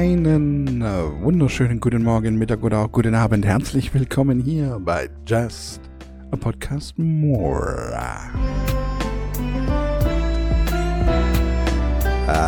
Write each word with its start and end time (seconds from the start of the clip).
Einen 0.00 0.80
äh, 0.80 1.22
wunderschönen 1.22 1.78
guten 1.78 2.02
Morgen, 2.02 2.38
Mittag 2.38 2.62
oder 2.62 2.78
auch 2.78 2.90
guten 2.90 3.14
Abend. 3.14 3.44
Herzlich 3.44 3.92
willkommen 3.92 4.40
hier 4.40 4.80
bei 4.82 5.10
Just 5.26 5.82
a 6.30 6.36
Podcast 6.36 6.98
More. 6.98 7.92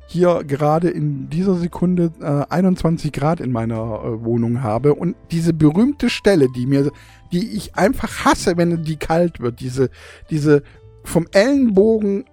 hier 0.07 0.43
gerade 0.45 0.89
in 0.89 1.29
dieser 1.29 1.55
Sekunde 1.55 2.11
äh, 2.21 2.45
21 2.53 3.11
Grad 3.11 3.41
in 3.41 3.51
meiner 3.51 3.75
äh, 3.75 4.23
Wohnung 4.23 4.63
habe 4.63 4.93
und 4.93 5.15
diese 5.31 5.53
berühmte 5.53 6.09
Stelle, 6.09 6.47
die 6.49 6.65
mir, 6.65 6.91
die 7.33 7.55
ich 7.55 7.75
einfach 7.75 8.23
hasse, 8.23 8.55
wenn 8.55 8.83
die 8.83 8.95
kalt 8.95 9.41
wird, 9.41 9.59
diese, 9.59 9.89
diese 10.29 10.63
vom 11.03 11.27
Ellenbogen 11.31 12.23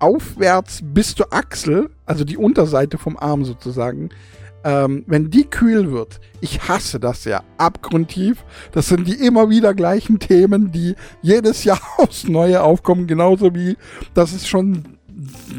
aufwärts 0.00 0.80
bis 0.82 1.14
zur 1.14 1.32
Achsel, 1.32 1.90
also 2.04 2.24
die 2.24 2.36
Unterseite 2.36 2.98
vom 2.98 3.16
Arm 3.16 3.44
sozusagen, 3.44 4.10
ähm, 4.66 5.04
wenn 5.06 5.30
die 5.30 5.44
kühl 5.44 5.92
wird, 5.92 6.20
ich 6.40 6.68
hasse 6.68 6.98
das 6.98 7.24
ja 7.24 7.44
abgrundtief. 7.56 8.44
Das 8.72 8.88
sind 8.88 9.06
die 9.06 9.14
immer 9.14 9.48
wieder 9.48 9.74
gleichen 9.74 10.18
Themen, 10.18 10.72
die 10.72 10.96
jedes 11.22 11.62
Jahr 11.64 11.80
aufs 11.98 12.26
Neue 12.26 12.60
aufkommen, 12.62 13.06
genauso 13.06 13.54
wie 13.54 13.76
das 14.12 14.32
ist 14.32 14.48
schon 14.48 14.98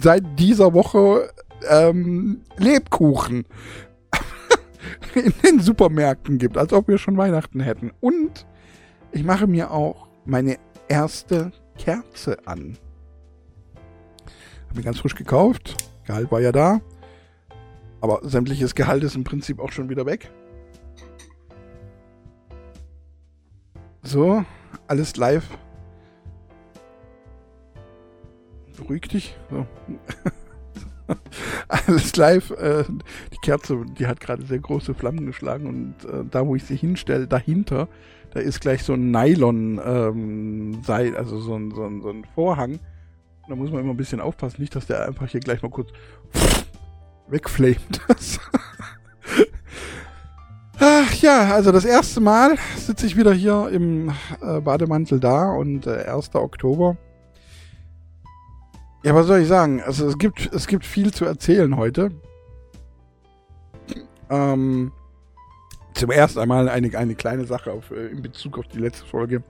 seit 0.01 0.23
dieser 0.37 0.73
Woche 0.73 1.29
ähm, 1.69 2.41
Lebkuchen 2.57 3.45
in 5.15 5.33
den 5.41 5.61
Supermärkten 5.61 6.37
gibt, 6.37 6.57
als 6.57 6.73
ob 6.73 6.89
wir 6.89 6.97
schon 6.97 7.15
Weihnachten 7.15 7.61
hätten. 7.61 7.91
Und 8.01 8.45
ich 9.13 9.23
mache 9.23 9.47
mir 9.47 9.71
auch 9.71 10.09
meine 10.25 10.57
erste 10.89 11.53
Kerze 11.77 12.37
an. 12.45 12.77
Habe 14.67 14.75
mir 14.75 14.83
ganz 14.83 14.99
frisch 14.99 15.15
gekauft. 15.15 15.77
Gehalt 16.05 16.29
war 16.29 16.41
ja 16.41 16.51
da. 16.51 16.81
Aber 18.01 18.19
sämtliches 18.23 18.75
Gehalt 18.75 19.03
ist 19.03 19.15
im 19.15 19.23
Prinzip 19.23 19.59
auch 19.59 19.71
schon 19.71 19.89
wieder 19.89 20.05
weg. 20.05 20.31
So, 24.03 24.45
alles 24.87 25.17
live. 25.17 25.45
Beruhig 28.77 29.01
dich. 29.09 29.35
So. 29.49 29.65
alles 31.67 32.15
live. 32.15 32.51
Äh, 32.51 32.83
die 33.33 33.37
Kerze, 33.41 33.83
die 33.97 34.07
hat 34.07 34.19
gerade 34.19 34.45
sehr 34.45 34.59
große 34.59 34.93
Flammen 34.93 35.25
geschlagen 35.25 35.67
und 35.67 36.09
äh, 36.09 36.23
da, 36.29 36.45
wo 36.45 36.55
ich 36.55 36.63
sie 36.63 36.75
hinstelle, 36.75 37.27
dahinter, 37.27 37.87
da 38.31 38.39
ist 38.39 38.61
gleich 38.61 38.83
so 38.83 38.93
ein 38.93 39.11
Nylon 39.11 39.81
ähm, 39.83 40.81
also 40.87 41.39
so 41.39 41.55
ein, 41.55 41.71
so, 41.71 41.83
ein, 41.83 42.01
so 42.01 42.09
ein 42.09 42.25
Vorhang. 42.35 42.79
Da 43.49 43.55
muss 43.55 43.71
man 43.71 43.81
immer 43.81 43.93
ein 43.93 43.97
bisschen 43.97 44.19
aufpassen, 44.19 44.61
nicht, 44.61 44.75
dass 44.75 44.87
der 44.87 45.07
einfach 45.07 45.27
hier 45.29 45.39
gleich 45.39 45.61
mal 45.61 45.71
kurz 45.71 45.89
wegflamed. 47.27 48.01
Ach 50.79 51.13
ja, 51.15 51.55
also 51.55 51.71
das 51.71 51.85
erste 51.85 52.19
Mal 52.19 52.55
sitze 52.77 53.07
ich 53.07 53.17
wieder 53.17 53.33
hier 53.33 53.69
im 53.71 54.11
äh, 54.41 54.61
Bademantel 54.61 55.19
da 55.19 55.51
und 55.51 55.87
äh, 55.87 56.03
1. 56.03 56.35
Oktober. 56.35 56.97
Ja, 59.03 59.15
was 59.15 59.25
soll 59.27 59.39
ich 59.39 59.47
sagen? 59.47 59.81
Also 59.81 60.07
es 60.07 60.17
gibt, 60.17 60.53
es 60.53 60.67
gibt 60.67 60.85
viel 60.85 61.13
zu 61.13 61.25
erzählen 61.25 61.77
heute. 61.77 62.11
Ähm, 64.29 64.91
zum 65.93 66.11
ersten 66.11 66.39
einmal 66.39 66.69
eine, 66.69 66.95
eine 66.95 67.15
kleine 67.15 67.45
Sache 67.45 67.71
auf, 67.71 67.89
äh, 67.91 68.07
in 68.07 68.21
Bezug 68.21 68.59
auf 68.59 68.67
die 68.67 68.79
letzte 68.79 69.05
Folge 69.05 69.43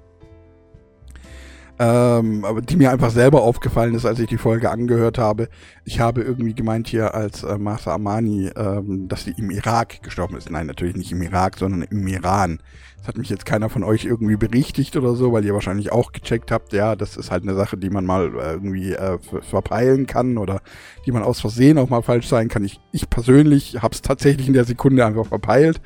ähm, 1.80 2.44
aber 2.44 2.62
die 2.62 2.76
mir 2.76 2.92
einfach 2.92 3.12
selber 3.12 3.44
aufgefallen 3.44 3.94
ist, 3.94 4.06
als 4.06 4.20
ich 4.20 4.28
die 4.28 4.38
Folge 4.38 4.72
angehört 4.72 5.18
habe. 5.18 5.50
Ich 5.86 6.00
habe 6.00 6.22
irgendwie 6.24 6.56
gemeint 6.56 6.88
hier 6.88 7.14
als 7.14 7.44
äh, 7.44 7.58
Masa 7.58 7.94
Amani, 7.94 8.50
ähm, 8.56 9.08
dass 9.08 9.26
sie 9.26 9.36
im 9.38 9.52
Irak 9.52 10.02
gestorben 10.02 10.38
ist. 10.38 10.50
Nein, 10.50 10.68
natürlich 10.68 10.96
nicht 10.96 11.12
im 11.12 11.22
Irak, 11.22 11.58
sondern 11.58 11.84
im 11.84 12.08
Iran. 12.08 12.60
Das 12.98 13.08
hat 13.08 13.18
mich 13.18 13.30
jetzt 13.30 13.46
keiner 13.46 13.70
von 13.70 13.84
euch 13.84 14.06
irgendwie 14.06 14.36
berichtigt 14.36 14.98
oder 14.98 15.16
so, 15.16 15.32
weil 15.32 15.46
ihr 15.46 15.54
wahrscheinlich 15.54 15.92
auch 15.92 16.12
gecheckt 16.12 16.52
habt, 16.52 16.74
ja, 16.74 16.96
das 16.96 17.16
ist 17.16 17.32
halt 17.32 17.44
eine 17.44 17.56
Sache, 17.56 17.78
die 17.78 17.90
man 17.90 18.06
mal 18.06 18.28
äh, 18.36 18.54
irgendwie 18.54 18.94
äh, 18.94 19.18
verpeilen 19.42 20.08
kann 20.08 20.38
oder 20.38 20.62
die 21.06 21.12
man 21.12 21.24
aus 21.24 21.40
Versehen 21.40 21.78
auch 21.78 21.90
mal 21.90 22.02
falsch 22.02 22.28
sein 22.28 22.50
kann. 22.50 22.66
Ich, 22.66 22.82
ich 22.92 23.10
persönlich 23.10 23.82
habe 23.82 23.94
es 23.94 24.02
tatsächlich 24.02 24.48
in 24.48 24.54
der 24.54 24.66
Sekunde 24.66 25.06
einfach 25.06 25.26
verpeilt. 25.26 25.80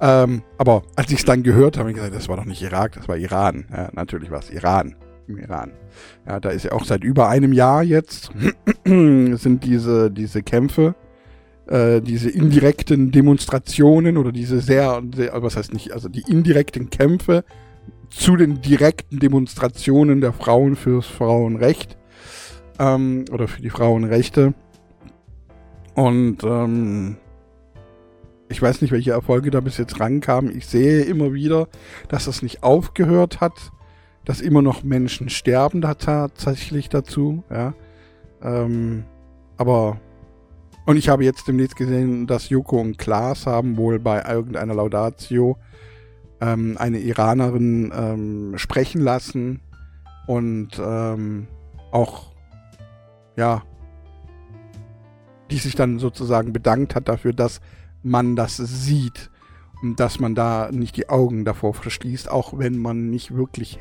Ähm, 0.00 0.42
aber 0.56 0.82
als 0.96 1.12
ich 1.12 1.20
es 1.20 1.24
dann 1.24 1.42
gehört 1.42 1.76
habe, 1.76 1.84
habe 1.84 1.90
ich 1.90 1.96
gesagt, 1.96 2.14
das 2.14 2.28
war 2.28 2.36
doch 2.36 2.44
nicht 2.44 2.62
Irak, 2.62 2.92
das 2.92 3.08
war 3.08 3.16
Iran. 3.16 3.66
Ja, 3.70 3.90
natürlich 3.92 4.30
war 4.30 4.40
es 4.40 4.50
Iran 4.50 4.96
im 5.28 5.38
Iran. 5.38 5.72
Ja, 6.26 6.40
da 6.40 6.50
ist 6.50 6.64
ja 6.64 6.72
auch 6.72 6.84
seit 6.84 7.04
über 7.04 7.28
einem 7.28 7.52
Jahr 7.52 7.82
jetzt 7.82 8.30
sind 8.84 9.64
diese, 9.64 10.10
diese 10.10 10.42
Kämpfe, 10.42 10.94
äh, 11.68 12.00
diese 12.00 12.30
indirekten 12.30 13.10
Demonstrationen 13.10 14.16
oder 14.16 14.32
diese 14.32 14.60
sehr, 14.60 15.02
sehr, 15.14 15.42
was 15.42 15.56
heißt 15.56 15.72
nicht, 15.72 15.92
also 15.92 16.08
die 16.08 16.24
indirekten 16.26 16.90
Kämpfe 16.90 17.44
zu 18.10 18.36
den 18.36 18.60
direkten 18.62 19.18
Demonstrationen 19.18 20.20
der 20.20 20.32
Frauen 20.32 20.76
fürs 20.76 21.06
Frauenrecht 21.06 21.96
ähm, 22.78 23.24
oder 23.30 23.48
für 23.48 23.62
die 23.62 23.70
Frauenrechte. 23.70 24.54
Und 25.94 26.38
ähm, 26.44 27.16
ich 28.48 28.62
weiß 28.62 28.80
nicht, 28.80 28.92
welche 28.92 29.10
Erfolge 29.10 29.50
da 29.50 29.60
bis 29.60 29.76
jetzt 29.76 30.00
rankamen. 30.00 30.56
Ich 30.56 30.66
sehe 30.66 31.02
immer 31.02 31.34
wieder, 31.34 31.68
dass 32.08 32.24
das 32.24 32.40
nicht 32.40 32.62
aufgehört 32.62 33.40
hat 33.40 33.72
dass 34.28 34.42
immer 34.42 34.60
noch 34.60 34.82
Menschen 34.82 35.30
sterben 35.30 35.80
da 35.80 35.94
tatsächlich 35.94 36.90
dazu, 36.90 37.44
ja. 37.50 37.72
Ähm, 38.42 39.04
aber 39.56 40.02
und 40.88 40.96
ich 40.96 41.10
habe 41.10 41.22
jetzt 41.22 41.46
demnächst 41.46 41.76
gesehen, 41.76 42.26
dass 42.26 42.48
Joko 42.48 42.80
und 42.80 42.96
Klaas 42.96 43.46
haben 43.46 43.76
wohl 43.76 43.98
bei 43.98 44.22
irgendeiner 44.22 44.74
Laudatio 44.74 45.58
ähm, 46.40 46.76
eine 46.78 46.98
Iranerin 46.98 47.92
ähm, 47.94 48.52
sprechen 48.56 49.02
lassen 49.02 49.60
und 50.26 50.80
ähm, 50.82 51.46
auch 51.92 52.32
ja, 53.36 53.64
die 55.50 55.58
sich 55.58 55.74
dann 55.74 55.98
sozusagen 55.98 56.54
bedankt 56.54 56.94
hat 56.94 57.06
dafür, 57.10 57.34
dass 57.34 57.60
man 58.02 58.34
das 58.34 58.56
sieht 58.56 59.30
und 59.82 60.00
dass 60.00 60.20
man 60.20 60.34
da 60.34 60.70
nicht 60.72 60.96
die 60.96 61.10
Augen 61.10 61.44
davor 61.44 61.74
verschließt, 61.74 62.30
auch 62.30 62.58
wenn 62.58 62.78
man 62.78 63.10
nicht 63.10 63.36
wirklich 63.36 63.78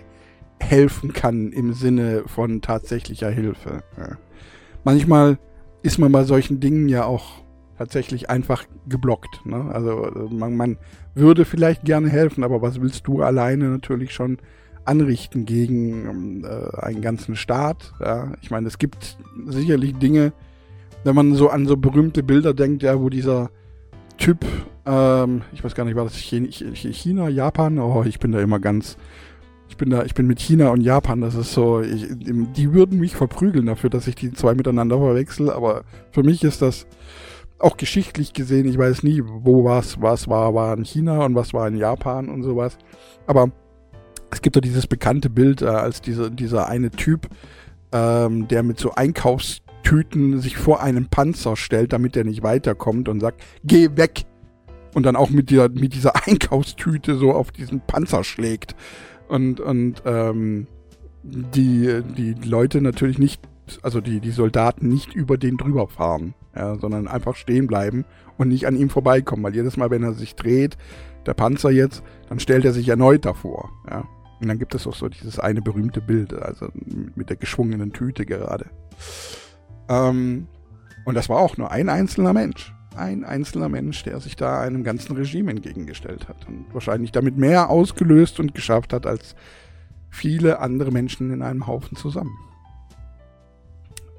helfen 0.59 1.13
kann 1.13 1.53
im 1.53 1.71
Sinne 1.71 2.23
von 2.25 2.61
tatsächlicher 2.61 3.29
Hilfe. 3.29 3.81
Ja. 3.97 4.17
Manchmal 4.83 5.39
ist 5.83 5.97
man 5.97 6.11
bei 6.11 6.23
solchen 6.23 6.59
Dingen 6.59 6.89
ja 6.89 7.05
auch 7.05 7.43
tatsächlich 7.77 8.29
einfach 8.29 8.65
geblockt. 8.87 9.45
Ne? 9.45 9.69
Also 9.71 10.27
man, 10.29 10.55
man, 10.55 10.77
würde 11.13 11.45
vielleicht 11.45 11.83
gerne 11.83 12.09
helfen, 12.09 12.43
aber 12.43 12.61
was 12.61 12.79
willst 12.79 13.07
du 13.07 13.23
alleine 13.23 13.69
natürlich 13.69 14.13
schon 14.13 14.37
anrichten 14.85 15.45
gegen 15.45 16.43
äh, 16.43 16.77
einen 16.79 17.01
ganzen 17.01 17.35
Staat? 17.35 17.93
Ja? 17.99 18.33
Ich 18.41 18.51
meine, 18.51 18.67
es 18.67 18.77
gibt 18.77 19.17
sicherlich 19.47 19.95
Dinge, 19.97 20.33
wenn 21.03 21.15
man 21.15 21.33
so 21.33 21.49
an 21.49 21.65
so 21.65 21.75
berühmte 21.75 22.21
Bilder 22.21 22.53
denkt, 22.53 22.83
ja, 22.83 22.99
wo 22.99 23.09
dieser 23.09 23.49
Typ 24.17 24.45
Ähm, 24.87 25.41
ich 25.53 25.63
weiß 25.63 25.75
gar 25.75 25.83
nicht, 25.83 25.95
war 25.95 26.05
das 26.05 26.15
China, 26.15 27.27
Japan? 27.27 27.77
Oh, 27.77 28.03
ich 28.05 28.19
bin 28.19 28.31
da 28.31 28.39
immer 28.39 28.59
ganz. 28.59 28.97
Ich 29.69 29.77
bin 29.77 29.89
da, 29.89 30.03
ich 30.03 30.13
bin 30.13 30.27
mit 30.27 30.39
China 30.39 30.69
und 30.69 30.81
Japan, 30.81 31.21
das 31.21 31.35
ist 31.35 31.53
so, 31.53 31.81
ich, 31.81 32.07
die 32.09 32.73
würden 32.73 32.99
mich 32.99 33.15
verprügeln 33.15 33.65
dafür, 33.65 33.89
dass 33.89 34.07
ich 34.07 34.15
die 34.15 34.31
zwei 34.33 34.55
miteinander 34.55 34.97
verwechsel, 34.97 35.51
aber 35.51 35.83
für 36.11 36.23
mich 36.23 36.43
ist 36.43 36.61
das 36.61 36.87
auch 37.59 37.77
geschichtlich 37.77 38.33
gesehen, 38.33 38.67
ich 38.67 38.77
weiß 38.77 39.03
nie, 39.03 39.21
wo 39.25 39.63
was, 39.63 40.01
was 40.01 40.27
war, 40.27 40.53
war 40.53 40.77
in 40.77 40.85
China 40.85 41.25
und 41.25 41.35
was 41.35 41.53
war 41.53 41.67
in 41.67 41.75
Japan 41.75 42.29
und 42.29 42.43
sowas. 42.43 42.77
Aber 43.25 43.51
es 44.29 44.41
gibt 44.41 44.55
doch 44.55 44.61
dieses 44.61 44.87
bekannte 44.87 45.29
Bild, 45.29 45.61
äh, 45.61 45.65
als 45.65 46.01
diese, 46.01 46.31
dieser 46.31 46.67
eine 46.67 46.91
Typ, 46.91 47.27
ähm, 47.91 48.47
der 48.47 48.63
mit 48.63 48.79
so 48.79 48.93
Einkaufstüten 48.93 50.39
sich 50.39 50.57
vor 50.57 50.81
einem 50.81 51.07
Panzer 51.07 51.55
stellt, 51.55 51.93
damit 51.93 52.15
er 52.15 52.23
nicht 52.23 52.43
weiterkommt 52.43 53.09
und 53.09 53.19
sagt, 53.19 53.41
geh 53.63 53.89
weg! 53.95 54.25
und 54.97 55.03
dann 55.03 55.15
auch 55.15 55.29
mit 55.29 55.51
dieser, 55.51 55.69
mit 55.69 55.93
dieser 55.93 56.13
Einkaufstüte 56.27 57.17
so 57.17 57.31
auf 57.31 57.51
diesen 57.51 57.81
Panzer 57.81 58.23
schlägt. 58.23 58.75
Und, 59.27 59.59
und 59.59 60.01
ähm, 60.05 60.67
die, 61.23 62.01
die 62.17 62.33
Leute 62.33 62.81
natürlich 62.81 63.19
nicht, 63.19 63.41
also 63.81 64.01
die, 64.01 64.19
die 64.19 64.31
Soldaten 64.31 64.87
nicht 64.87 65.13
über 65.13 65.37
den 65.37 65.57
drüber 65.57 65.87
fahren, 65.87 66.33
ja, 66.55 66.75
sondern 66.77 67.07
einfach 67.07 67.35
stehen 67.35 67.67
bleiben 67.67 68.05
und 68.37 68.47
nicht 68.47 68.67
an 68.67 68.77
ihm 68.77 68.89
vorbeikommen. 68.89 69.43
Weil 69.43 69.55
jedes 69.55 69.77
Mal, 69.77 69.89
wenn 69.89 70.03
er 70.03 70.13
sich 70.13 70.35
dreht, 70.35 70.77
der 71.25 71.33
Panzer 71.33 71.71
jetzt, 71.71 72.03
dann 72.29 72.39
stellt 72.39 72.65
er 72.65 72.73
sich 72.73 72.87
erneut 72.87 73.25
davor. 73.25 73.69
Ja. 73.89 74.05
Und 74.39 74.47
dann 74.47 74.59
gibt 74.59 74.75
es 74.75 74.85
auch 74.85 74.95
so 74.95 75.09
dieses 75.09 75.39
eine 75.39 75.61
berühmte 75.61 75.99
Bild, 75.99 76.33
also 76.33 76.67
mit 77.15 77.29
der 77.29 77.37
geschwungenen 77.37 77.91
Tüte 77.91 78.25
gerade. 78.25 78.67
Ähm, 79.89 80.47
und 81.05 81.15
das 81.15 81.27
war 81.27 81.39
auch 81.39 81.57
nur 81.57 81.71
ein 81.71 81.89
einzelner 81.89 82.33
Mensch 82.33 82.73
ein 82.97 83.23
einzelner 83.23 83.69
Mensch, 83.69 84.03
der 84.03 84.19
sich 84.19 84.35
da 84.35 84.61
einem 84.61 84.83
ganzen 84.83 85.15
Regime 85.15 85.51
entgegengestellt 85.51 86.27
hat 86.27 86.47
und 86.47 86.65
wahrscheinlich 86.73 87.11
damit 87.11 87.37
mehr 87.37 87.69
ausgelöst 87.69 88.39
und 88.39 88.53
geschafft 88.53 88.93
hat 88.93 89.05
als 89.05 89.35
viele 90.09 90.59
andere 90.59 90.91
Menschen 90.91 91.31
in 91.31 91.41
einem 91.41 91.67
Haufen 91.67 91.95
zusammen. 91.95 92.35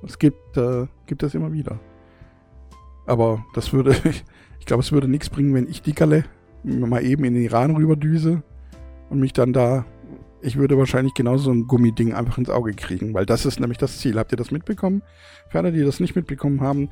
Es 0.05 0.19
gibt, 0.19 0.57
äh, 0.57 0.87
gibt 1.07 1.23
es 1.23 1.35
immer 1.35 1.53
wieder. 1.53 1.79
Aber 3.07 3.45
das 3.55 3.73
würde, 3.73 3.97
ich 4.61 4.67
glaube, 4.67 4.83
es 4.83 4.93
würde 4.93 5.09
nichts 5.09 5.31
bringen, 5.31 5.55
wenn 5.55 5.69
ich 5.69 5.83
Dickerle 5.83 6.25
mal 6.63 7.05
eben 7.05 7.25
in 7.25 7.35
den 7.35 7.43
Iran 7.43 7.75
rüberdüse 7.75 8.43
und 9.11 9.21
mich 9.21 9.33
dann 9.33 9.53
da, 9.53 9.85
ich 10.43 10.57
würde 10.57 10.77
wahrscheinlich 10.79 11.15
genauso 11.15 11.45
so 11.45 11.51
ein 11.51 11.67
Gummiding 11.67 12.13
einfach 12.13 12.39
ins 12.39 12.51
Auge 12.51 12.73
kriegen, 12.75 13.15
weil 13.15 13.27
das 13.27 13.47
ist 13.47 13.61
nämlich 13.61 13.79
das 13.79 13.99
Ziel. 13.99 14.19
Habt 14.19 14.33
ihr 14.33 14.37
das 14.37 14.51
mitbekommen? 14.51 15.03
Für 15.49 15.59
alle, 15.59 15.73
die 15.73 15.83
das 15.83 16.01
nicht 16.01 16.15
mitbekommen 16.15 16.61
haben, 16.61 16.91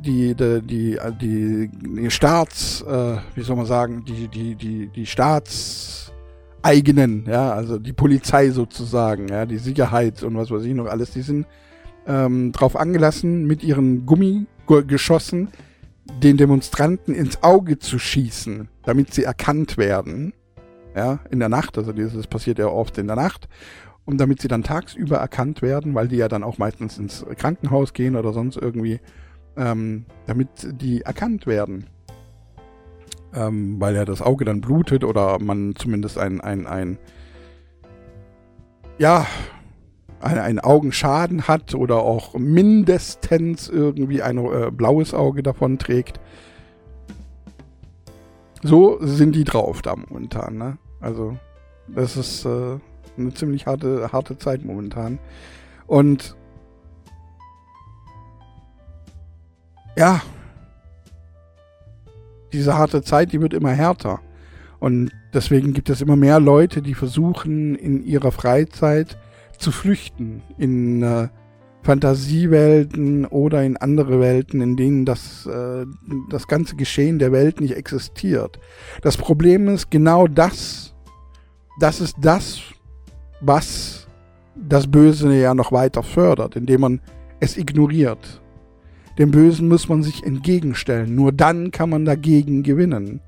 die, 0.00 0.34
die, 0.34 0.62
die, 0.62 0.98
die, 1.20 1.68
die 1.68 2.10
Staats, 2.10 2.80
äh, 2.82 3.16
wie 3.34 3.42
soll 3.42 3.56
man 3.56 3.66
sagen, 3.66 4.04
die, 4.04 4.28
die, 4.28 4.54
die, 4.54 4.86
die 4.88 5.06
Staatseigenen, 5.06 7.26
ja, 7.26 7.52
also 7.52 7.78
die 7.78 7.92
Polizei 7.92 8.50
sozusagen, 8.50 9.28
ja, 9.28 9.44
die 9.46 9.58
Sicherheit 9.58 10.22
und 10.22 10.36
was 10.36 10.50
weiß 10.50 10.64
ich 10.64 10.74
noch 10.74 10.86
alles, 10.86 11.12
die 11.12 11.22
sind 11.22 11.46
ähm, 12.06 12.52
drauf 12.52 12.76
angelassen, 12.76 13.46
mit 13.46 13.64
ihren 13.64 14.04
Gummigeschossen 14.06 15.48
den 16.22 16.36
Demonstranten 16.36 17.14
ins 17.14 17.42
Auge 17.42 17.78
zu 17.78 17.98
schießen, 17.98 18.68
damit 18.84 19.14
sie 19.14 19.24
erkannt 19.24 19.78
werden, 19.78 20.34
ja, 20.94 21.20
in 21.30 21.40
der 21.40 21.48
Nacht, 21.48 21.78
also 21.78 21.92
das 21.92 22.26
passiert 22.26 22.58
ja 22.58 22.66
oft 22.66 22.98
in 22.98 23.06
der 23.06 23.16
Nacht, 23.16 23.48
und 24.04 24.18
damit 24.18 24.42
sie 24.42 24.48
dann 24.48 24.62
tagsüber 24.62 25.16
erkannt 25.16 25.62
werden, 25.62 25.94
weil 25.94 26.08
die 26.08 26.16
ja 26.16 26.28
dann 26.28 26.44
auch 26.44 26.58
meistens 26.58 26.98
ins 26.98 27.24
Krankenhaus 27.36 27.94
gehen 27.94 28.16
oder 28.16 28.32
sonst 28.32 28.56
irgendwie 28.56 29.00
ähm, 29.56 30.06
damit 30.26 30.48
die 30.80 31.02
erkannt 31.02 31.46
werden. 31.46 31.86
Ähm, 33.34 33.80
weil 33.80 33.96
ja 33.96 34.04
das 34.04 34.22
Auge 34.22 34.44
dann 34.44 34.60
blutet 34.60 35.02
oder 35.02 35.38
man 35.40 35.74
zumindest 35.74 36.18
ein, 36.18 36.40
ein, 36.40 36.66
ein 36.66 36.98
ja, 38.98 39.26
ein, 40.20 40.60
Augenschaden 40.60 41.48
hat 41.48 41.74
oder 41.74 41.98
auch 41.98 42.34
mindestens 42.34 43.68
irgendwie 43.68 44.22
ein 44.22 44.38
äh, 44.38 44.70
blaues 44.70 45.14
Auge 45.14 45.42
davon 45.42 45.78
trägt. 45.78 46.20
So 48.62 48.98
sind 49.00 49.34
die 49.34 49.44
drauf 49.44 49.82
da 49.82 49.94
momentan, 49.94 50.56
ne? 50.56 50.78
Also, 51.00 51.36
das 51.88 52.16
ist 52.16 52.46
äh, 52.46 52.78
eine 53.18 53.34
ziemlich 53.34 53.66
harte, 53.66 54.10
harte 54.10 54.38
Zeit 54.38 54.64
momentan. 54.64 55.18
Und 55.86 56.34
ja, 59.96 60.22
diese 62.52 62.76
harte 62.76 63.02
Zeit, 63.02 63.32
die 63.32 63.40
wird 63.40 63.54
immer 63.54 63.70
härter. 63.70 64.20
Und 64.80 65.10
deswegen 65.32 65.72
gibt 65.72 65.90
es 65.90 66.00
immer 66.00 66.16
mehr 66.16 66.40
Leute, 66.40 66.82
die 66.82 66.94
versuchen, 66.94 67.74
in 67.74 68.04
ihrer 68.04 68.32
Freizeit 68.32 69.18
zu 69.58 69.72
flüchten 69.72 70.42
in 70.58 71.02
äh, 71.02 71.28
Fantasiewelten 71.82 73.26
oder 73.26 73.62
in 73.62 73.76
andere 73.76 74.20
Welten, 74.20 74.60
in 74.60 74.76
denen 74.76 75.04
das, 75.04 75.46
äh, 75.46 75.84
das 76.30 76.48
ganze 76.48 76.76
Geschehen 76.76 77.18
der 77.18 77.30
Welt 77.32 77.60
nicht 77.60 77.76
existiert. 77.76 78.58
Das 79.02 79.16
Problem 79.16 79.68
ist 79.68 79.90
genau 79.90 80.26
das, 80.26 80.94
das 81.80 82.00
ist 82.00 82.16
das, 82.20 82.62
was 83.40 84.06
das 84.54 84.90
Böse 84.90 85.34
ja 85.34 85.54
noch 85.54 85.72
weiter 85.72 86.02
fördert, 86.02 86.56
indem 86.56 86.80
man 86.80 87.00
es 87.40 87.56
ignoriert. 87.56 88.40
Dem 89.18 89.30
Bösen 89.30 89.68
muss 89.68 89.88
man 89.88 90.02
sich 90.02 90.24
entgegenstellen. 90.24 91.14
Nur 91.14 91.32
dann 91.32 91.70
kann 91.70 91.90
man 91.90 92.04
dagegen 92.04 92.62
gewinnen. 92.62 93.20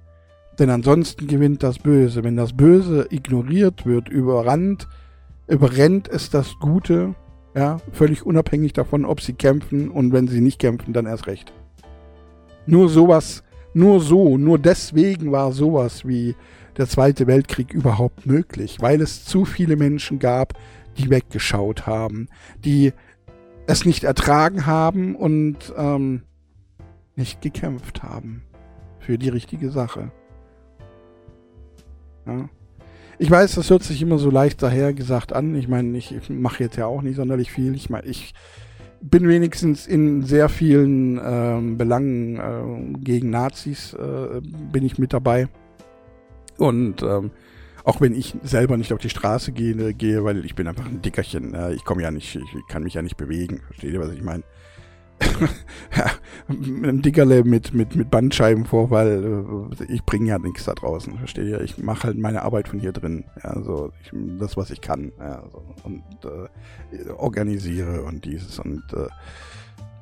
Denn 0.59 0.71
ansonsten 0.71 1.27
gewinnt 1.27 1.63
das 1.63 1.79
Böse. 1.79 2.25
Wenn 2.25 2.37
das 2.37 2.55
Böse 2.55 3.07
ignoriert 3.11 3.87
wird, 3.87 4.09
überrannt, 4.09 4.89
überrennt 5.47 6.09
es 6.09 6.31
das 6.31 6.55
Gute, 6.61 7.15
ja, 7.55 7.79
völlig 7.93 8.25
unabhängig 8.27 8.73
davon, 8.73 9.05
ob 9.05 9.21
sie 9.21 9.33
kämpfen 9.33 9.91
und 9.91 10.13
wenn 10.13 10.29
sie 10.29 10.41
nicht 10.41 10.59
kämpfen, 10.59 10.93
dann 10.93 11.07
erst 11.07 11.27
recht. 11.27 11.53
Nur 12.67 12.89
sowas, 12.89 13.45
nur 13.75 14.01
so, 14.01 14.37
nur 14.39 14.59
deswegen 14.59 15.31
war 15.33 15.53
sowas 15.53 16.07
wie 16.07 16.35
der 16.77 16.89
Zweite 16.89 17.27
Weltkrieg 17.27 17.73
überhaupt 17.73 18.27
möglich, 18.27 18.79
weil 18.81 19.01
es 19.01 19.25
zu 19.25 19.45
viele 19.45 19.77
Menschen 19.77 20.19
gab, 20.19 20.55
die 20.99 21.11
weggeschaut 21.11 21.87
haben, 21.87 22.29
die 22.65 22.93
es 23.67 23.85
nicht 23.85 24.05
ertragen 24.05 24.67
haben 24.67 25.17
und 25.17 25.73
ähm, 25.77 26.23
nicht 27.17 27.41
gekämpft 27.41 28.03
haben 28.03 28.43
für 29.01 29.19
die 29.19 29.29
richtige 29.29 29.71
Sache. 29.71 30.11
Ja. 32.27 32.49
Ich 33.19 33.31
weiß, 33.31 33.55
das 33.55 33.71
hört 33.71 33.83
sich 33.83 34.03
immer 34.03 34.19
so 34.19 34.31
leicht 34.31 34.63
daher 34.63 34.93
gesagt 34.93 35.33
an. 35.33 35.55
Ich 35.55 35.69
meine, 35.69 35.97
ich, 35.97 36.15
ich 36.15 36.29
mache 36.29 36.65
jetzt 36.65 36.77
ja 36.77 36.87
auch 36.87 37.01
nicht 37.01 37.17
sonderlich 37.17 37.51
viel. 37.51 37.75
Ich 37.75 37.89
meine, 37.89 38.07
ich 38.07 38.35
bin 39.01 39.27
wenigstens 39.27 39.87
in 39.87 40.23
sehr 40.23 40.49
vielen 40.49 41.19
ähm, 41.23 41.79
Belangen 41.79 42.37
äh, 42.37 42.99
gegen 42.99 43.31
Nazis 43.31 43.95
äh, 43.95 44.41
bin 44.43 44.85
ich 44.85 44.99
mit 44.99 45.13
dabei. 45.13 45.49
Und 46.59 47.03
ähm, 47.03 47.31
auch 47.87 48.01
wenn 48.01 48.15
ich 48.15 48.35
selber 48.43 48.77
nicht 48.77 48.93
auf 48.93 48.99
die 48.99 49.09
Straße 49.09 49.53
gehe, 49.53 49.95
gehe 49.95 50.25
weil 50.25 50.45
ich 50.45 50.57
bin 50.57 50.67
einfach 50.67 50.87
ein 50.87 51.03
Dickerchen. 51.03 51.55
Ja, 51.55 51.71
ich 51.71 51.85
komme 51.85 52.03
ja 52.03 52.11
nicht, 52.11 52.35
ich 52.35 52.67
kann 52.69 52.83
mich 52.83 52.95
ja 52.95 53.03
nicht 53.03 53.17
bewegen. 53.17 53.63
Versteht 53.69 53.93
ihr, 53.93 54.01
was 54.01 54.11
ich 54.11 54.23
meine? 54.23 54.43
ja, 55.97 56.11
ein 56.49 57.01
Dickerle 57.01 57.45
mit, 57.45 57.73
mit, 57.73 57.95
mit 57.95 58.11
Bandscheibenvorfall, 58.11 59.71
äh, 59.81 59.85
ich 59.93 60.03
bringe 60.05 60.29
ja 60.29 60.39
nichts 60.39 60.65
da 60.65 60.75
draußen, 60.75 61.17
versteht 61.17 61.47
ihr? 61.47 61.61
Ich 61.61 61.79
mache 61.79 62.09
halt 62.09 62.19
meine 62.19 62.43
Arbeit 62.43 62.69
von 62.69 62.81
hier 62.81 62.93
drin. 62.93 63.25
Ja, 63.43 63.63
so, 63.63 63.93
ich, 64.03 64.11
das, 64.39 64.57
was 64.57 64.71
ich 64.71 64.81
kann. 64.81 65.13
Ja, 65.19 65.45
so, 65.51 65.63
und 65.85 66.03
äh, 66.25 67.11
organisiere 67.13 68.03
und 68.03 68.25
dieses 68.25 68.59
und 68.59 68.83
äh, 68.95 69.07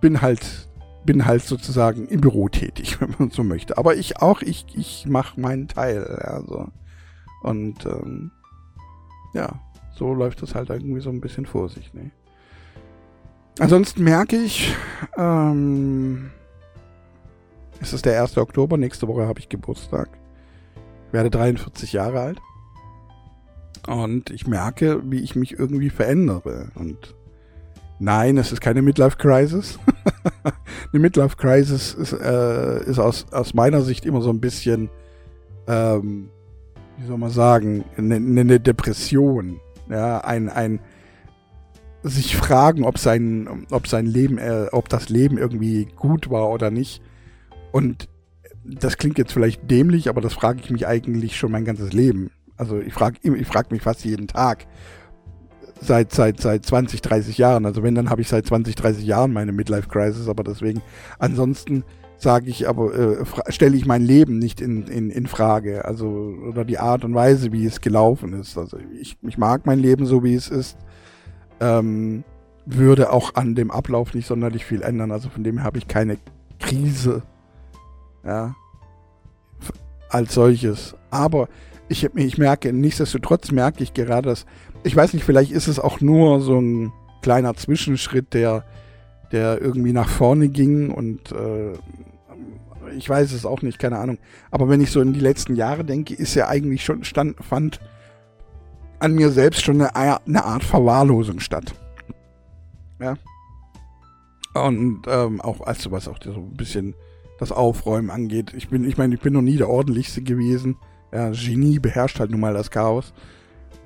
bin 0.01 0.23
halt 0.23 0.69
bin 1.05 1.27
halt 1.27 1.43
sozusagen 1.43 2.09
im 2.09 2.23
Büro 2.23 2.49
tätig, 2.49 2.99
wenn 3.01 3.15
man 3.19 3.31
so 3.31 3.45
möchte. 3.45 3.77
Aber 3.77 3.95
ich 3.95 4.23
auch, 4.23 4.41
ich, 4.41 4.65
ich 4.75 5.05
mache 5.07 5.39
meinen 5.39 5.69
Teil. 5.69 6.19
Ja, 6.25 6.41
so. 6.41 6.69
Und 7.45 7.85
ähm, 7.85 8.31
ja, 9.35 9.61
so 9.95 10.15
läuft 10.15 10.41
das 10.41 10.55
halt 10.55 10.71
irgendwie 10.71 11.03
so 11.03 11.11
ein 11.11 11.21
bisschen 11.21 11.45
vor 11.45 11.69
sich. 11.69 11.93
Ne? 11.93 12.11
Ansonsten 13.59 14.03
merke 14.03 14.37
ich, 14.37 14.75
ähm, 15.19 16.31
es 17.81 17.93
ist 17.93 18.07
der 18.07 18.21
1. 18.23 18.39
Oktober, 18.39 18.79
nächste 18.79 19.07
Woche 19.09 19.27
habe 19.27 19.41
ich 19.41 19.51
Geburtstag. 19.51 20.09
Ich 21.09 21.13
werde 21.13 21.29
43 21.31 21.93
Jahre 21.93 22.21
alt. 22.21 22.41
Und 23.87 24.31
ich 24.31 24.47
merke, 24.47 25.03
wie 25.05 25.21
ich 25.21 25.37
mich 25.37 25.53
irgendwie 25.59 25.91
verändere. 25.91 26.71
Und 26.75 27.15
nein, 27.99 28.39
es 28.39 28.53
ist 28.53 28.63
keine 28.63 28.81
Midlife-Crisis. 28.81 29.79
Eine 30.93 31.01
Midlife-Crisis 31.01 31.93
ist, 31.93 32.13
äh, 32.15 32.83
ist 32.85 32.99
aus, 32.99 33.27
aus 33.33 33.53
meiner 33.53 33.83
Sicht 33.83 34.07
immer 34.07 34.23
so 34.23 34.31
ein 34.31 34.41
bisschen 34.41 34.89
ähm, 35.67 36.31
wie 36.99 37.07
soll 37.07 37.19
man 37.19 37.31
sagen, 37.31 37.85
eine, 37.97 38.17
eine 38.17 38.61
Depression. 38.61 39.61
Ja, 39.89 40.19
ein, 40.19 40.49
ein 40.49 40.81
sich 42.03 42.37
fragen, 42.37 42.85
ob 42.85 42.99
sein, 42.99 43.67
ob 43.71 43.87
sein 43.87 44.07
Leben, 44.07 44.39
äh, 44.39 44.67
ob 44.73 44.89
das 44.89 45.09
Leben 45.09 45.39
irgendwie 45.39 45.87
gut 45.97 46.31
war 46.31 46.51
oder 46.51 46.71
nicht. 46.71 47.03
Und 47.73 48.09
das 48.65 48.99
klingt 48.99 49.19
jetzt 49.19 49.33
vielleicht 49.33 49.71
dämlich, 49.71 50.09
aber 50.09 50.21
das 50.21 50.35
frage 50.35 50.61
ich 50.63 50.71
mich 50.71 50.87
eigentlich 50.87 51.37
schon 51.37 51.51
mein 51.51 51.65
ganzes 51.65 51.93
Leben. 51.93 52.31
Also 52.57 52.79
ich 52.79 52.93
frage 52.93 53.19
ich 53.23 53.47
frag 53.47 53.71
mich 53.71 53.83
fast 53.83 54.05
jeden 54.05 54.29
Tag. 54.29 54.67
Seit, 55.81 56.13
seit, 56.13 56.41
seit 56.41 56.65
20, 56.65 57.03
30 57.03 57.37
Jahren. 57.37 57.67
Also 57.67 57.83
wenn, 57.83 57.95
dann 57.95 58.09
habe 58.09 58.23
ich 58.23 58.29
seit 58.29 58.47
20, 58.47 58.75
30 58.75 59.05
Jahren 59.05 59.33
meine 59.33 59.53
Midlife 59.53 59.89
Crisis, 59.89 60.29
aber 60.29 60.45
deswegen, 60.45 60.81
ansonsten 61.19 61.85
sage 62.25 62.51
ich 62.51 62.69
aber, 62.69 62.93
äh, 62.95 63.25
stelle 63.49 63.77
ich 63.77 63.87
mein 63.87 64.03
Leben 64.03 64.39
nicht 64.39 64.61
in, 64.61 64.89
in, 64.89 65.11
in 65.11 65.29
Frage. 65.29 65.85
Also, 65.85 66.09
oder 66.49 66.65
die 66.65 66.79
Art 66.79 67.05
und 67.05 67.15
Weise, 67.15 67.53
wie 67.53 67.65
es 67.65 67.81
gelaufen 67.81 68.33
ist. 68.33 68.59
Also 68.59 68.79
ich, 69.01 69.17
ich 69.23 69.39
mag 69.39 69.67
mein 69.67 69.79
Leben 69.79 70.07
so, 70.07 70.25
wie 70.25 70.35
es 70.35 70.49
ist. 70.49 70.77
Ähm, 71.61 72.25
würde 72.67 73.13
auch 73.13 73.35
an 73.35 73.55
dem 73.55 73.71
Ablauf 73.71 74.15
nicht 74.15 74.27
sonderlich 74.27 74.65
viel 74.65 74.83
ändern. 74.83 75.13
Also 75.13 75.29
von 75.29 75.45
dem 75.45 75.63
habe 75.63 75.79
ich 75.79 75.87
keine 75.87 76.19
Krise. 76.59 77.23
Ja. 78.25 78.57
Als 80.09 80.35
solches. 80.35 80.97
Aber 81.11 81.49
ich, 81.89 82.05
ich 82.15 82.39
merke, 82.39 82.73
nichtsdestotrotz 82.73 83.53
merke 83.53 83.83
ich 83.83 83.95
gerade, 83.95 84.31
dass, 84.31 84.47
ich 84.83 84.97
weiß 84.97 85.13
nicht, 85.13 85.25
vielleicht 85.25 85.53
ist 85.53 85.69
es 85.69 85.79
auch 85.79 86.01
nur 86.01 86.41
so 86.41 86.59
ein 86.59 86.93
kleiner 87.23 87.55
Zwischenschritt, 87.55 88.35
der, 88.35 88.65
der 89.31 89.61
irgendwie 89.61 89.93
nach 89.93 90.09
vorne 90.09 90.49
ging 90.49 90.91
und 90.91 91.33
äh, 91.33 91.75
ich 92.97 93.09
weiß 93.09 93.33
es 93.33 93.47
auch 93.47 93.63
nicht, 93.63 93.79
keine 93.79 93.99
Ahnung. 93.99 94.19
Aber 94.51 94.69
wenn 94.69 94.81
ich 94.81 94.91
so 94.91 95.01
in 95.01 95.13
die 95.13 95.21
letzten 95.21 95.57
Jahre 95.57 95.85
denke, 95.85 96.15
ist 96.15 96.35
ja 96.35 96.49
eigentlich 96.49 96.85
schon, 96.85 97.05
stand, 97.05 97.43
fand 97.45 97.81
an 98.99 99.15
mir 99.15 99.31
selbst 99.31 99.63
schon 99.63 99.81
eine, 99.81 100.25
eine 100.27 100.45
Art 100.45 100.65
Verwahrlosung 100.65 101.41
statt. 101.41 101.75
Ja. 103.01 103.17
Und 104.55 105.03
ähm, 105.09 105.41
auch, 105.41 105.61
also 105.61 105.91
was 105.91 106.09
auch 106.09 106.19
so 106.23 106.33
ein 106.33 106.57
bisschen 106.57 106.95
das 107.39 107.53
Aufräumen 107.53 108.11
angeht. 108.11 108.55
Ich 108.57 108.69
bin, 108.69 108.85
ich 108.89 108.97
meine, 108.97 109.15
ich 109.15 109.21
bin 109.21 109.33
noch 109.33 109.43
nie 109.43 109.57
der 109.57 109.69
ordentlichste 109.69 110.23
gewesen. 110.23 110.77
Ja, 111.13 111.31
Genie 111.31 111.79
beherrscht 111.79 112.21
halt 112.21 112.31
nun 112.31 112.41
mal 112.41 112.55
das 112.55 112.71
Chaos. 112.71 113.13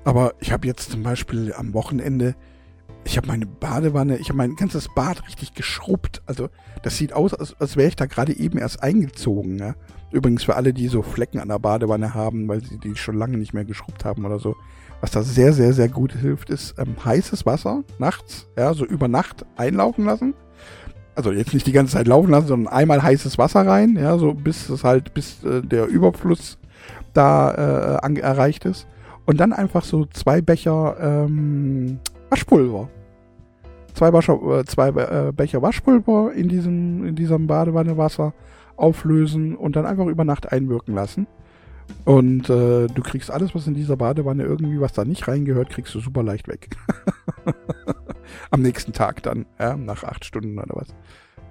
Aber 0.05 0.35
ich 0.41 0.53
habe 0.53 0.67
jetzt 0.67 0.91
zum 0.91 1.03
Beispiel 1.03 1.53
am 1.53 1.75
Wochenende, 1.75 2.35
ich 3.05 3.17
habe 3.17 3.27
meine 3.27 3.47
Badewanne, 3.47 4.19
ich 4.19 4.29
habe 4.29 4.37
mein 4.37 4.57
ganzes 4.57 4.89
Bad 4.95 5.27
richtig 5.27 5.55
geschrubbt. 5.55 6.23
Also 6.27 6.49
das 6.83 6.97
sieht 6.97 7.13
aus, 7.13 7.35
als, 7.35 7.59
als 7.61 7.77
wäre 7.77 7.89
ich 7.89 7.97
da 7.97 8.07
gerade 8.07 8.37
eben 8.37 8.59
erst 8.59 8.83
eingezogen. 8.83 9.59
Ja? 9.59 9.75
Übrigens 10.11 10.45
für 10.45 10.57
alle, 10.57 10.73
die 10.73 10.89
so 10.89 11.03
Flecken 11.03 11.41
an 11.41 11.49
der 11.49 11.59
Badewanne 11.59 12.15
haben, 12.15 12.49
weil 12.49 12.63
sie 12.63 12.79
die 12.79 12.97
schon 12.97 13.17
lange 13.17 13.39
nicht 13.39 13.55
mehr 13.55 13.65
geschrubbt 13.65 14.05
haben 14.05 14.25
oder 14.25 14.39
so. 14.39 14.57
Was 15.01 15.11
da 15.11 15.23
sehr, 15.23 15.53
sehr, 15.53 15.73
sehr 15.73 15.89
gut 15.89 16.13
hilft, 16.13 16.51
ist 16.51 16.75
ähm, 16.79 16.97
heißes 17.05 17.47
Wasser 17.47 17.85
nachts, 17.99 18.49
ja, 18.57 18.75
so 18.75 18.85
über 18.85 19.07
Nacht 19.07 19.47
einlaufen 19.57 20.05
lassen. 20.05 20.35
Also 21.15 21.33
jetzt 21.33 21.55
nicht 21.55 21.67
die 21.67 21.73
ganze 21.73 21.95
Zeit 21.95 22.09
laufen 22.09 22.31
lassen, 22.31 22.49
sondern 22.49 22.73
einmal 22.73 23.03
heißes 23.03 23.39
Wasser 23.39 23.67
rein, 23.67 23.97
ja, 23.97 24.19
so 24.19 24.35
bis 24.35 24.69
es 24.69 24.85
halt, 24.85 25.15
bis 25.15 25.43
äh, 25.45 25.63
der 25.63 25.87
Überfluss 25.87 26.59
da 27.13 27.99
äh, 28.01 28.21
erreicht 28.21 28.65
ist. 28.65 28.87
Und 29.25 29.39
dann 29.39 29.53
einfach 29.53 29.85
so 29.85 30.07
zwei 30.07 30.41
Becher 30.41 30.97
ähm, 31.01 32.01
Waschpulver. 32.31 32.89
Zwei, 33.95 34.13
Wascher, 34.13 34.61
äh, 34.61 34.65
zwei 34.65 34.89
äh, 34.89 35.33
Becher 35.33 35.63
Waschpulver 35.63 36.33
in 36.33 36.49
diesem, 36.49 37.05
in 37.05 37.17
diesem 37.17 37.47
Badewannewasser 37.47 38.33
auflösen 38.77 39.57
und 39.57 39.77
dann 39.77 39.87
einfach 39.87 40.07
über 40.07 40.25
Nacht 40.25 40.53
einwirken 40.53 40.95
lassen. 40.95 41.27
Und 42.05 42.49
äh, 42.49 42.87
du 42.87 43.03
kriegst 43.03 43.31
alles, 43.31 43.55
was 43.55 43.67
in 43.67 43.75
dieser 43.75 43.97
Badewanne 43.97 44.45
irgendwie, 44.45 44.81
was 44.81 44.93
da 44.93 45.05
nicht 45.05 45.27
reingehört, 45.27 45.71
kriegst 45.71 45.95
du 45.95 46.01
super 46.01 46.23
leicht 46.23 46.49
weg. 46.49 46.69
Am 48.51 48.63
nächsten 48.63 48.93
Tag 48.93 49.23
dann, 49.23 49.47
ja, 49.59 49.77
nach 49.77 50.05
acht 50.05 50.25
Stunden 50.25 50.59
oder 50.59 50.77
was. 50.77 50.89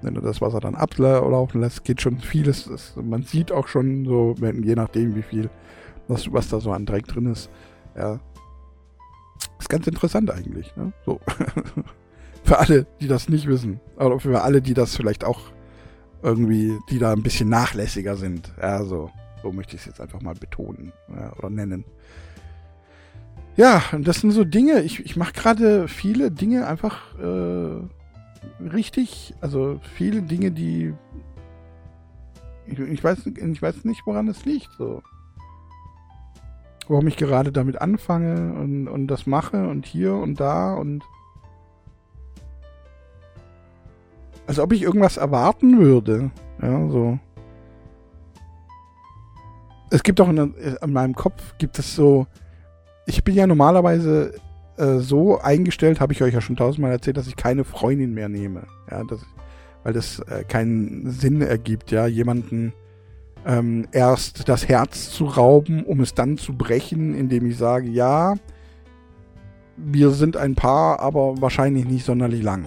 Wenn 0.02 0.14
du 0.14 0.22
das 0.22 0.42
Wasser 0.42 0.60
dann 0.60 0.76
ablaufen 0.76 1.62
lässt, 1.62 1.84
geht 1.84 2.02
schon 2.02 2.20
vieles. 2.20 2.66
Das, 2.66 2.96
man 2.96 3.24
sieht 3.24 3.52
auch 3.52 3.68
schon 3.68 4.06
so, 4.06 4.36
wenn, 4.40 4.64
je 4.64 4.76
nachdem, 4.76 5.16
wie 5.16 5.24
viel, 5.24 5.50
was, 6.08 6.32
was 6.32 6.50
da 6.50 6.60
so 6.60 6.72
an 6.72 6.86
Dreck 6.86 7.08
drin 7.08 7.26
ist. 7.32 7.50
Ja. 7.96 8.20
Ist 9.60 9.70
ganz 9.70 9.88
interessant 9.88 10.32
eigentlich. 10.32 10.76
Ne? 10.76 10.94
So. 11.06 11.20
für 12.44 12.60
alle, 12.60 12.86
die 13.02 13.08
das 13.08 13.30
nicht 13.30 13.48
wissen. 13.48 13.80
Oder 13.98 14.20
für 14.20 14.42
alle, 14.42 14.62
die 14.62 14.74
das 14.74 14.96
vielleicht 14.96 15.24
auch 15.24 15.42
irgendwie, 16.22 16.78
die 16.90 17.00
da 17.00 17.14
ein 17.14 17.24
bisschen 17.24 17.50
nachlässiger 17.50 18.16
sind. 18.16 18.52
Ja, 18.62 18.84
so. 18.84 19.12
So 19.44 19.52
möchte 19.52 19.76
ich 19.76 19.82
es 19.82 19.86
jetzt 19.86 20.02
einfach 20.02 20.22
mal 20.22 20.34
betonen 20.34 20.92
ja, 21.16 21.32
oder 21.38 21.50
nennen. 21.50 21.86
Ja, 23.56 23.84
das 24.00 24.22
sind 24.22 24.32
so 24.32 24.44
Dinge. 24.44 24.82
Ich, 24.82 25.04
ich 25.04 25.16
mache 25.16 25.34
gerade 25.34 25.88
viele 25.88 26.32
Dinge 26.32 26.68
einfach 26.68 27.18
äh, 27.20 28.68
richtig. 28.68 29.34
Also 29.42 29.80
viele 29.96 30.22
Dinge, 30.22 30.52
die. 30.52 30.94
Ich, 32.68 32.78
ich, 32.80 33.04
weiß, 33.04 33.26
ich 33.26 33.62
weiß 33.62 33.86
nicht, 33.86 34.02
woran 34.06 34.28
es 34.28 34.46
liegt. 34.46 34.70
So. 34.78 35.02
Warum 36.88 37.08
ich 37.08 37.18
gerade 37.18 37.52
damit 37.52 37.82
anfange 37.82 38.54
und, 38.60 38.88
und 38.88 39.08
das 39.08 39.28
mache 39.28 39.68
und 39.68 39.86
hier 39.86 40.14
und 40.14 40.40
da 40.40 40.74
und. 40.74 41.04
Als 44.46 44.60
ob 44.60 44.72
ich 44.72 44.82
irgendwas 44.82 45.18
erwarten 45.18 45.80
würde. 45.80 46.32
Ja, 46.62 46.88
so 46.88 47.20
es 49.90 50.04
gibt 50.04 50.20
auch 50.22 50.30
in, 50.30 50.38
in, 50.38 50.94
meinem 50.94 51.16
Kopf 51.16 51.58
gibt 51.58 51.80
es 51.80 51.96
so, 51.96 52.28
ich 53.06 53.24
bin 53.24 53.36
ja 53.36 53.48
normalerweise 53.48 54.34
äh, 54.78 54.98
so 54.98 55.40
eingestellt, 55.40 56.00
habe 56.00 56.14
ich 56.14 56.22
euch 56.22 56.34
ja 56.34 56.42
schon 56.42 56.56
tausendmal 56.56 56.92
erzählt, 56.92 57.18
dass 57.18 57.28
ich 57.28 57.36
keine 57.36 57.64
Freundin 57.64 58.14
mehr 58.14 58.30
nehme. 58.30 58.64
Ja, 58.92 59.04
das, 59.04 59.22
weil 59.84 59.94
das 59.94 60.20
äh, 60.20 60.44
keinen 60.44 61.10
Sinn 61.10 61.42
ergibt, 61.42 61.92
ja, 61.92 62.08
jemanden 62.08 62.74
ähm, 63.46 63.88
erst 63.92 64.50
das 64.50 64.68
Herz 64.68 65.12
zu 65.12 65.26
rauben, 65.26 65.84
um 65.84 66.00
es 66.02 66.14
dann 66.14 66.38
zu 66.38 66.54
brechen, 66.54 67.14
indem 67.14 67.46
ich 67.46 67.58
sage, 67.58 67.90
ja, 67.90 68.36
wir 69.78 70.10
sind 70.12 70.38
ein 70.38 70.56
Paar, 70.56 71.00
aber 71.00 71.40
wahrscheinlich 71.42 71.86
nicht 71.86 72.06
sonderlich 72.06 72.42
lang. 72.42 72.66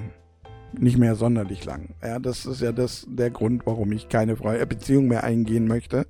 Nicht 0.79 0.99
mehr 0.99 1.17
sonderlich 1.17 1.65
lang. 1.65 1.91
Ja, 2.03 2.19
das 2.21 2.47
ist 2.47 2.61
ja 2.61 2.71
das, 2.71 3.07
der 3.09 3.31
Grund, 3.31 3.63
warum 3.67 3.91
ich 3.93 4.09
keine 4.09 4.37
Beziehung 4.37 5.09
mehr 5.09 5.25
eingehen 5.25 5.67
möchte 5.67 6.07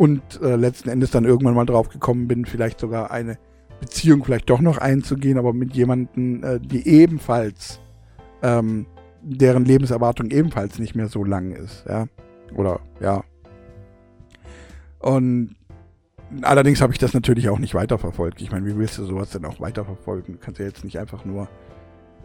und 0.00 0.40
äh, 0.42 0.56
letzten 0.56 0.88
Endes 0.88 1.10
dann 1.10 1.26
irgendwann 1.26 1.54
mal 1.54 1.66
drauf 1.66 1.90
gekommen 1.90 2.26
bin, 2.26 2.46
vielleicht 2.46 2.80
sogar 2.80 3.10
eine 3.10 3.38
Beziehung 3.80 4.24
vielleicht 4.24 4.48
doch 4.48 4.60
noch 4.60 4.78
einzugehen, 4.78 5.38
aber 5.38 5.52
mit 5.52 5.74
jemandem, 5.74 6.42
äh, 6.42 6.58
die 6.58 6.88
ebenfalls, 6.88 7.80
ähm, 8.42 8.86
deren 9.22 9.66
Lebenserwartung 9.66 10.30
ebenfalls 10.30 10.78
nicht 10.78 10.94
mehr 10.94 11.08
so 11.08 11.22
lang 11.22 11.52
ist, 11.52 11.84
ja. 11.86 12.06
Oder 12.54 12.80
ja. 13.00 13.22
Und 15.00 15.56
allerdings 16.42 16.80
habe 16.80 16.92
ich 16.92 16.98
das 16.98 17.14
natürlich 17.14 17.48
auch 17.48 17.58
nicht 17.58 17.74
weiterverfolgt. 17.74 18.40
Ich 18.40 18.52
meine, 18.52 18.66
wie 18.66 18.76
willst 18.76 18.98
du 18.98 19.04
sowas 19.04 19.30
denn 19.30 19.44
auch 19.44 19.60
weiterverfolgen? 19.60 20.34
Du 20.34 20.40
kannst 20.40 20.60
ja 20.60 20.66
jetzt 20.66 20.84
nicht 20.84 20.98
einfach 20.98 21.24
nur 21.24 21.48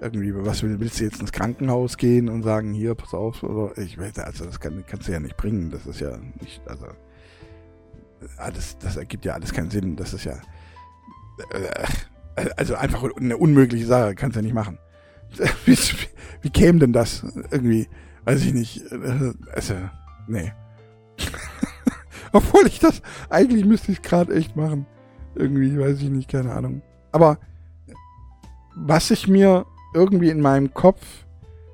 irgendwie, 0.01 0.34
was 0.36 0.62
willst 0.62 1.00
du 1.00 1.05
jetzt 1.05 1.22
ins 1.22 1.32
Krankenhaus 1.32 1.98
gehen 1.98 2.27
und 2.27 2.44
sagen, 2.44 2.74
hier, 2.74 2.96
pass 2.96 3.13
auf, 3.13 3.44
oder 3.44 3.77
ich 3.77 3.98
weiß, 3.98 4.20
also 4.20 4.46
das 4.46 4.60
kann, 4.60 4.84
kannst 4.86 5.08
du 5.08 5.13
ja 5.13 5.20
nicht 5.20 5.38
bringen. 5.38 5.72
Das 5.72 5.86
ist 5.86 6.01
ja 6.01 6.17
nicht, 6.41 6.62
also 6.67 6.88
alles, 8.38 8.77
das 8.79 8.98
ergibt 8.98 9.25
ja 9.25 9.34
alles 9.34 9.53
keinen 9.53 9.72
Sinn. 9.72 9.96
Das 9.96 10.13
ist 10.13 10.25
ja. 10.25 10.34
Äh, 11.51 12.50
also 12.58 12.75
einfach 12.75 13.03
eine 13.15 13.38
unmögliche 13.38 13.86
Sache, 13.86 14.15
kannst 14.15 14.36
du 14.36 14.39
ja 14.39 14.44
nicht 14.44 14.53
machen. 14.53 14.77
Wie, 15.65 15.77
wie 16.41 16.50
käme 16.50 16.79
denn 16.79 16.94
das? 16.94 17.24
Irgendwie, 17.51 17.88
weiß 18.25 18.44
ich 18.46 18.53
nicht. 18.53 18.84
Also, 19.53 19.75
nee. 20.27 20.51
Obwohl 22.36 22.68
ich 22.68 22.80
das, 22.80 23.01
eigentlich 23.30 23.63
müsste 23.63 23.94
ich 23.94 24.00
es 24.00 24.04
gerade 24.04 24.36
echt 24.36 24.58
machen. 24.58 24.86
Irgendwie, 25.36 25.80
weiß 25.80 26.01
ich 26.01 26.10
nicht, 26.10 26.30
keine 26.30 26.51
Ahnung. 26.51 26.82
Aber 27.13 27.38
was 28.75 29.10
ich 29.10 29.30
mir 29.30 29.65
irgendwie 29.94 30.30
in 30.30 30.42
meinem 30.42 30.74
Kopf 30.74 31.01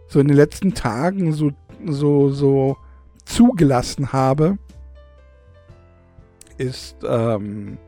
so 0.07 0.19
in 0.19 0.27
den 0.27 0.37
letzten 0.37 0.75
Tagen 0.75 1.33
so, 1.33 1.51
so, 1.87 2.29
so 2.29 2.77
zugelassen 3.25 4.13
habe, 4.13 4.59
ist 6.59 6.97
ähm, 7.07 7.79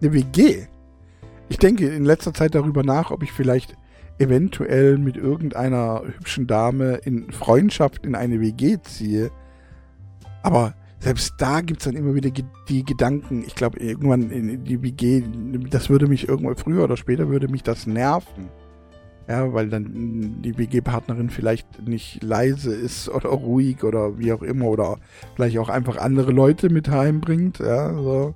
eine 0.00 0.12
WG. 0.12 0.68
Ich 1.48 1.58
denke 1.58 1.88
in 1.88 2.04
letzter 2.04 2.32
Zeit 2.32 2.54
darüber 2.54 2.84
nach, 2.84 3.10
ob 3.10 3.24
ich 3.24 3.32
vielleicht 3.32 3.76
eventuell 4.20 4.98
mit 4.98 5.16
irgendeiner 5.16 6.02
hübschen 6.04 6.46
Dame 6.46 7.00
in 7.04 7.32
Freundschaft 7.32 8.06
in 8.06 8.14
eine 8.14 8.40
WG 8.40 8.78
ziehe. 8.82 9.32
Aber 10.44 10.74
selbst 11.04 11.34
da 11.36 11.60
gibt 11.60 11.80
es 11.80 11.84
dann 11.84 11.96
immer 11.96 12.14
wieder 12.14 12.30
die 12.66 12.82
Gedanken, 12.82 13.44
ich 13.46 13.54
glaube, 13.54 13.78
irgendwann 13.78 14.30
in 14.30 14.64
die 14.64 14.82
WG, 14.82 15.22
das 15.68 15.90
würde 15.90 16.06
mich 16.06 16.30
irgendwann 16.30 16.56
früher 16.56 16.82
oder 16.84 16.96
später 16.96 17.28
würde 17.28 17.46
mich 17.48 17.62
das 17.62 17.86
nerven. 17.86 18.48
Ja, 19.28 19.52
weil 19.52 19.68
dann 19.68 20.40
die 20.40 20.56
WG-Partnerin 20.56 21.28
vielleicht 21.28 21.86
nicht 21.86 22.22
leise 22.22 22.74
ist 22.74 23.10
oder 23.10 23.28
ruhig 23.28 23.84
oder 23.84 24.18
wie 24.18 24.32
auch 24.32 24.42
immer 24.42 24.64
oder 24.66 24.96
vielleicht 25.34 25.58
auch 25.58 25.68
einfach 25.68 25.98
andere 25.98 26.32
Leute 26.32 26.70
mit 26.70 26.88
heimbringt, 26.88 27.58
ja, 27.58 27.92
so. 27.94 28.34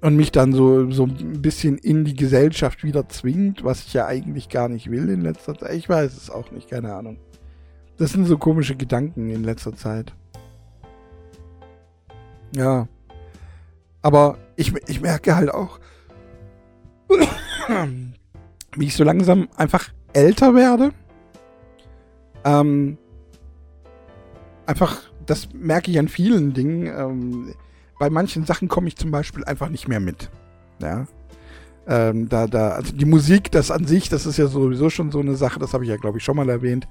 Und 0.00 0.16
mich 0.16 0.32
dann 0.32 0.52
so, 0.52 0.90
so 0.92 1.04
ein 1.04 1.42
bisschen 1.42 1.76
in 1.76 2.06
die 2.06 2.16
Gesellschaft 2.16 2.84
wieder 2.84 3.06
zwingt, 3.10 3.64
was 3.64 3.84
ich 3.86 3.92
ja 3.92 4.06
eigentlich 4.06 4.48
gar 4.48 4.70
nicht 4.70 4.90
will 4.90 5.10
in 5.10 5.20
letzter 5.20 5.58
Zeit. 5.58 5.74
Ich 5.74 5.90
weiß 5.90 6.16
es 6.16 6.30
auch 6.30 6.50
nicht, 6.52 6.70
keine 6.70 6.94
Ahnung. 6.94 7.18
Das 7.98 8.12
sind 8.12 8.26
so 8.26 8.36
komische 8.36 8.76
Gedanken 8.76 9.30
in 9.30 9.42
letzter 9.44 9.74
Zeit. 9.74 10.12
Ja. 12.54 12.88
Aber 14.02 14.38
ich, 14.56 14.74
ich 14.86 15.00
merke 15.00 15.34
halt 15.34 15.50
auch, 15.50 15.80
wie 18.76 18.86
ich 18.86 18.96
so 18.96 19.04
langsam 19.04 19.48
einfach 19.56 19.88
älter 20.12 20.54
werde. 20.54 20.92
Ähm, 22.44 22.98
einfach, 24.66 25.02
das 25.24 25.48
merke 25.52 25.90
ich 25.90 25.98
an 25.98 26.08
vielen 26.08 26.52
Dingen. 26.52 26.86
Ähm, 26.86 27.54
bei 27.98 28.10
manchen 28.10 28.44
Sachen 28.44 28.68
komme 28.68 28.88
ich 28.88 28.96
zum 28.96 29.10
Beispiel 29.10 29.44
einfach 29.44 29.68
nicht 29.68 29.88
mehr 29.88 30.00
mit. 30.00 30.30
Ja. 30.80 31.06
Ähm, 31.88 32.28
da, 32.28 32.46
da, 32.46 32.70
also 32.70 32.94
die 32.94 33.04
Musik, 33.04 33.52
das 33.52 33.70
an 33.70 33.86
sich, 33.86 34.08
das 34.08 34.26
ist 34.26 34.38
ja 34.38 34.48
sowieso 34.48 34.90
schon 34.90 35.12
so 35.12 35.20
eine 35.20 35.36
Sache, 35.36 35.60
das 35.60 35.72
habe 35.72 35.84
ich 35.84 35.90
ja, 35.90 35.96
glaube 35.96 36.18
ich, 36.18 36.24
schon 36.24 36.36
mal 36.36 36.48
erwähnt. 36.48 36.88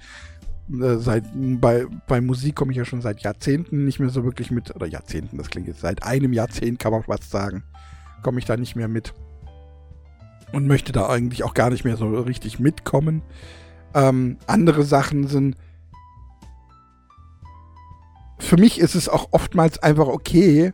Äh, 0.71 0.97
seit, 0.97 1.23
bei, 1.33 1.85
bei 2.07 2.21
Musik 2.21 2.55
komme 2.55 2.71
ich 2.71 2.77
ja 2.77 2.85
schon 2.85 3.01
seit 3.01 3.21
Jahrzehnten 3.21 3.85
nicht 3.85 3.99
mehr 3.99 4.09
so 4.09 4.23
wirklich 4.23 4.51
mit, 4.51 4.75
oder 4.75 4.87
Jahrzehnten, 4.87 5.37
das 5.37 5.49
klingt 5.49 5.67
jetzt, 5.67 5.81
seit 5.81 6.03
einem 6.03 6.33
Jahrzehnt 6.33 6.79
kann 6.79 6.91
man 6.91 7.03
was 7.07 7.29
sagen, 7.29 7.63
komme 8.23 8.39
ich 8.39 8.45
da 8.45 8.57
nicht 8.57 8.75
mehr 8.75 8.87
mit. 8.87 9.13
Und 10.51 10.67
möchte 10.67 10.91
da 10.91 11.09
eigentlich 11.09 11.43
auch 11.43 11.53
gar 11.53 11.69
nicht 11.69 11.83
mehr 11.83 11.97
so 11.97 12.07
richtig 12.07 12.59
mitkommen. 12.59 13.21
Ähm, 13.93 14.37
andere 14.47 14.83
Sachen 14.83 15.27
sind, 15.27 15.55
für 18.39 18.57
mich 18.57 18.79
ist 18.79 18.95
es 18.95 19.09
auch 19.09 19.29
oftmals 19.31 19.79
einfach 19.79 20.07
okay, 20.07 20.73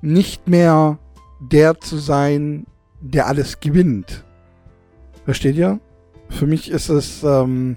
nicht 0.00 0.48
mehr 0.48 0.98
der 1.40 1.80
zu 1.80 1.96
sein, 1.98 2.66
der 3.00 3.26
alles 3.26 3.60
gewinnt. 3.60 4.24
Versteht 5.24 5.56
ihr? 5.56 5.80
Für 6.28 6.46
mich 6.46 6.70
ist 6.70 6.88
es 6.88 7.22
ähm, 7.22 7.76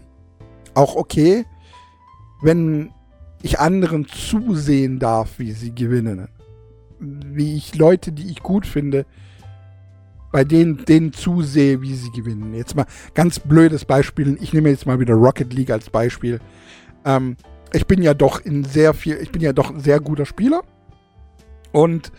auch 0.74 0.96
okay, 0.96 1.46
wenn 2.44 2.92
ich 3.42 3.60
anderen 3.60 4.08
zusehen 4.08 5.00
darf, 5.00 5.40
wie 5.40 5.52
sie 5.52 5.74
gewinnen. 5.74 6.28
Wie 7.00 7.56
ich 7.56 7.76
Leute, 7.76 8.12
die 8.12 8.30
ich 8.30 8.42
gut 8.42 8.66
finde, 8.66 9.06
bei 10.32 10.44
denen, 10.44 10.86
denen 10.86 11.14
zusehe, 11.14 11.82
wie 11.82 11.94
sie 11.94 12.12
gewinnen. 12.12 12.54
Jetzt 12.54 12.76
mal 12.76 12.86
ganz 13.14 13.40
blödes 13.40 13.86
Beispiel. 13.86 14.38
Ich 14.42 14.54
nehme 14.54 14.70
jetzt 14.70 14.86
mal 14.86 15.00
wieder 15.00 15.14
Rocket 15.14 15.54
League 15.54 15.72
als 15.72 15.90
Beispiel. 15.90 16.40
Ähm, 17.06 17.38
ich 17.74 17.86
bin 17.88 18.02
ja 18.02 18.14
doch 18.14 18.40
in 18.40 18.64
sehr 18.64 18.94
viel, 18.94 19.18
ich 19.22 19.32
bin 19.32 19.42
ja 19.42 19.54
doch 19.54 19.70
ein 19.70 19.80
sehr 19.80 20.00
guter 20.00 20.26
Spieler. 20.26 20.62
Und 21.72 22.12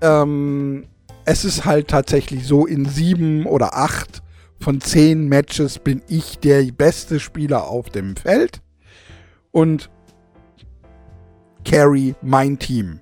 ähm, 0.00 0.84
es 1.24 1.44
ist 1.44 1.64
halt 1.64 1.88
tatsächlich 1.88 2.46
so, 2.46 2.66
in 2.66 2.84
sieben 2.84 3.46
oder 3.46 3.76
acht 3.76 4.22
von 4.60 4.80
zehn 4.80 5.28
Matches 5.28 5.78
bin 5.78 6.02
ich 6.08 6.38
der 6.38 6.62
beste 6.70 7.18
Spieler 7.18 7.66
auf 7.66 7.90
dem 7.90 8.16
Feld 8.16 8.62
und 9.52 9.90
carry 11.64 12.14
mein 12.22 12.58
Team. 12.58 13.00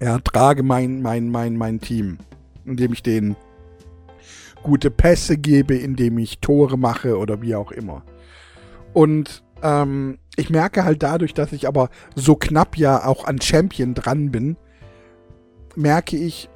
Ja, 0.00 0.18
trage 0.18 0.62
mein, 0.62 1.02
mein, 1.02 1.30
mein, 1.30 1.56
mein 1.56 1.80
Team, 1.80 2.18
indem 2.64 2.92
ich 2.92 3.02
denen 3.02 3.36
gute 4.62 4.90
Pässe 4.90 5.36
gebe, 5.36 5.74
indem 5.74 6.18
ich 6.18 6.38
Tore 6.38 6.78
mache 6.78 7.18
oder 7.18 7.42
wie 7.42 7.54
auch 7.54 7.72
immer. 7.72 8.02
Und 8.92 9.42
ähm, 9.62 10.18
ich 10.36 10.50
merke 10.50 10.84
halt 10.84 11.02
dadurch, 11.02 11.34
dass 11.34 11.52
ich 11.52 11.68
aber 11.68 11.90
so 12.14 12.34
knapp 12.36 12.76
ja 12.76 13.04
auch 13.04 13.24
an 13.24 13.40
Champion 13.40 13.94
dran 13.94 14.30
bin, 14.30 14.56
merke 15.76 16.16
ich, 16.16 16.48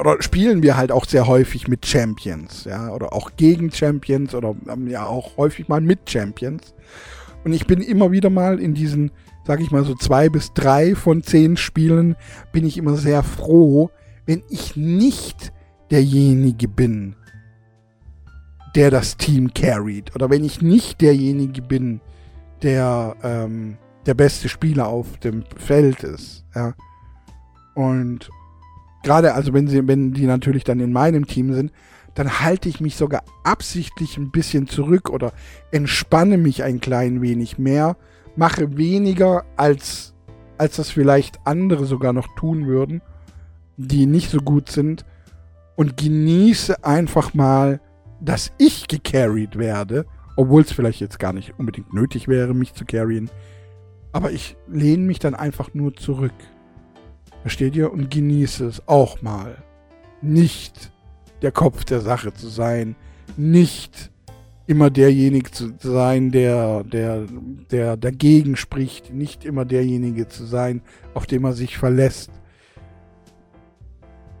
oder 0.00 0.20
spielen 0.22 0.62
wir 0.62 0.76
halt 0.76 0.92
auch 0.92 1.04
sehr 1.04 1.26
häufig 1.26 1.68
mit 1.68 1.86
Champions, 1.86 2.64
ja, 2.64 2.90
oder 2.90 3.12
auch 3.12 3.32
gegen 3.36 3.70
Champions 3.70 4.34
oder 4.34 4.54
ähm, 4.68 4.88
ja 4.88 5.06
auch 5.06 5.36
häufig 5.36 5.68
mal 5.68 5.80
mit 5.80 6.10
Champions. 6.10 6.74
Und 7.44 7.52
ich 7.52 7.66
bin 7.66 7.80
immer 7.80 8.12
wieder 8.12 8.30
mal 8.30 8.60
in 8.60 8.74
diesen, 8.74 9.10
sag 9.46 9.60
ich 9.60 9.70
mal 9.70 9.84
so 9.84 9.94
zwei 9.94 10.28
bis 10.28 10.52
drei 10.52 10.94
von 10.94 11.22
zehn 11.22 11.56
Spielen, 11.56 12.16
bin 12.52 12.64
ich 12.64 12.78
immer 12.78 12.96
sehr 12.96 13.22
froh, 13.22 13.90
wenn 14.26 14.42
ich 14.48 14.76
nicht 14.76 15.52
derjenige 15.90 16.68
bin, 16.68 17.16
der 18.76 18.90
das 18.90 19.16
Team 19.16 19.52
carried. 19.52 20.14
Oder 20.14 20.30
wenn 20.30 20.44
ich 20.44 20.62
nicht 20.62 21.00
derjenige 21.00 21.62
bin, 21.62 22.00
der 22.62 23.16
ähm, 23.22 23.76
der 24.06 24.14
beste 24.14 24.48
Spieler 24.48 24.88
auf 24.88 25.18
dem 25.18 25.44
Feld 25.56 26.02
ist. 26.02 26.44
Ja. 26.54 26.74
Und 27.74 28.30
gerade 29.02 29.34
also 29.34 29.52
wenn 29.52 29.68
sie, 29.68 29.86
wenn 29.86 30.12
die 30.12 30.26
natürlich 30.26 30.64
dann 30.64 30.80
in 30.80 30.92
meinem 30.92 31.26
Team 31.26 31.52
sind, 31.52 31.72
dann 32.14 32.40
halte 32.40 32.68
ich 32.68 32.80
mich 32.80 32.96
sogar 32.96 33.22
absichtlich 33.42 34.16
ein 34.16 34.30
bisschen 34.30 34.66
zurück 34.66 35.10
oder 35.10 35.32
entspanne 35.70 36.36
mich 36.36 36.62
ein 36.62 36.80
klein 36.80 37.22
wenig 37.22 37.58
mehr, 37.58 37.96
mache 38.36 38.76
weniger 38.76 39.44
als, 39.56 40.14
als 40.58 40.76
das 40.76 40.90
vielleicht 40.90 41.38
andere 41.44 41.86
sogar 41.86 42.12
noch 42.12 42.28
tun 42.36 42.66
würden, 42.66 43.00
die 43.76 44.06
nicht 44.06 44.30
so 44.30 44.38
gut 44.38 44.70
sind 44.70 45.04
und 45.76 45.96
genieße 45.96 46.84
einfach 46.84 47.34
mal, 47.34 47.80
dass 48.20 48.52
ich 48.58 48.88
gecarried 48.88 49.58
werde, 49.58 50.06
obwohl 50.36 50.62
es 50.62 50.72
vielleicht 50.72 51.00
jetzt 51.00 51.18
gar 51.18 51.32
nicht 51.32 51.58
unbedingt 51.58 51.92
nötig 51.92 52.28
wäre, 52.28 52.54
mich 52.54 52.74
zu 52.74 52.84
carryen. 52.84 53.30
Aber 54.12 54.30
ich 54.30 54.56
lehne 54.68 55.04
mich 55.04 55.18
dann 55.18 55.34
einfach 55.34 55.72
nur 55.74 55.94
zurück. 55.94 56.32
Versteht 57.42 57.76
ihr? 57.76 57.92
Und 57.92 58.10
genieße 58.10 58.64
es 58.66 58.88
auch 58.88 59.20
mal. 59.20 59.62
Nicht 60.20 60.92
der 61.42 61.52
Kopf 61.52 61.84
der 61.84 62.00
Sache 62.00 62.32
zu 62.32 62.48
sein. 62.48 62.96
Nicht 63.36 64.10
immer 64.66 64.90
derjenige 64.90 65.50
zu 65.50 65.72
sein, 65.78 66.30
der, 66.30 66.84
der, 66.84 67.26
der 67.70 67.96
dagegen 67.96 68.56
spricht. 68.56 69.12
Nicht 69.12 69.44
immer 69.44 69.64
derjenige 69.64 70.28
zu 70.28 70.44
sein, 70.44 70.82
auf 71.14 71.26
den 71.26 71.42
man 71.42 71.52
sich 71.52 71.76
verlässt. 71.76 72.30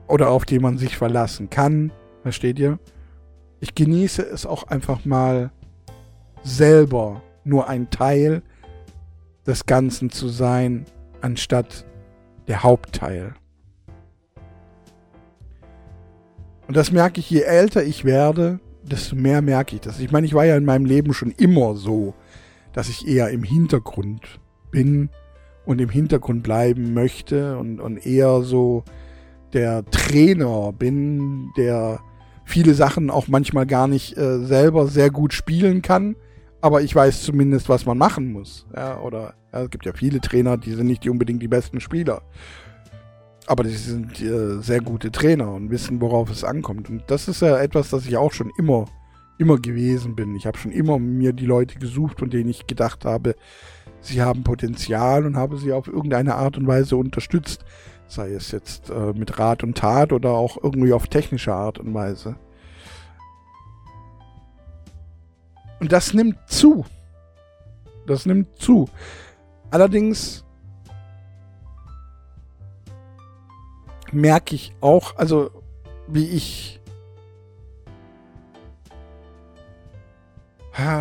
Oder 0.06 0.30
auf 0.30 0.44
den 0.44 0.62
man 0.62 0.78
sich 0.78 0.96
verlassen 0.96 1.50
kann. 1.50 1.90
Versteht 2.22 2.58
ihr? 2.58 2.78
Ich 3.58 3.74
genieße 3.74 4.22
es 4.22 4.46
auch 4.46 4.64
einfach 4.64 5.04
mal 5.04 5.50
selber 6.44 7.22
nur 7.44 7.68
ein 7.68 7.90
Teil 7.90 8.42
des 9.46 9.66
Ganzen 9.66 10.10
zu 10.10 10.28
sein, 10.28 10.86
anstatt 11.20 11.84
der 12.48 12.62
Hauptteil. 12.62 13.34
Und 16.68 16.76
das 16.76 16.92
merke 16.92 17.20
ich, 17.20 17.28
je 17.30 17.42
älter 17.42 17.84
ich 17.84 18.04
werde, 18.04 18.60
desto 18.82 19.16
mehr 19.16 19.42
merke 19.42 19.76
ich 19.76 19.82
das. 19.82 20.00
Ich 20.00 20.10
meine, 20.10 20.26
ich 20.26 20.34
war 20.34 20.44
ja 20.44 20.56
in 20.56 20.64
meinem 20.64 20.84
Leben 20.84 21.12
schon 21.12 21.30
immer 21.32 21.74
so, 21.76 22.14
dass 22.72 22.88
ich 22.88 23.06
eher 23.06 23.30
im 23.30 23.42
Hintergrund 23.42 24.40
bin 24.70 25.10
und 25.66 25.80
im 25.80 25.88
Hintergrund 25.88 26.42
bleiben 26.42 26.94
möchte 26.94 27.58
und, 27.58 27.80
und 27.80 28.04
eher 28.06 28.42
so 28.42 28.84
der 29.52 29.84
Trainer 29.90 30.72
bin, 30.72 31.50
der 31.56 32.00
viele 32.44 32.74
Sachen 32.74 33.10
auch 33.10 33.28
manchmal 33.28 33.66
gar 33.66 33.86
nicht 33.86 34.16
äh, 34.16 34.38
selber 34.40 34.88
sehr 34.88 35.10
gut 35.10 35.32
spielen 35.32 35.82
kann, 35.82 36.16
aber 36.62 36.80
ich 36.80 36.94
weiß 36.94 37.22
zumindest, 37.22 37.68
was 37.68 37.84
man 37.84 37.98
machen 37.98 38.32
muss. 38.32 38.66
Ja, 38.74 38.98
oder 39.00 39.34
ja, 39.52 39.62
es 39.62 39.70
gibt 39.70 39.84
ja 39.84 39.92
viele 39.92 40.20
Trainer, 40.20 40.56
die 40.56 40.72
sind 40.72 40.86
nicht 40.86 41.06
unbedingt 41.08 41.42
die 41.42 41.48
besten 41.48 41.80
Spieler. 41.80 42.22
Aber 43.48 43.64
die 43.64 43.70
sind 43.70 44.22
äh, 44.22 44.62
sehr 44.62 44.80
gute 44.80 45.10
Trainer 45.10 45.52
und 45.52 45.70
wissen, 45.70 46.00
worauf 46.00 46.30
es 46.30 46.44
ankommt. 46.44 46.88
Und 46.88 47.02
das 47.08 47.26
ist 47.26 47.42
ja 47.42 47.58
etwas, 47.58 47.90
das 47.90 48.06
ich 48.06 48.16
auch 48.16 48.32
schon 48.32 48.52
immer, 48.56 48.84
immer 49.38 49.58
gewesen 49.58 50.14
bin. 50.14 50.36
Ich 50.36 50.46
habe 50.46 50.56
schon 50.56 50.70
immer 50.70 51.00
mir 51.00 51.32
die 51.32 51.46
Leute 51.46 51.80
gesucht, 51.80 52.20
von 52.20 52.30
denen 52.30 52.48
ich 52.48 52.68
gedacht 52.68 53.04
habe, 53.04 53.34
sie 54.00 54.22
haben 54.22 54.44
Potenzial 54.44 55.26
und 55.26 55.36
habe 55.36 55.58
sie 55.58 55.72
auf 55.72 55.88
irgendeine 55.88 56.36
Art 56.36 56.56
und 56.56 56.68
Weise 56.68 56.96
unterstützt. 56.96 57.64
Sei 58.06 58.30
es 58.30 58.52
jetzt 58.52 58.88
äh, 58.88 59.12
mit 59.14 59.36
Rat 59.36 59.64
und 59.64 59.76
Tat 59.76 60.12
oder 60.12 60.30
auch 60.30 60.62
irgendwie 60.62 60.92
auf 60.92 61.08
technische 61.08 61.52
Art 61.52 61.80
und 61.80 61.92
Weise. 61.92 62.36
Und 65.82 65.90
das 65.90 66.14
nimmt 66.14 66.38
zu. 66.46 66.84
Das 68.06 68.24
nimmt 68.24 68.56
zu. 68.56 68.88
Allerdings 69.72 70.44
merke 74.12 74.54
ich 74.54 74.72
auch, 74.80 75.16
also 75.16 75.50
wie 76.06 76.26
ich, 76.26 76.80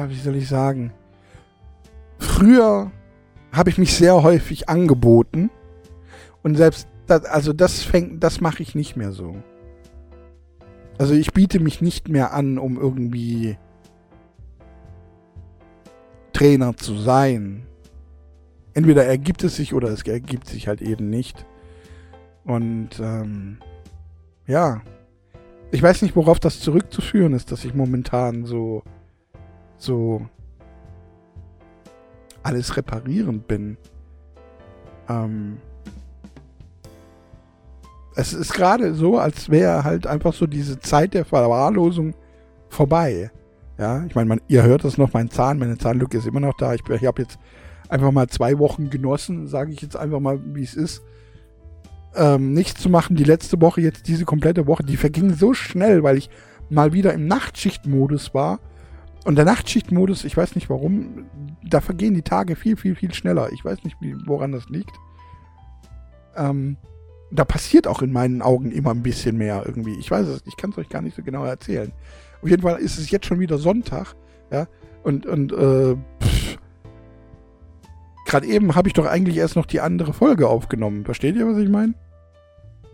wie 0.07 0.15
soll 0.15 0.35
ich 0.37 0.47
sagen, 0.47 0.91
früher 2.17 2.91
habe 3.51 3.69
ich 3.69 3.77
mich 3.77 3.93
sehr 3.93 4.23
häufig 4.23 4.67
angeboten 4.67 5.51
und 6.41 6.55
selbst 6.55 6.87
das, 7.05 7.25
also 7.25 7.53
das 7.53 7.83
fängt, 7.83 8.23
das 8.23 8.41
mache 8.41 8.63
ich 8.63 8.73
nicht 8.73 8.95
mehr 8.95 9.11
so. 9.11 9.35
Also 10.97 11.13
ich 11.13 11.33
biete 11.33 11.59
mich 11.59 11.81
nicht 11.81 12.09
mehr 12.09 12.33
an, 12.33 12.57
um 12.57 12.79
irgendwie 12.79 13.59
Trainer 16.33 16.75
zu 16.75 16.97
sein. 16.97 17.63
Entweder 18.73 19.05
ergibt 19.05 19.43
es 19.43 19.55
sich 19.55 19.73
oder 19.73 19.89
es 19.89 20.03
ergibt 20.03 20.47
sich 20.47 20.67
halt 20.67 20.81
eben 20.81 21.09
nicht. 21.09 21.45
Und 22.45 22.99
ähm, 22.99 23.57
ja, 24.47 24.81
ich 25.71 25.81
weiß 25.81 26.01
nicht, 26.01 26.15
worauf 26.15 26.39
das 26.39 26.59
zurückzuführen 26.59 27.33
ist, 27.33 27.51
dass 27.51 27.65
ich 27.65 27.73
momentan 27.73 28.45
so 28.45 28.83
so 29.77 30.25
alles 32.43 32.77
reparierend 32.77 33.47
bin. 33.47 33.77
Ähm, 35.09 35.57
es 38.15 38.33
ist 38.33 38.53
gerade 38.53 38.93
so, 38.93 39.17
als 39.17 39.49
wäre 39.49 39.83
halt 39.83 40.05
einfach 40.07 40.33
so 40.33 40.45
diese 40.45 40.79
Zeit 40.79 41.13
der 41.13 41.25
Verwahrlosung 41.25 42.13
vorbei. 42.69 43.31
Ja, 43.81 44.05
ich 44.05 44.13
meine, 44.13 44.37
ihr 44.47 44.61
hört 44.61 44.83
das 44.83 44.99
noch, 44.99 45.11
mein 45.11 45.31
Zahn, 45.31 45.57
meine 45.57 45.75
Zahnlücke 45.75 46.15
ist 46.15 46.27
immer 46.27 46.39
noch 46.39 46.53
da. 46.53 46.75
Ich, 46.75 46.87
ich 46.87 47.03
habe 47.03 47.23
jetzt 47.23 47.39
einfach 47.89 48.11
mal 48.11 48.27
zwei 48.27 48.59
Wochen 48.59 48.91
genossen, 48.91 49.47
sage 49.47 49.73
ich 49.73 49.81
jetzt 49.81 49.97
einfach 49.97 50.19
mal, 50.19 50.39
wie 50.53 50.61
es 50.61 50.75
ist. 50.75 51.01
Ähm, 52.15 52.53
nichts 52.53 52.79
zu 52.79 52.91
machen. 52.91 53.15
Die 53.15 53.23
letzte 53.23 53.59
Woche, 53.59 53.81
jetzt 53.81 54.07
diese 54.07 54.23
komplette 54.23 54.67
Woche, 54.67 54.83
die 54.83 54.97
verging 54.97 55.33
so 55.33 55.55
schnell, 55.55 56.03
weil 56.03 56.17
ich 56.17 56.29
mal 56.69 56.93
wieder 56.93 57.11
im 57.11 57.25
Nachtschichtmodus 57.25 58.35
war. 58.35 58.59
Und 59.25 59.35
der 59.35 59.45
Nachtschichtmodus, 59.45 60.25
ich 60.25 60.37
weiß 60.37 60.53
nicht 60.53 60.69
warum, 60.69 61.25
da 61.67 61.81
vergehen 61.81 62.13
die 62.13 62.21
Tage 62.21 62.55
viel, 62.55 62.77
viel, 62.77 62.93
viel 62.93 63.15
schneller. 63.15 63.51
Ich 63.51 63.65
weiß 63.65 63.83
nicht, 63.83 63.97
woran 64.27 64.51
das 64.51 64.69
liegt. 64.69 64.93
Ähm, 66.35 66.77
da 67.31 67.45
passiert 67.45 67.87
auch 67.87 68.03
in 68.03 68.11
meinen 68.11 68.43
Augen 68.43 68.71
immer 68.71 68.91
ein 68.91 69.01
bisschen 69.01 69.37
mehr 69.37 69.63
irgendwie. 69.65 69.95
Ich 69.95 70.11
weiß 70.11 70.27
es, 70.27 70.43
ich 70.45 70.55
kann 70.55 70.69
es 70.69 70.77
euch 70.77 70.89
gar 70.89 71.01
nicht 71.01 71.15
so 71.15 71.23
genau 71.23 71.45
erzählen. 71.45 71.91
Auf 72.41 72.49
jeden 72.49 72.61
Fall 72.61 72.79
ist 72.79 72.97
es 72.97 73.11
jetzt 73.11 73.25
schon 73.25 73.39
wieder 73.39 73.57
Sonntag, 73.57 74.15
ja, 74.51 74.67
und, 75.03 75.25
und, 75.25 75.51
äh, 75.51 75.95
gerade 78.25 78.47
eben 78.47 78.75
habe 78.75 78.87
ich 78.87 78.93
doch 78.93 79.05
eigentlich 79.05 79.37
erst 79.37 79.55
noch 79.55 79.65
die 79.65 79.81
andere 79.81 80.13
Folge 80.13 80.47
aufgenommen. 80.47 81.05
Versteht 81.05 81.35
ihr, 81.35 81.47
was 81.47 81.57
ich 81.57 81.69
meine? 81.69 81.93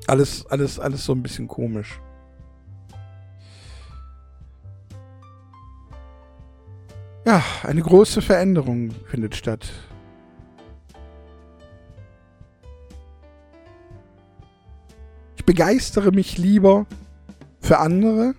Alles, 0.08 0.46
alles, 0.48 0.80
alles 0.80 1.04
so 1.06 1.14
ein 1.14 1.24
bisschen 1.24 1.48
komisch. 1.48 2.00
Ja, 7.26 7.44
eine 7.64 7.82
große 7.82 8.22
Veränderung 8.22 8.92
findet 9.06 9.36
statt. 9.36 9.70
begeistere 15.48 16.12
mich 16.12 16.38
lieber 16.38 16.86
für 17.62 17.80
andere. 17.80 18.36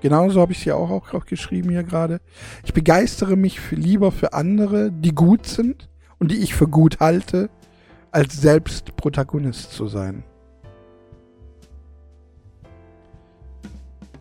Genauso 0.00 0.40
habe 0.40 0.52
ich 0.52 0.58
es 0.58 0.64
ja 0.64 0.74
auch, 0.74 0.90
auch, 0.90 1.12
auch 1.12 1.26
geschrieben 1.26 1.70
hier 1.70 1.82
gerade. 1.82 2.20
Ich 2.64 2.72
begeistere 2.72 3.36
mich 3.36 3.60
für, 3.60 3.76
lieber 3.76 4.12
für 4.12 4.32
andere, 4.32 4.90
die 4.90 5.14
gut 5.14 5.46
sind 5.46 5.88
und 6.18 6.30
die 6.30 6.38
ich 6.38 6.54
für 6.54 6.68
gut 6.68 7.00
halte, 7.00 7.50
als 8.10 8.40
selbst 8.40 8.96
Protagonist 8.96 9.72
zu 9.72 9.86
sein. 9.86 10.24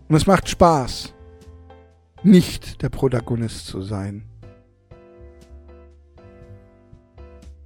Und 0.09 0.15
es 0.15 0.27
macht 0.27 0.49
Spaß, 0.49 1.13
nicht 2.23 2.81
der 2.81 2.89
Protagonist 2.89 3.67
zu 3.67 3.81
sein. 3.81 4.25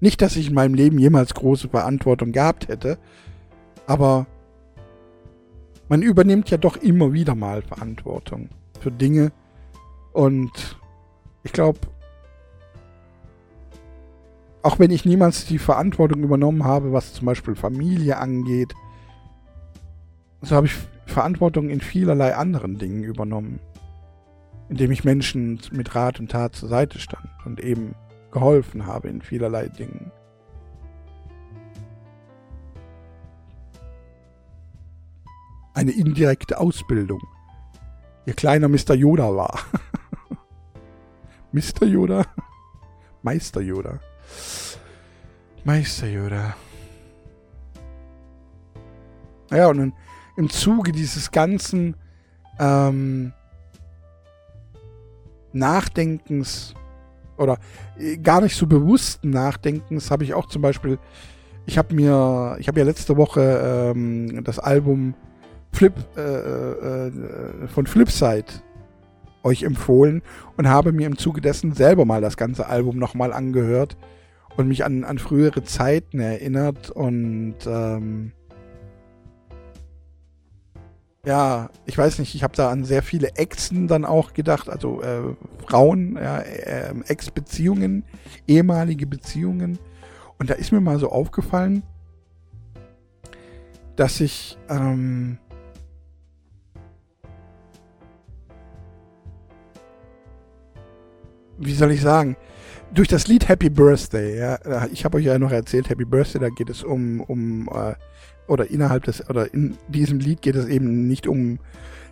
Nicht, 0.02 0.22
dass 0.22 0.36
ich 0.36 0.50
in 0.50 0.54
meinem 0.54 0.74
Leben 0.74 1.00
jemals 1.00 1.34
große 1.34 1.70
Verantwortung 1.70 2.34
gehabt 2.34 2.68
hätte, 2.68 2.98
aber 3.88 4.28
man 5.90 6.02
übernimmt 6.02 6.50
ja 6.50 6.58
doch 6.58 6.78
immer 6.78 7.14
wieder 7.14 7.36
mal 7.36 7.62
Verantwortung 7.62 8.50
für 8.80 8.92
Dinge. 8.92 9.32
Und 10.12 10.78
ich 11.44 11.52
glaube, 11.52 11.80
auch 14.62 14.80
wenn 14.80 14.92
ich 14.92 15.06
niemals 15.06 15.46
die 15.46 15.60
Verantwortung 15.60 16.24
übernommen 16.24 16.64
habe, 16.64 16.94
was 16.94 17.14
zum 17.14 17.26
Beispiel 17.26 17.56
Familie 17.56 18.18
angeht, 18.18 18.74
so 20.42 20.56
habe 20.56 20.68
ich 20.68 20.76
Verantwortung 21.06 21.70
in 21.70 21.82
vielerlei 21.82 22.36
anderen 22.36 22.78
Dingen 22.78 23.04
übernommen, 23.04 23.60
indem 24.70 24.92
ich 24.92 25.04
Menschen 25.04 25.60
mit 25.72 25.96
Rat 25.96 26.20
und 26.20 26.32
Tat 26.32 26.56
zur 26.56 26.70
Seite 26.70 27.00
stand 27.00 27.30
und 27.46 27.60
eben 27.60 27.96
geholfen 28.32 28.88
habe 28.88 29.10
in 29.10 29.22
vielerlei 29.22 29.68
Dingen. 29.68 30.12
Eine 35.74 35.92
indirekte 35.92 36.60
Ausbildung. 36.60 37.22
Ihr 38.26 38.34
kleiner 38.34 38.68
Mr. 38.70 38.94
Yoda 38.94 39.36
war. 39.36 39.60
Mr. 41.52 41.86
Yoda? 41.86 42.26
Meister 43.22 43.62
Yoda. 43.62 44.00
Meister 45.64 46.08
Yoda. 46.08 46.56
Ja, 49.52 49.68
und 49.68 49.94
im 50.36 50.50
Zuge 50.50 50.92
dieses 50.92 51.32
ganzen 51.32 51.96
ähm, 52.60 53.34
Nachdenkens 55.54 56.74
oder 57.38 57.58
äh, 57.98 58.18
gar 58.18 58.42
nicht 58.42 58.56
so 58.56 58.68
bewussten 58.68 59.30
Nachdenkens 59.30 60.12
habe 60.12 60.24
ich 60.24 60.34
auch 60.34 60.48
zum 60.48 60.62
Beispiel, 60.62 61.00
ich 61.66 61.78
habe 61.78 61.94
mir, 61.94 62.58
ich 62.60 62.68
habe 62.68 62.80
ja 62.80 62.86
letzte 62.86 63.16
Woche 63.16 63.92
ähm, 63.96 64.44
das 64.44 64.60
Album 64.60 65.14
Flip, 65.74 65.94
äh, 66.16 66.22
äh, 66.22 67.08
äh, 67.08 67.68
von 67.68 67.88
Flipside 67.88 68.46
euch 69.44 69.64
empfohlen 69.64 70.22
und 70.56 70.70
habe 70.70 70.94
mir 70.94 71.08
im 71.08 71.18
Zuge 71.18 71.42
dessen 71.42 71.74
selber 71.74 72.06
mal 72.06 72.22
das 72.22 72.38
ganze 72.38 72.68
Album 72.68 72.98
nochmal 72.98 73.34
angehört 73.34 73.98
und 74.56 74.68
mich 74.68 74.86
an, 74.86 75.04
an 75.04 75.18
frühere 75.18 75.64
Zeiten 75.64 76.20
erinnert 76.20 76.92
und 76.92 77.56
ähm, 77.66 78.32
ja, 81.26 81.70
ich 81.86 81.98
weiß 81.98 82.20
nicht, 82.20 82.36
ich 82.36 82.44
habe 82.44 82.56
da 82.56 82.70
an 82.70 82.84
sehr 82.84 83.02
viele 83.02 83.36
Exen 83.36 83.88
dann 83.88 84.04
auch 84.04 84.34
gedacht, 84.34 84.70
also 84.70 85.02
äh, 85.02 85.36
Frauen, 85.66 86.18
ja, 86.18 86.40
äh, 86.40 86.94
Ex-Beziehungen, 87.08 88.04
ehemalige 88.46 89.08
Beziehungen. 89.08 89.80
Und 90.38 90.50
da 90.50 90.56
ist 90.56 90.74
mir 90.74 90.82
mal 90.82 91.00
so 91.00 91.10
aufgefallen, 91.10 91.84
dass 93.96 94.20
ich 94.20 94.58
ähm, 94.70 95.38
wie 101.66 101.74
soll 101.74 101.92
ich 101.92 102.02
sagen, 102.02 102.36
durch 102.94 103.08
das 103.08 103.28
Lied 103.28 103.50
Happy 103.50 103.70
Birthday, 103.70 104.38
ja, 104.38 104.88
ich 104.92 105.04
habe 105.04 105.18
euch 105.18 105.26
ja 105.26 105.40
noch 105.40 105.52
erzählt, 105.52 105.90
Happy 105.90 106.06
Birthday, 106.06 106.42
da 106.42 106.50
geht 106.50 106.70
es 106.70 106.84
um, 106.84 107.22
um, 107.22 107.68
äh, 107.74 107.96
oder 108.48 108.70
innerhalb 108.70 109.04
des, 109.04 109.28
oder 109.30 109.54
in 109.54 109.78
diesem 109.88 110.20
Lied 110.20 110.42
geht 110.42 110.56
es 110.56 110.68
eben 110.68 111.08
nicht 111.08 111.28
um 111.28 111.60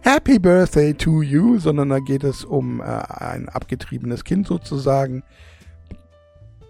Happy 0.01 0.39
Birthday 0.39 0.93
to 0.95 1.21
you, 1.21 1.59
sondern 1.59 1.89
da 1.89 1.99
geht 1.99 2.23
es 2.23 2.43
um 2.43 2.81
äh, 2.81 2.83
ein 2.83 3.49
abgetriebenes 3.49 4.23
Kind 4.23 4.47
sozusagen, 4.47 5.23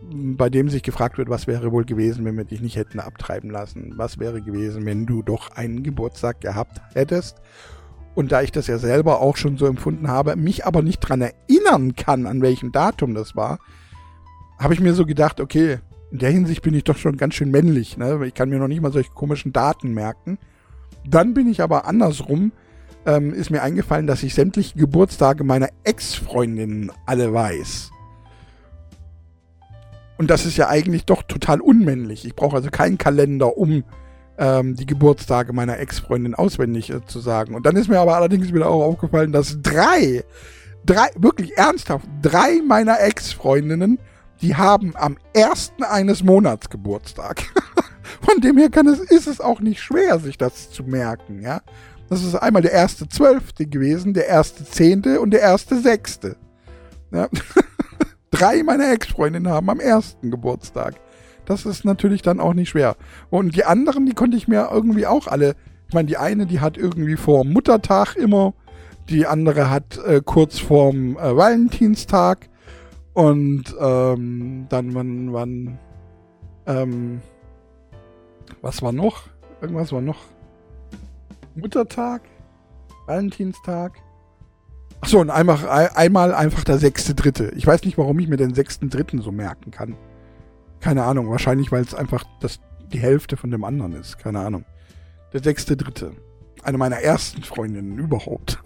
bei 0.02 0.50
dem 0.50 0.70
sich 0.70 0.84
gefragt 0.84 1.18
wird, 1.18 1.30
was 1.30 1.48
wäre 1.48 1.72
wohl 1.72 1.86
gewesen, 1.86 2.26
wenn 2.26 2.36
wir 2.36 2.44
dich 2.44 2.60
nicht 2.60 2.76
hätten 2.76 3.00
abtreiben 3.00 3.50
lassen? 3.50 3.94
Was 3.96 4.20
wäre 4.20 4.42
gewesen, 4.42 4.86
wenn 4.86 5.06
du 5.06 5.22
doch 5.22 5.52
einen 5.52 5.84
Geburtstag 5.84 6.42
gehabt 6.42 6.82
hättest? 6.94 7.38
Und 8.14 8.32
da 8.32 8.42
ich 8.42 8.52
das 8.52 8.68
ja 8.68 8.78
selber 8.78 9.22
auch 9.22 9.38
schon 9.38 9.58
so 9.58 9.66
empfunden 9.66 10.08
habe, 10.10 10.36
mich 10.36 10.66
aber 10.66 10.82
nicht 10.82 11.00
dran 11.00 11.22
erinnern 11.22 11.96
kann, 11.96 12.26
an 12.26 12.42
welchem 12.42 12.72
Datum 12.72 13.14
das 13.14 13.36
war, 13.36 13.60
habe 14.60 14.74
ich 14.74 14.80
mir 14.80 14.94
so 14.94 15.06
gedacht, 15.06 15.40
okay, 15.40 15.80
in 16.12 16.20
der 16.20 16.30
Hinsicht 16.30 16.62
bin 16.62 16.74
ich 16.74 16.84
doch 16.84 16.98
schon 16.98 17.16
ganz 17.16 17.36
schön 17.36 17.52
männlich, 17.52 17.98
ne? 17.98 18.26
Ich 18.26 18.34
kann 18.34 18.50
mir 18.50 18.60
noch 18.60 18.68
nicht 18.68 18.82
mal 18.82 18.92
solche 18.92 19.12
komischen 19.12 19.54
Daten 19.54 19.94
merken. 19.94 20.38
Dann 21.06 21.34
bin 21.34 21.48
ich 21.48 21.62
aber 21.62 21.86
andersrum, 21.88 22.52
ähm, 23.06 23.34
ist 23.34 23.50
mir 23.50 23.64
eingefallen, 23.64 24.08
dass 24.08 24.22
ich 24.24 24.34
sämtliche 24.34 24.78
Geburtstage 24.78 25.44
meiner 25.44 25.70
Ex-Freundinnen 25.84 26.92
alle 27.06 27.34
weiß. 27.34 27.92
Und 30.18 30.30
das 30.30 30.46
ist 30.46 30.58
ja 30.58 30.68
eigentlich 30.68 31.06
doch 31.06 31.24
total 31.24 31.62
unmännlich. 31.62 32.26
Ich 32.26 32.36
brauche 32.36 32.58
also 32.58 32.70
keinen 32.70 33.00
Kalender, 33.00 33.58
um 33.58 33.84
ähm, 34.42 34.76
die 34.76 34.88
Geburtstage 34.88 35.54
meiner 35.54 35.78
Ex-Freundin 35.80 36.34
auswendig 36.34 36.90
äh, 36.90 37.06
zu 37.06 37.20
sagen. 37.20 37.54
Und 37.54 37.66
dann 37.68 37.76
ist 37.76 37.88
mir 37.88 38.00
aber 38.00 38.16
allerdings 38.16 38.52
wieder 38.52 38.68
auch 38.68 38.84
aufgefallen, 38.84 39.32
dass 39.32 39.62
drei, 39.62 40.24
drei, 40.84 41.10
wirklich 41.16 41.56
ernsthaft, 41.58 42.08
drei 42.24 42.60
meiner 42.68 43.00
Ex-Freundinnen, 43.00 44.00
die 44.42 44.56
haben 44.56 44.96
am 44.96 45.18
ersten 45.34 45.84
eines 45.84 46.24
Monats 46.24 46.72
Geburtstag. 46.72 47.44
Von 48.22 48.42
dem 48.42 48.58
her 48.58 48.72
kann 48.72 48.88
es, 48.88 49.00
ist 49.00 49.28
es 49.28 49.40
auch 49.40 49.60
nicht 49.60 49.80
schwer, 49.80 50.20
sich 50.20 50.40
das 50.40 50.72
zu 50.72 50.84
merken, 50.84 51.42
ja. 51.42 51.62
Das 52.10 52.24
ist 52.24 52.36
einmal 52.36 52.64
der 52.64 52.74
erste 52.74 53.08
Zwölfte 53.08 53.68
gewesen, 53.68 54.14
der 54.14 54.28
erste 54.28 54.66
Zehnte 54.66 55.22
und 55.22 55.32
der 55.32 55.42
erste 55.42 55.80
Sechste. 55.80 56.36
Ja. 57.12 57.30
Drei 58.32 58.64
meiner 58.64 58.92
Ex-Freundinnen 58.92 59.52
haben 59.52 59.70
am 59.70 59.80
ersten 59.80 60.32
Geburtstag. 60.32 60.96
Das 61.46 61.66
ist 61.66 61.86
natürlich 61.86 62.22
dann 62.22 62.40
auch 62.40 62.54
nicht 62.54 62.70
schwer. 62.70 62.96
Und 63.30 63.56
die 63.56 63.66
anderen, 63.66 64.06
die 64.06 64.14
konnte 64.14 64.38
ich 64.38 64.48
mir 64.48 64.70
irgendwie 64.72 65.08
auch 65.08 65.28
alle. 65.28 65.56
Ich 65.88 65.94
meine, 65.94 66.08
die 66.08 66.18
eine, 66.18 66.46
die 66.46 66.60
hat 66.60 66.78
irgendwie 66.78 67.18
vor 67.18 67.44
Muttertag 67.44 68.16
immer, 68.16 68.54
die 69.10 69.26
andere 69.26 69.70
hat 69.70 69.98
äh, 70.06 70.22
kurz 70.24 70.60
vorm 70.60 71.18
äh, 71.18 71.36
Valentinstag 71.36 72.50
und 73.14 73.64
ähm, 73.80 74.68
dann 74.70 74.96
wann, 74.96 75.34
wann, 75.34 75.80
ähm, 76.66 77.22
was 78.62 78.82
war 78.82 78.94
noch? 78.94 79.24
Irgendwas 79.62 79.92
war 79.92 80.02
noch. 80.02 80.20
Muttertag, 81.56 82.22
Valentinstag. 83.08 83.94
Achso, 85.02 85.20
und 85.20 85.30
einmal, 85.30 85.68
einmal 85.96 86.34
einfach 86.34 86.64
der 86.64 86.78
sechste 86.78 87.16
Dritte. 87.16 87.52
Ich 87.56 87.66
weiß 87.66 87.84
nicht, 87.84 87.98
warum 87.98 88.20
ich 88.20 88.28
mir 88.28 88.38
den 88.38 88.54
sechsten 88.54 88.90
Dritten 88.90 89.22
so 89.22 89.32
merken 89.32 89.72
kann. 89.72 89.96
Keine 90.82 91.04
Ahnung. 91.04 91.30
Wahrscheinlich, 91.30 91.72
weil 91.72 91.84
es 91.84 91.96
einfach 91.96 92.24
das, 92.42 92.60
die 92.92 93.00
Hälfte 93.00 93.38
von 93.38 93.52
dem 93.52 93.64
anderen 93.64 93.94
ist. 93.94 94.18
Keine 94.18 94.40
Ahnung. 94.40 94.66
Der 95.32 95.42
sechste 95.42 95.78
Dritte. 95.78 96.12
Eine 96.64 96.78
meiner 96.78 96.98
ersten 96.98 97.44
Freundinnen 97.44 97.98
überhaupt. 97.98 98.60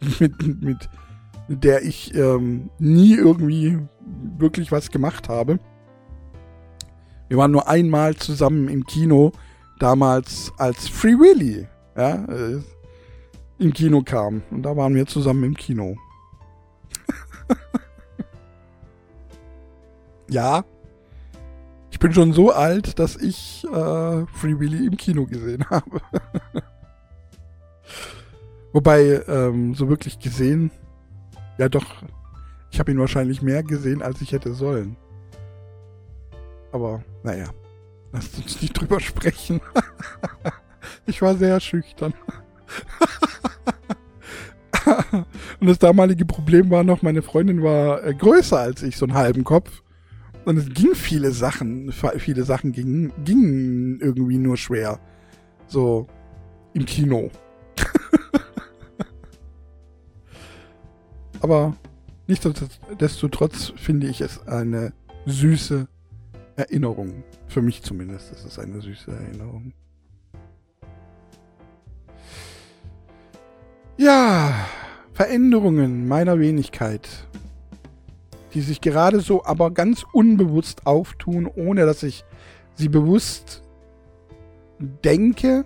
mit, 0.20 0.62
mit, 0.62 0.88
der 1.48 1.82
ich 1.82 2.14
ähm, 2.14 2.70
nie 2.78 3.14
irgendwie 3.14 3.78
wirklich 4.38 4.70
was 4.70 4.90
gemacht 4.90 5.28
habe. 5.28 5.58
Wir 7.28 7.38
waren 7.38 7.50
nur 7.50 7.68
einmal 7.68 8.14
zusammen 8.16 8.68
im 8.68 8.84
Kino, 8.84 9.32
damals 9.78 10.52
als 10.56 10.88
Free 10.88 11.18
Willy 11.18 11.66
ja, 11.96 12.24
äh, 12.24 12.60
im 13.58 13.72
Kino 13.72 14.02
kam. 14.02 14.42
Und 14.50 14.62
da 14.62 14.76
waren 14.76 14.94
wir 14.94 15.06
zusammen 15.06 15.44
im 15.44 15.54
Kino. 15.54 15.96
ja, 20.30 20.64
bin 22.04 22.12
schon 22.12 22.34
so 22.34 22.52
alt, 22.52 22.98
dass 22.98 23.16
ich 23.16 23.64
äh, 23.64 24.26
Free 24.26 24.58
Willy 24.58 24.88
im 24.88 24.98
Kino 24.98 25.24
gesehen 25.24 25.64
habe. 25.70 26.02
Wobei, 28.74 29.22
ähm, 29.26 29.74
so 29.74 29.88
wirklich 29.88 30.18
gesehen, 30.18 30.70
ja 31.56 31.70
doch, 31.70 32.04
ich 32.70 32.78
habe 32.78 32.90
ihn 32.90 32.98
wahrscheinlich 32.98 33.40
mehr 33.40 33.62
gesehen, 33.62 34.02
als 34.02 34.20
ich 34.20 34.32
hätte 34.32 34.52
sollen. 34.52 34.98
Aber, 36.72 37.02
naja, 37.22 37.46
lasst 38.12 38.36
uns 38.36 38.60
nicht 38.60 38.78
drüber 38.78 39.00
sprechen. 39.00 39.62
ich 41.06 41.22
war 41.22 41.34
sehr 41.36 41.58
schüchtern. 41.58 42.12
Und 45.58 45.68
das 45.68 45.78
damalige 45.78 46.26
Problem 46.26 46.68
war 46.68 46.84
noch, 46.84 47.00
meine 47.00 47.22
Freundin 47.22 47.62
war 47.62 48.04
äh, 48.04 48.12
größer 48.12 48.58
als 48.58 48.82
ich, 48.82 48.98
so 48.98 49.06
einen 49.06 49.14
halben 49.14 49.44
Kopf. 49.44 49.83
Und 50.44 50.58
es 50.58 50.68
ging 50.68 50.94
viele 50.94 51.30
Sachen, 51.32 51.92
viele 51.92 52.44
Sachen 52.44 52.72
gingen, 52.72 53.12
gingen 53.24 54.00
irgendwie 54.00 54.38
nur 54.38 54.56
schwer. 54.56 55.00
So 55.66 56.06
im 56.74 56.84
Kino. 56.84 57.30
Aber 61.40 61.76
nichtsdestotrotz 62.26 63.72
finde 63.76 64.08
ich 64.08 64.20
es 64.20 64.46
eine 64.46 64.92
süße 65.26 65.88
Erinnerung. 66.56 67.24
Für 67.48 67.62
mich 67.62 67.82
zumindest 67.82 68.32
ist 68.32 68.44
es 68.44 68.58
eine 68.58 68.80
süße 68.80 69.10
Erinnerung. 69.10 69.72
Ja, 73.96 74.52
Veränderungen 75.12 76.08
meiner 76.08 76.40
Wenigkeit, 76.40 77.08
die 78.54 78.60
sich 78.60 78.80
gerade 78.80 79.20
so 79.20 79.44
aber 79.44 79.70
ganz 79.70 80.04
unbewusst 80.12 80.86
auftun, 80.86 81.46
ohne 81.46 81.86
dass 81.86 82.02
ich 82.02 82.24
sie 82.74 82.88
bewusst 82.88 83.62
denke. 84.78 85.64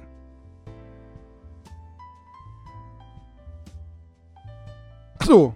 Ach 5.18 5.26
so, 5.26 5.54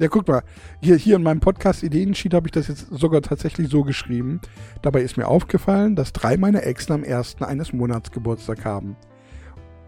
ja, 0.00 0.06
guck 0.06 0.28
mal, 0.28 0.42
hier, 0.80 0.94
hier 0.94 1.16
in 1.16 1.24
meinem 1.24 1.40
Podcast 1.40 1.82
Ideensheet 1.82 2.32
habe 2.32 2.46
ich 2.46 2.52
das 2.52 2.68
jetzt 2.68 2.86
sogar 2.90 3.20
tatsächlich 3.20 3.68
so 3.68 3.82
geschrieben. 3.82 4.40
Dabei 4.80 5.02
ist 5.02 5.16
mir 5.16 5.26
aufgefallen, 5.26 5.96
dass 5.96 6.12
drei 6.12 6.36
meiner 6.36 6.62
Exen 6.62 6.92
am 6.92 7.02
ersten 7.02 7.42
eines 7.42 7.72
Monats 7.72 8.12
Geburtstag 8.12 8.64
haben. 8.64 8.96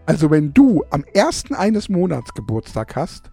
Also 0.05 0.29
wenn 0.29 0.53
du 0.53 0.83
am 0.89 1.05
ersten 1.13 1.55
eines 1.55 1.87
Monats 1.87 2.33
Geburtstag 2.33 2.97
hast, 2.97 3.30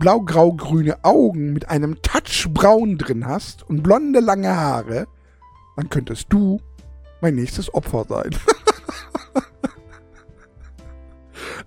blau-grau-grüne 0.00 1.04
Augen 1.04 1.52
mit 1.52 1.68
einem 1.68 2.02
Touch 2.02 2.48
braun 2.52 2.98
drin 2.98 3.26
hast 3.26 3.62
und 3.68 3.82
blonde 3.82 4.18
lange 4.18 4.56
Haare, 4.56 5.06
dann 5.76 5.88
könntest 5.88 6.26
du 6.30 6.60
mein 7.20 7.36
nächstes 7.36 7.72
Opfer 7.72 8.04
sein. 8.08 8.30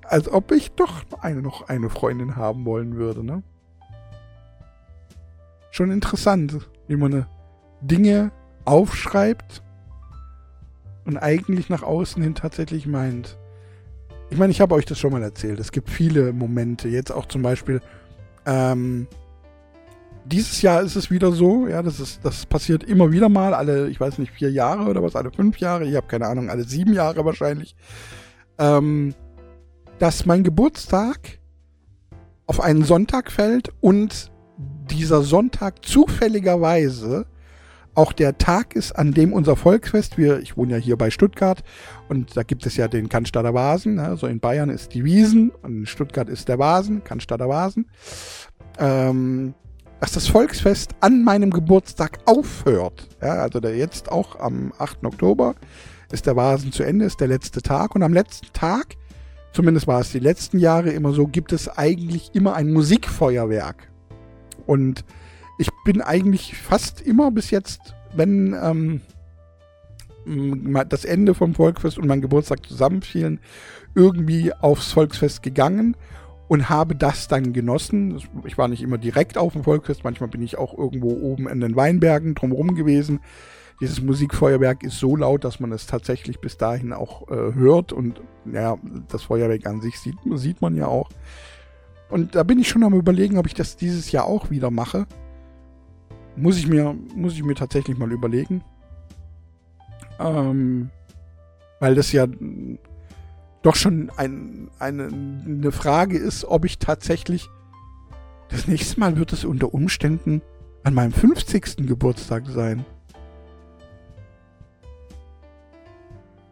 Als 0.03 0.27
ob 0.27 0.51
ich 0.51 0.71
doch 0.71 1.03
eine, 1.21 1.41
noch 1.41 1.69
eine 1.69 1.89
Freundin 1.89 2.35
haben 2.35 2.65
wollen 2.65 2.97
würde, 2.97 3.23
ne? 3.23 3.43
schon 5.73 5.91
interessant, 5.91 6.69
wie 6.87 6.95
man 6.95 7.25
Dinge 7.81 8.31
aufschreibt 8.65 9.63
und 11.05 11.17
eigentlich 11.17 11.69
nach 11.69 11.83
außen 11.83 12.21
hin 12.21 12.35
tatsächlich 12.35 12.85
meint. 12.85 13.37
Ich 14.29 14.37
meine, 14.37 14.51
ich 14.51 14.61
habe 14.61 14.75
euch 14.75 14.85
das 14.85 14.99
schon 14.99 15.11
mal 15.11 15.23
erzählt. 15.23 15.59
Es 15.59 15.71
gibt 15.71 15.89
viele 15.89 16.31
Momente. 16.31 16.87
Jetzt 16.87 17.11
auch 17.11 17.25
zum 17.25 17.41
Beispiel, 17.41 17.81
ähm, 18.45 19.07
dieses 20.25 20.61
Jahr 20.61 20.81
ist 20.81 20.95
es 20.95 21.11
wieder 21.11 21.31
so, 21.31 21.67
ja, 21.67 21.81
das 21.81 21.99
ist, 21.99 22.23
das 22.23 22.45
passiert 22.45 22.83
immer 22.83 23.11
wieder 23.11 23.29
mal, 23.29 23.53
alle, 23.53 23.89
ich 23.89 23.99
weiß 23.99 24.17
nicht, 24.19 24.31
vier 24.31 24.51
Jahre 24.51 24.89
oder 24.89 25.03
was, 25.03 25.15
alle 25.15 25.31
fünf 25.31 25.57
Jahre, 25.59 25.85
ich 25.85 25.95
habe 25.95 26.07
keine 26.07 26.27
Ahnung, 26.27 26.49
alle 26.49 26.63
sieben 26.63 26.93
Jahre 26.93 27.25
wahrscheinlich, 27.25 27.75
ähm, 28.57 29.13
dass 29.99 30.25
mein 30.25 30.43
Geburtstag 30.43 31.39
auf 32.45 32.61
einen 32.61 32.83
Sonntag 32.83 33.31
fällt 33.31 33.71
und 33.81 34.31
dieser 34.89 35.21
Sonntag 35.23 35.85
zufälligerweise 35.85 37.25
auch 37.95 38.13
der 38.13 38.37
Tag 38.37 38.75
ist, 38.75 38.93
an 38.93 39.13
dem 39.13 39.33
unser 39.33 39.55
Volksfest, 39.55 40.17
wir, 40.17 40.39
ich 40.39 40.57
wohne 40.57 40.73
ja 40.73 40.77
hier 40.77 40.97
bei 40.97 41.11
Stuttgart 41.11 41.63
und 42.09 42.35
da 42.35 42.43
gibt 42.43 42.65
es 42.65 42.75
ja 42.75 42.87
den 42.87 43.09
Cannstatter 43.09 43.53
Vasen, 43.53 43.95
ne? 43.95 44.03
also 44.03 44.27
in 44.27 44.39
Bayern 44.39 44.69
ist 44.69 44.93
die 44.93 45.03
Wiesen 45.03 45.51
und 45.61 45.77
in 45.79 45.85
Stuttgart 45.85 46.29
ist 46.29 46.47
der 46.47 46.59
Vasen, 46.59 47.03
Cannstatter 47.03 47.49
Vasen, 47.49 47.87
ähm, 48.79 49.53
dass 49.99 50.11
das 50.11 50.27
Volksfest 50.27 50.95
an 50.99 51.23
meinem 51.23 51.51
Geburtstag 51.51 52.19
aufhört. 52.25 53.07
Ja, 53.21 53.35
also 53.35 53.59
der 53.59 53.77
jetzt 53.77 54.11
auch 54.11 54.39
am 54.39 54.73
8. 54.77 55.05
Oktober 55.05 55.55
ist 56.11 56.25
der 56.25 56.35
Vasen 56.35 56.71
zu 56.71 56.83
Ende, 56.83 57.05
ist 57.05 57.21
der 57.21 57.27
letzte 57.27 57.61
Tag 57.61 57.95
und 57.95 58.03
am 58.03 58.13
letzten 58.13 58.51
Tag, 58.53 58.95
zumindest 59.53 59.87
war 59.87 60.01
es 60.01 60.11
die 60.11 60.19
letzten 60.19 60.59
Jahre 60.59 60.89
immer 60.89 61.13
so, 61.13 61.27
gibt 61.27 61.53
es 61.53 61.69
eigentlich 61.69 62.31
immer 62.33 62.55
ein 62.55 62.73
Musikfeuerwerk. 62.73 63.89
Und 64.65 65.05
ich 65.57 65.69
bin 65.85 66.01
eigentlich 66.01 66.55
fast 66.55 67.01
immer 67.01 67.31
bis 67.31 67.51
jetzt, 67.51 67.95
wenn 68.15 68.55
ähm, 68.61 69.01
das 70.89 71.05
Ende 71.05 71.33
vom 71.33 71.53
Volksfest 71.53 71.97
und 71.97 72.07
mein 72.07 72.21
Geburtstag 72.21 72.65
zusammenfielen, 72.65 73.39
irgendwie 73.95 74.53
aufs 74.53 74.91
Volksfest 74.91 75.43
gegangen 75.43 75.97
und 76.47 76.69
habe 76.69 76.95
das 76.95 77.27
dann 77.27 77.53
genossen. 77.53 78.21
Ich 78.45 78.57
war 78.57 78.67
nicht 78.67 78.81
immer 78.81 78.97
direkt 78.97 79.37
auf 79.37 79.53
dem 79.53 79.63
Volksfest, 79.63 80.03
manchmal 80.03 80.29
bin 80.29 80.41
ich 80.41 80.57
auch 80.57 80.77
irgendwo 80.77 81.09
oben 81.09 81.47
in 81.47 81.59
den 81.59 81.75
Weinbergen 81.75 82.35
drumherum 82.35 82.75
gewesen. 82.75 83.19
Dieses 83.81 84.01
Musikfeuerwerk 84.01 84.83
ist 84.83 84.99
so 84.99 85.15
laut, 85.15 85.43
dass 85.43 85.59
man 85.59 85.71
es 85.71 85.87
tatsächlich 85.87 86.39
bis 86.39 86.57
dahin 86.57 86.93
auch 86.93 87.29
äh, 87.29 87.53
hört 87.53 87.91
und 87.91 88.21
ja, 88.51 88.77
das 89.09 89.23
Feuerwerk 89.23 89.65
an 89.65 89.81
sich 89.81 89.99
sieht, 89.99 90.15
sieht 90.35 90.61
man 90.61 90.75
ja 90.75 90.87
auch. 90.87 91.09
Und 92.09 92.35
da 92.35 92.43
bin 92.43 92.59
ich 92.59 92.69
schon 92.69 92.83
am 92.83 92.93
überlegen, 92.93 93.37
ob 93.37 93.47
ich 93.47 93.55
das 93.55 93.75
dieses 93.75 94.11
Jahr 94.11 94.25
auch 94.25 94.51
wieder 94.51 94.69
mache. 94.69 95.07
Muss 96.35 96.57
ich 96.57 96.67
mir, 96.67 96.95
muss 97.15 97.33
ich 97.33 97.43
mir 97.43 97.55
tatsächlich 97.55 97.97
mal 97.97 98.11
überlegen. 98.11 98.63
Ähm, 100.19 100.89
weil 101.79 101.95
das 101.95 102.11
ja 102.11 102.27
doch 103.61 103.75
schon 103.75 104.11
ein, 104.17 104.69
eine, 104.79 105.07
eine 105.07 105.71
Frage 105.71 106.17
ist, 106.17 106.45
ob 106.45 106.65
ich 106.65 106.79
tatsächlich 106.79 107.49
das 108.49 108.67
nächste 108.67 108.99
Mal 108.99 109.17
wird 109.17 109.33
es 109.33 109.45
unter 109.45 109.73
Umständen 109.73 110.41
an 110.83 110.93
meinem 110.93 111.11
50. 111.11 111.87
Geburtstag 111.87 112.45
sein. 112.47 112.85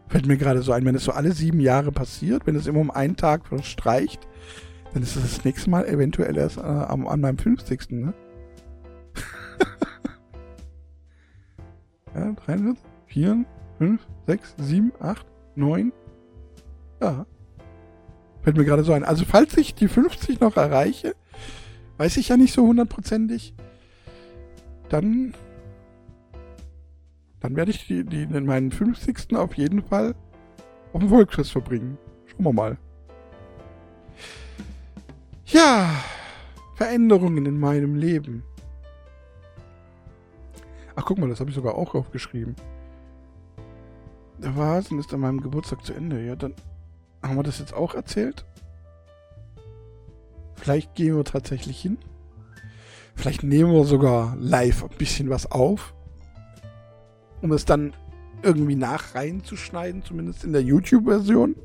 Fällt 0.07 0.25
mir 0.25 0.37
gerade 0.37 0.61
so 0.61 0.71
ein, 0.71 0.83
wenn 0.85 0.95
es 0.95 1.03
so 1.03 1.11
alle 1.11 1.31
sieben 1.31 1.59
Jahre 1.59 1.91
passiert, 1.91 2.45
wenn 2.45 2.55
es 2.55 2.67
immer 2.67 2.79
um 2.79 2.91
einen 2.91 3.15
Tag 3.15 3.45
verstreicht, 3.45 4.27
dann 4.93 5.03
ist 5.03 5.15
es 5.15 5.21
das 5.21 5.45
nächste 5.45 5.69
Mal 5.69 5.85
eventuell 5.85 6.37
erst 6.37 6.57
äh, 6.57 6.61
an, 6.61 7.07
an 7.07 7.21
meinem 7.21 7.37
50. 7.37 7.91
Ne? 7.91 8.13
ja, 12.15 12.31
3, 12.31 12.73
4, 13.07 13.45
5, 13.77 14.07
6, 14.27 14.55
7, 14.57 14.91
8, 14.99 15.25
9. 15.55 15.91
Ja. 17.01 17.25
Fällt 18.41 18.57
mir 18.57 18.65
gerade 18.65 18.83
so 18.83 18.93
ein. 18.93 19.03
Also, 19.03 19.25
falls 19.25 19.55
ich 19.57 19.75
die 19.75 19.87
50 19.87 20.39
noch 20.39 20.57
erreiche, 20.57 21.15
weiß 21.97 22.17
ich 22.17 22.29
ja 22.29 22.37
nicht 22.37 22.53
so 22.53 22.65
hundertprozentig, 22.65 23.53
dann, 24.89 25.33
dann 27.39 27.55
werde 27.55 27.71
ich 27.71 27.87
die, 27.87 28.03
die 28.03 28.23
in 28.23 28.45
meinen 28.45 28.71
50. 28.71 29.35
auf 29.35 29.55
jeden 29.55 29.83
Fall 29.83 30.15
auf 30.93 30.99
dem 30.99 31.09
Volksfest 31.09 31.51
verbringen. 31.51 31.97
Schauen 32.25 32.45
wir 32.45 32.53
mal. 32.53 32.77
Ja, 35.45 35.89
Veränderungen 36.75 37.45
in 37.45 37.59
meinem 37.59 37.95
Leben. 37.95 38.43
Ach, 40.95 41.05
guck 41.05 41.17
mal, 41.17 41.29
das 41.29 41.39
habe 41.39 41.49
ich 41.49 41.55
sogar 41.55 41.75
auch 41.75 41.95
aufgeschrieben. 41.95 42.55
Der 44.37 44.55
Vasen 44.55 44.99
ist 44.99 45.13
an 45.13 45.19
meinem 45.19 45.41
Geburtstag 45.41 45.85
zu 45.85 45.93
Ende. 45.93 46.23
Ja, 46.25 46.35
dann 46.35 46.53
haben 47.21 47.35
wir 47.35 47.43
das 47.43 47.59
jetzt 47.59 47.73
auch 47.73 47.93
erzählt. 47.93 48.45
Vielleicht 50.55 50.95
gehen 50.95 51.15
wir 51.15 51.23
tatsächlich 51.23 51.79
hin. 51.81 51.97
Vielleicht 53.15 53.43
nehmen 53.43 53.71
wir 53.71 53.83
sogar 53.83 54.35
live 54.39 54.83
ein 54.83 54.97
bisschen 54.97 55.29
was 55.29 55.51
auf, 55.51 55.93
um 57.41 57.51
es 57.51 57.65
dann 57.65 57.93
irgendwie 58.41 58.75
nach 58.75 59.15
reinzuschneiden, 59.15 60.03
zumindest 60.03 60.43
in 60.43 60.53
der 60.53 60.63
YouTube-Version. 60.63 61.55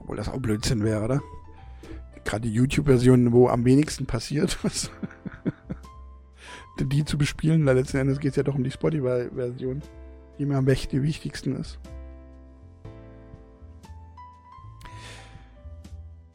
Obwohl 0.00 0.16
das 0.16 0.28
auch 0.28 0.38
Blödsinn 0.38 0.84
wäre, 0.84 1.04
oder? 1.04 1.22
Gerade 2.24 2.48
die 2.48 2.54
YouTube-Version, 2.54 3.32
wo 3.32 3.48
am 3.48 3.64
wenigsten 3.64 4.06
passiert, 4.06 4.58
die 6.84 7.04
zu 7.04 7.18
bespielen, 7.18 7.64
weil 7.66 7.76
letzten 7.76 7.98
Endes 7.98 8.20
geht 8.20 8.30
es 8.30 8.36
ja 8.36 8.42
doch 8.42 8.54
um 8.54 8.64
die 8.64 8.70
Spotify-Version, 8.70 9.82
die 10.38 10.46
mir 10.46 10.56
am 10.56 10.66
wichtigsten 10.66 11.56
ist. 11.56 11.78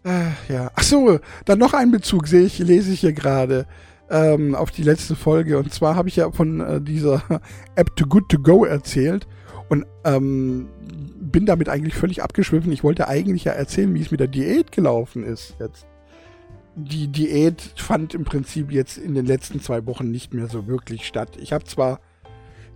Äh, 0.04 0.32
ja. 0.52 0.72
Ach 0.76 0.84
so, 0.84 1.20
dann 1.46 1.60
noch 1.60 1.74
ein 1.74 1.92
Bezug 1.92 2.28
sehe 2.28 2.44
ich, 2.44 2.60
lese 2.60 2.92
ich 2.92 3.00
hier 3.00 3.14
gerade 3.14 3.66
ähm, 4.10 4.56
auf 4.56 4.72
die 4.72 4.84
letzte 4.84 5.16
Folge. 5.16 5.58
Und 5.58 5.74
zwar 5.74 5.96
habe 5.96 6.10
ich 6.10 6.18
ja 6.18 6.32
von 6.32 6.60
äh, 6.60 6.82
dieser 6.82 7.24
App 7.76 7.96
Too 7.96 8.08
Good 8.08 8.30
To 8.30 8.40
Go 8.40 8.66
erzählt 8.66 9.28
und 9.70 9.86
ähm, 10.04 10.68
bin 11.20 11.46
damit 11.46 11.70
eigentlich 11.70 11.96
völlig 11.96 12.22
abgeschwiffen. 12.22 12.72
Ich 12.72 12.84
wollte 12.84 13.08
eigentlich 13.08 13.46
ja 13.46 13.54
erzählen, 13.54 13.94
wie 13.94 14.02
es 14.02 14.12
mit 14.12 14.20
der 14.20 14.28
Diät 14.28 14.72
gelaufen 14.72 15.24
ist 15.24 15.56
jetzt. 15.60 15.88
Die 16.76 17.08
Diät 17.08 17.62
fand 17.76 18.14
im 18.14 18.24
Prinzip 18.24 18.72
jetzt 18.72 18.98
in 18.98 19.14
den 19.14 19.26
letzten 19.26 19.62
zwei 19.62 19.86
Wochen 19.86 20.10
nicht 20.10 20.34
mehr 20.34 20.48
so 20.48 20.68
wirklich 20.68 21.06
statt. 21.06 21.38
Ich 21.40 21.54
habe 21.54 21.66
zwar 21.66 22.00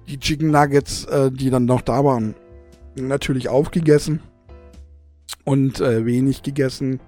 die 0.08 0.20
Chicken 0.20 0.52
Nuggets, 0.52 1.06
äh, 1.06 1.32
die 1.32 1.50
dann 1.50 1.66
noch 1.66 1.82
da 1.82 2.04
waren, 2.06 2.36
natürlich 2.96 3.50
aufgegessen 3.50 4.22
und 5.44 5.82
äh, 5.82 6.06
wenig 6.06 6.44
gegessen 6.44 7.00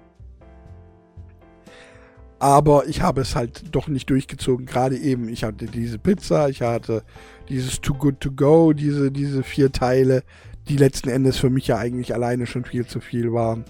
aber 2.40 2.88
ich 2.88 3.02
habe 3.02 3.20
es 3.20 3.36
halt 3.36 3.64
doch 3.70 3.86
nicht 3.86 4.08
durchgezogen. 4.08 4.64
Gerade 4.64 4.96
eben, 4.96 5.28
ich 5.28 5.44
hatte 5.44 5.66
diese 5.66 5.98
Pizza, 5.98 6.48
ich 6.48 6.62
hatte 6.62 7.04
dieses 7.50 7.82
Too 7.82 7.94
Good 7.94 8.20
To 8.20 8.32
Go, 8.32 8.72
diese, 8.72 9.12
diese 9.12 9.42
vier 9.42 9.70
Teile, 9.70 10.24
die 10.66 10.78
letzten 10.78 11.10
Endes 11.10 11.36
für 11.36 11.50
mich 11.50 11.66
ja 11.66 11.76
eigentlich 11.76 12.14
alleine 12.14 12.46
schon 12.46 12.64
viel 12.64 12.86
zu 12.86 13.00
viel 13.00 13.34
waren. 13.34 13.66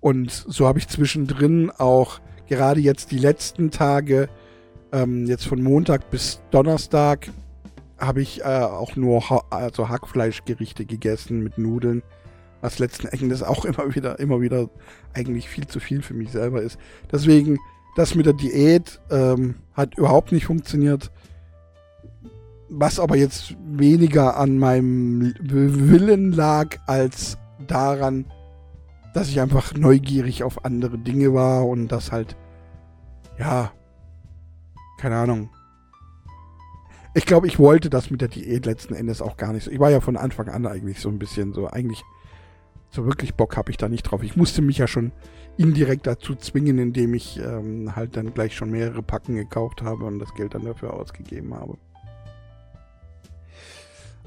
Und 0.00 0.30
so 0.30 0.66
habe 0.66 0.78
ich 0.78 0.88
zwischendrin 0.88 1.70
auch 1.70 2.20
gerade 2.50 2.80
jetzt 2.80 3.12
die 3.12 3.18
letzten 3.18 3.70
Tage, 3.70 4.28
ähm, 4.92 5.26
jetzt 5.26 5.46
von 5.46 5.62
Montag 5.62 6.10
bis 6.10 6.42
Donnerstag, 6.50 7.30
habe 7.96 8.20
ich 8.20 8.40
äh, 8.40 8.44
auch 8.44 8.96
nur 8.96 9.30
ha 9.30 9.42
also 9.50 9.88
Hackfleischgerichte 9.88 10.84
gegessen 10.84 11.42
mit 11.42 11.56
Nudeln, 11.56 12.02
was 12.60 12.78
letzten 12.78 13.06
Endes 13.06 13.42
auch 13.42 13.64
immer 13.70 13.94
wieder, 13.94 14.18
immer 14.18 14.40
wieder 14.40 14.68
eigentlich 15.14 15.48
viel 15.48 15.66
zu 15.66 15.80
viel 15.80 16.02
für 16.02 16.14
mich 16.14 16.32
selber 16.32 16.60
ist. 16.60 16.78
Deswegen 17.10 17.58
das 17.96 18.14
mit 18.14 18.26
der 18.26 18.34
Diät 18.34 19.00
ähm, 19.10 19.56
hat 19.74 19.96
überhaupt 19.96 20.32
nicht 20.32 20.46
funktioniert. 20.46 21.10
Was 22.68 23.00
aber 23.00 23.16
jetzt 23.16 23.56
weniger 23.64 24.36
an 24.36 24.58
meinem 24.58 25.34
Willen 25.40 26.32
lag, 26.32 26.76
als 26.86 27.36
daran, 27.66 28.26
dass 29.12 29.28
ich 29.28 29.40
einfach 29.40 29.74
neugierig 29.74 30.44
auf 30.44 30.64
andere 30.64 30.98
Dinge 30.98 31.34
war 31.34 31.66
und 31.66 31.88
das 31.88 32.12
halt, 32.12 32.36
ja, 33.40 33.72
keine 34.98 35.16
Ahnung. 35.16 35.48
Ich 37.14 37.26
glaube, 37.26 37.48
ich 37.48 37.58
wollte 37.58 37.90
das 37.90 38.10
mit 38.10 38.20
der 38.20 38.28
Diät 38.28 38.66
letzten 38.66 38.94
Endes 38.94 39.20
auch 39.20 39.36
gar 39.36 39.52
nicht 39.52 39.64
so. 39.64 39.70
Ich 39.70 39.80
war 39.80 39.90
ja 39.90 40.00
von 40.00 40.16
Anfang 40.16 40.48
an 40.48 40.66
eigentlich 40.66 41.00
so 41.00 41.08
ein 41.08 41.18
bisschen 41.18 41.54
so, 41.54 41.66
eigentlich 41.66 42.04
so 42.90 43.06
wirklich 43.06 43.34
Bock 43.34 43.56
habe 43.56 43.70
ich 43.70 43.78
da 43.78 43.88
nicht 43.88 44.02
drauf. 44.02 44.22
Ich 44.22 44.36
musste 44.36 44.62
mich 44.62 44.78
ja 44.78 44.86
schon 44.86 45.10
indirekt 45.56 46.06
dazu 46.06 46.34
zwingen, 46.36 46.78
indem 46.78 47.14
ich 47.14 47.38
ähm, 47.38 47.96
halt 47.96 48.16
dann 48.16 48.34
gleich 48.34 48.54
schon 48.54 48.70
mehrere 48.70 49.02
Packen 49.02 49.34
gekauft 49.34 49.82
habe 49.82 50.04
und 50.04 50.18
das 50.18 50.34
Geld 50.34 50.54
dann 50.54 50.64
dafür 50.64 50.92
ausgegeben 50.92 51.54
habe. 51.54 51.78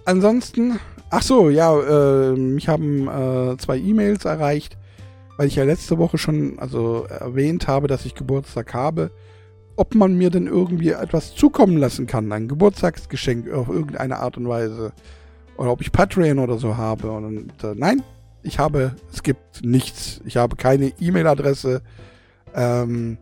Ansonsten, 0.06 0.80
ach 1.10 1.21
so, 1.21 1.49
ja, 1.49 1.80
äh, 1.80 2.36
mich 2.36 2.67
haben 2.67 3.08
äh, 3.08 3.58
zwei 3.58 3.78
E-Mails 3.78 4.26
erreicht, 4.26 4.78
weil 5.38 5.48
ich 5.48 5.56
ja 5.56 5.63
letzte 5.63 5.98
Woche 5.98 6.17
schon 6.17 6.60
also 6.60 7.06
erwähnt 7.06 7.67
habe, 7.67 7.88
dass 7.88 8.06
ich 8.06 8.15
Geburtstag 8.15 8.74
habe, 8.74 9.12
ob 9.76 9.96
man 9.96 10.15
mir 10.15 10.30
denn 10.30 10.48
irgendwie 10.48 10.89
etwas 10.89 11.34
zukommen 11.34 11.78
lassen 11.78 12.06
kann, 12.06 12.32
ein 12.32 12.48
Geburtstagsgeschenk 12.48 13.52
auf 13.52 13.69
irgendeine 13.69 14.19
Art 14.19 14.38
und 14.38 14.48
Weise. 14.48 14.93
Oder 15.58 15.72
ob 15.72 15.82
ich 15.82 15.91
Patreon 15.91 16.39
oder 16.39 16.58
so 16.58 16.78
habe. 16.78 17.12
Und 17.12 17.63
äh, 17.63 17.74
nein, 17.76 18.04
ich 18.43 18.60
habe, 18.60 18.96
es 19.12 19.24
gibt 19.24 19.63
nichts. 19.63 20.22
Ich 20.26 20.38
habe 20.38 20.56
keine 20.56 20.93
E-Mail-Adresse, 21.00 21.82
ähm, 22.56 23.17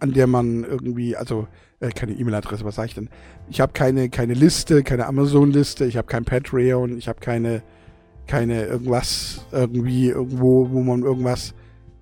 an 0.00 0.12
der 0.12 0.26
man 0.26 0.64
irgendwie, 0.64 1.16
also 1.16 1.46
äh, 1.80 1.90
keine 1.90 2.12
E-Mail-Adresse, 2.12 2.64
was 2.64 2.76
sage 2.76 2.88
ich 2.88 2.94
denn? 2.94 3.10
Ich 3.48 3.60
habe 3.60 3.72
keine, 3.72 4.08
keine 4.08 4.34
Liste, 4.34 4.82
keine 4.82 5.06
Amazon-Liste, 5.06 5.84
ich 5.84 5.96
habe 5.96 6.06
kein 6.06 6.24
Patreon, 6.24 6.96
ich 6.96 7.08
habe 7.08 7.20
keine, 7.20 7.62
keine 8.26 8.64
irgendwas 8.64 9.46
irgendwie 9.52 10.08
irgendwo, 10.08 10.70
wo 10.70 10.82
man 10.82 11.02
irgendwas 11.02 11.54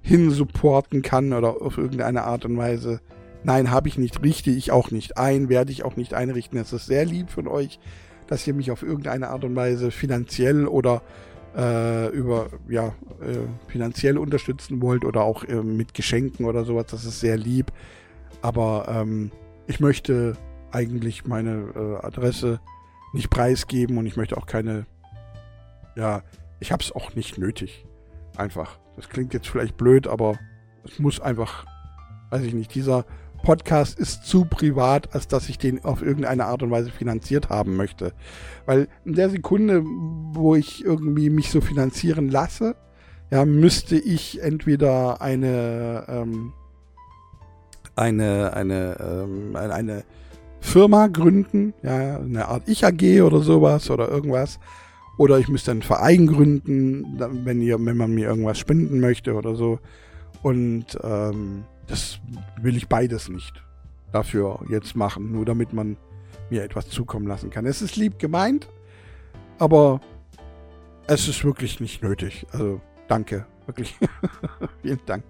hinsupporten 0.02 1.02
kann 1.02 1.32
oder 1.32 1.60
auf 1.62 1.78
irgendeine 1.78 2.24
Art 2.24 2.44
und 2.44 2.56
Weise. 2.56 3.00
Nein, 3.42 3.70
habe 3.70 3.88
ich 3.88 3.98
nicht, 3.98 4.22
richte 4.22 4.50
ich 4.50 4.70
auch 4.70 4.90
nicht 4.90 5.16
ein, 5.16 5.48
werde 5.48 5.72
ich 5.72 5.84
auch 5.84 5.96
nicht 5.96 6.14
einrichten. 6.14 6.58
Es 6.58 6.72
ist 6.72 6.86
sehr 6.86 7.04
lieb 7.04 7.30
von 7.30 7.48
euch, 7.48 7.78
dass 8.26 8.46
ihr 8.46 8.54
mich 8.54 8.70
auf 8.70 8.82
irgendeine 8.82 9.28
Art 9.28 9.44
und 9.44 9.56
Weise 9.56 9.90
finanziell 9.90 10.66
oder 10.66 11.02
äh, 11.56 12.08
über 12.10 12.48
ja 12.68 12.88
äh, 13.20 13.68
finanziell 13.68 14.18
unterstützen 14.18 14.80
wollt 14.82 15.04
oder 15.04 15.22
auch 15.22 15.44
äh, 15.44 15.62
mit 15.62 15.94
Geschenken 15.94 16.46
oder 16.46 16.64
sowas, 16.64 16.86
das 16.90 17.04
ist 17.04 17.20
sehr 17.20 17.36
lieb. 17.36 17.72
Aber 18.42 18.86
ähm, 18.88 19.32
ich 19.66 19.80
möchte 19.80 20.36
eigentlich 20.70 21.26
meine 21.26 21.66
äh, 21.74 22.06
Adresse 22.06 22.60
nicht 23.12 23.30
preisgeben 23.30 23.98
und 23.98 24.06
ich 24.06 24.16
möchte 24.16 24.36
auch 24.36 24.46
keine, 24.46 24.86
ja, 25.96 26.22
ich 26.60 26.72
habe 26.72 26.82
es 26.82 26.92
auch 26.92 27.14
nicht 27.14 27.38
nötig. 27.38 27.86
Einfach. 28.36 28.78
Das 28.96 29.08
klingt 29.08 29.32
jetzt 29.32 29.48
vielleicht 29.48 29.76
blöd, 29.76 30.06
aber 30.06 30.38
es 30.84 30.98
muss 30.98 31.20
einfach, 31.20 31.64
weiß 32.30 32.42
ich 32.42 32.54
nicht, 32.54 32.74
dieser 32.74 33.04
Podcast 33.42 33.98
ist 33.98 34.24
zu 34.24 34.44
privat, 34.44 35.14
als 35.14 35.26
dass 35.28 35.48
ich 35.48 35.58
den 35.58 35.84
auf 35.84 36.02
irgendeine 36.02 36.46
Art 36.46 36.62
und 36.62 36.70
Weise 36.70 36.90
finanziert 36.90 37.48
haben 37.48 37.76
möchte. 37.76 38.12
Weil 38.66 38.88
in 39.04 39.14
der 39.14 39.30
Sekunde, 39.30 39.82
wo 39.84 40.54
ich 40.54 40.84
irgendwie 40.84 41.30
mich 41.30 41.50
so 41.50 41.60
finanzieren 41.60 42.28
lasse, 42.28 42.76
ja, 43.30 43.44
müsste 43.44 43.96
ich 43.96 44.42
entweder 44.42 45.20
eine, 45.22 46.04
ähm, 46.08 46.52
eine, 47.96 48.52
eine, 48.54 48.96
ähm, 49.00 49.56
eine 49.56 50.04
Firma 50.60 51.06
gründen, 51.06 51.72
ja, 51.82 52.18
eine 52.18 52.48
Art 52.48 52.64
Ich-AG 52.66 53.22
oder 53.22 53.40
sowas 53.40 53.90
oder 53.90 54.08
irgendwas. 54.08 54.58
Oder 55.18 55.38
ich 55.38 55.48
müsste 55.48 55.70
einen 55.70 55.82
Verein 55.82 56.26
gründen, 56.26 57.18
wenn, 57.44 57.60
ihr, 57.60 57.84
wenn 57.84 57.96
man 57.96 58.14
mir 58.14 58.28
irgendwas 58.28 58.58
spenden 58.58 59.00
möchte 59.00 59.34
oder 59.34 59.54
so. 59.54 59.78
Und 60.42 60.98
ähm, 61.02 61.64
das 61.86 62.20
will 62.60 62.76
ich 62.76 62.88
beides 62.88 63.28
nicht 63.28 63.62
dafür 64.12 64.60
jetzt 64.68 64.96
machen, 64.96 65.32
nur 65.32 65.44
damit 65.44 65.72
man 65.72 65.96
mir 66.48 66.64
etwas 66.64 66.88
zukommen 66.88 67.26
lassen 67.26 67.50
kann. 67.50 67.66
Es 67.66 67.82
ist 67.82 67.96
lieb 67.96 68.18
gemeint, 68.18 68.68
aber 69.58 70.00
es 71.06 71.28
ist 71.28 71.44
wirklich 71.44 71.80
nicht 71.80 72.02
nötig. 72.02 72.46
Also 72.52 72.80
danke, 73.08 73.46
wirklich. 73.66 73.96
Vielen 74.82 75.00
Dank. 75.06 75.24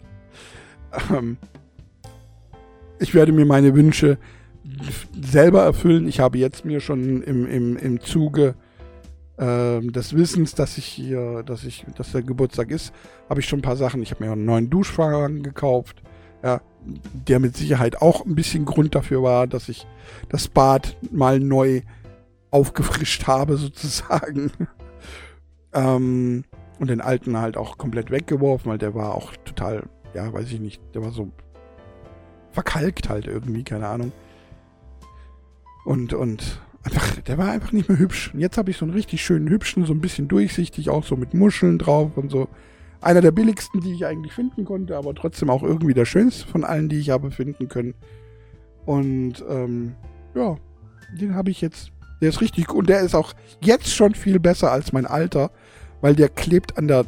Ähm, 1.10 1.36
ich 2.98 3.14
werde 3.14 3.32
mir 3.32 3.46
meine 3.46 3.74
Wünsche 3.74 4.18
selber 5.20 5.62
erfüllen. 5.62 6.06
Ich 6.06 6.20
habe 6.20 6.38
jetzt 6.38 6.64
mir 6.64 6.80
schon 6.80 7.22
im, 7.22 7.46
im, 7.46 7.76
im 7.76 8.00
Zuge 8.00 8.54
äh, 9.40 9.80
des 9.80 10.14
Wissens, 10.14 10.54
dass 10.54 10.78
ich 10.78 10.84
hier, 10.84 11.42
dass 11.42 11.64
ich, 11.64 11.84
dass 11.96 12.12
der 12.12 12.22
Geburtstag 12.22 12.70
ist, 12.70 12.92
habe 13.28 13.40
ich 13.40 13.48
schon 13.48 13.58
ein 13.58 13.62
paar 13.62 13.76
Sachen. 13.76 14.02
Ich 14.02 14.12
habe 14.12 14.24
mir 14.24 14.32
einen 14.32 14.44
neuen 14.44 14.70
Duschvorhang 14.70 15.42
gekauft 15.42 16.02
ja, 16.42 16.60
der 17.12 17.40
mit 17.40 17.56
Sicherheit 17.56 18.00
auch 18.00 18.24
ein 18.24 18.34
bisschen 18.34 18.64
Grund 18.64 18.94
dafür 18.94 19.22
war, 19.22 19.46
dass 19.46 19.68
ich 19.68 19.86
das 20.28 20.48
Bad 20.48 20.96
mal 21.10 21.40
neu 21.40 21.82
aufgefrischt 22.50 23.26
habe, 23.26 23.56
sozusagen. 23.56 24.50
ähm, 25.72 26.44
und 26.78 26.88
den 26.88 27.02
alten 27.02 27.36
halt 27.36 27.56
auch 27.56 27.76
komplett 27.76 28.10
weggeworfen, 28.10 28.70
weil 28.70 28.78
der 28.78 28.94
war 28.94 29.14
auch 29.14 29.34
total, 29.44 29.82
ja, 30.14 30.32
weiß 30.32 30.50
ich 30.50 30.60
nicht, 30.60 30.82
der 30.94 31.02
war 31.02 31.10
so 31.10 31.30
verkalkt 32.52 33.08
halt 33.08 33.26
irgendwie, 33.26 33.62
keine 33.62 33.86
Ahnung. 33.86 34.12
Und, 35.84 36.14
und 36.14 36.60
einfach, 36.82 37.20
der 37.20 37.38
war 37.38 37.50
einfach 37.50 37.72
nicht 37.72 37.88
mehr 37.88 37.98
hübsch. 37.98 38.32
Und 38.32 38.40
jetzt 38.40 38.56
habe 38.56 38.70
ich 38.70 38.76
so 38.76 38.84
einen 38.84 38.94
richtig 38.94 39.22
schönen 39.22 39.48
hübschen, 39.48 39.84
so 39.84 39.92
ein 39.92 40.00
bisschen 40.00 40.28
durchsichtig, 40.28 40.90
auch 40.90 41.04
so 41.04 41.16
mit 41.16 41.34
Muscheln 41.34 41.78
drauf 41.78 42.16
und 42.16 42.30
so 42.30 42.48
einer 43.00 43.20
der 43.20 43.30
billigsten, 43.30 43.80
die 43.80 43.94
ich 43.94 44.06
eigentlich 44.06 44.32
finden 44.32 44.64
konnte, 44.64 44.96
aber 44.96 45.14
trotzdem 45.14 45.50
auch 45.50 45.62
irgendwie 45.62 45.94
der 45.94 46.04
schönste 46.04 46.46
von 46.46 46.64
allen, 46.64 46.88
die 46.88 46.98
ich 46.98 47.10
habe 47.10 47.30
finden 47.30 47.68
können. 47.68 47.94
Und 48.84 49.44
ähm, 49.48 49.94
ja, 50.34 50.56
den 51.18 51.34
habe 51.34 51.50
ich 51.50 51.60
jetzt. 51.60 51.92
Der 52.20 52.28
ist 52.28 52.42
richtig 52.42 52.70
und 52.70 52.90
der 52.90 53.00
ist 53.00 53.14
auch 53.14 53.32
jetzt 53.62 53.88
schon 53.94 54.14
viel 54.14 54.38
besser 54.38 54.70
als 54.70 54.92
mein 54.92 55.06
alter, 55.06 55.50
weil 56.02 56.14
der 56.14 56.28
klebt 56.28 56.76
an 56.76 56.86
der 56.86 57.06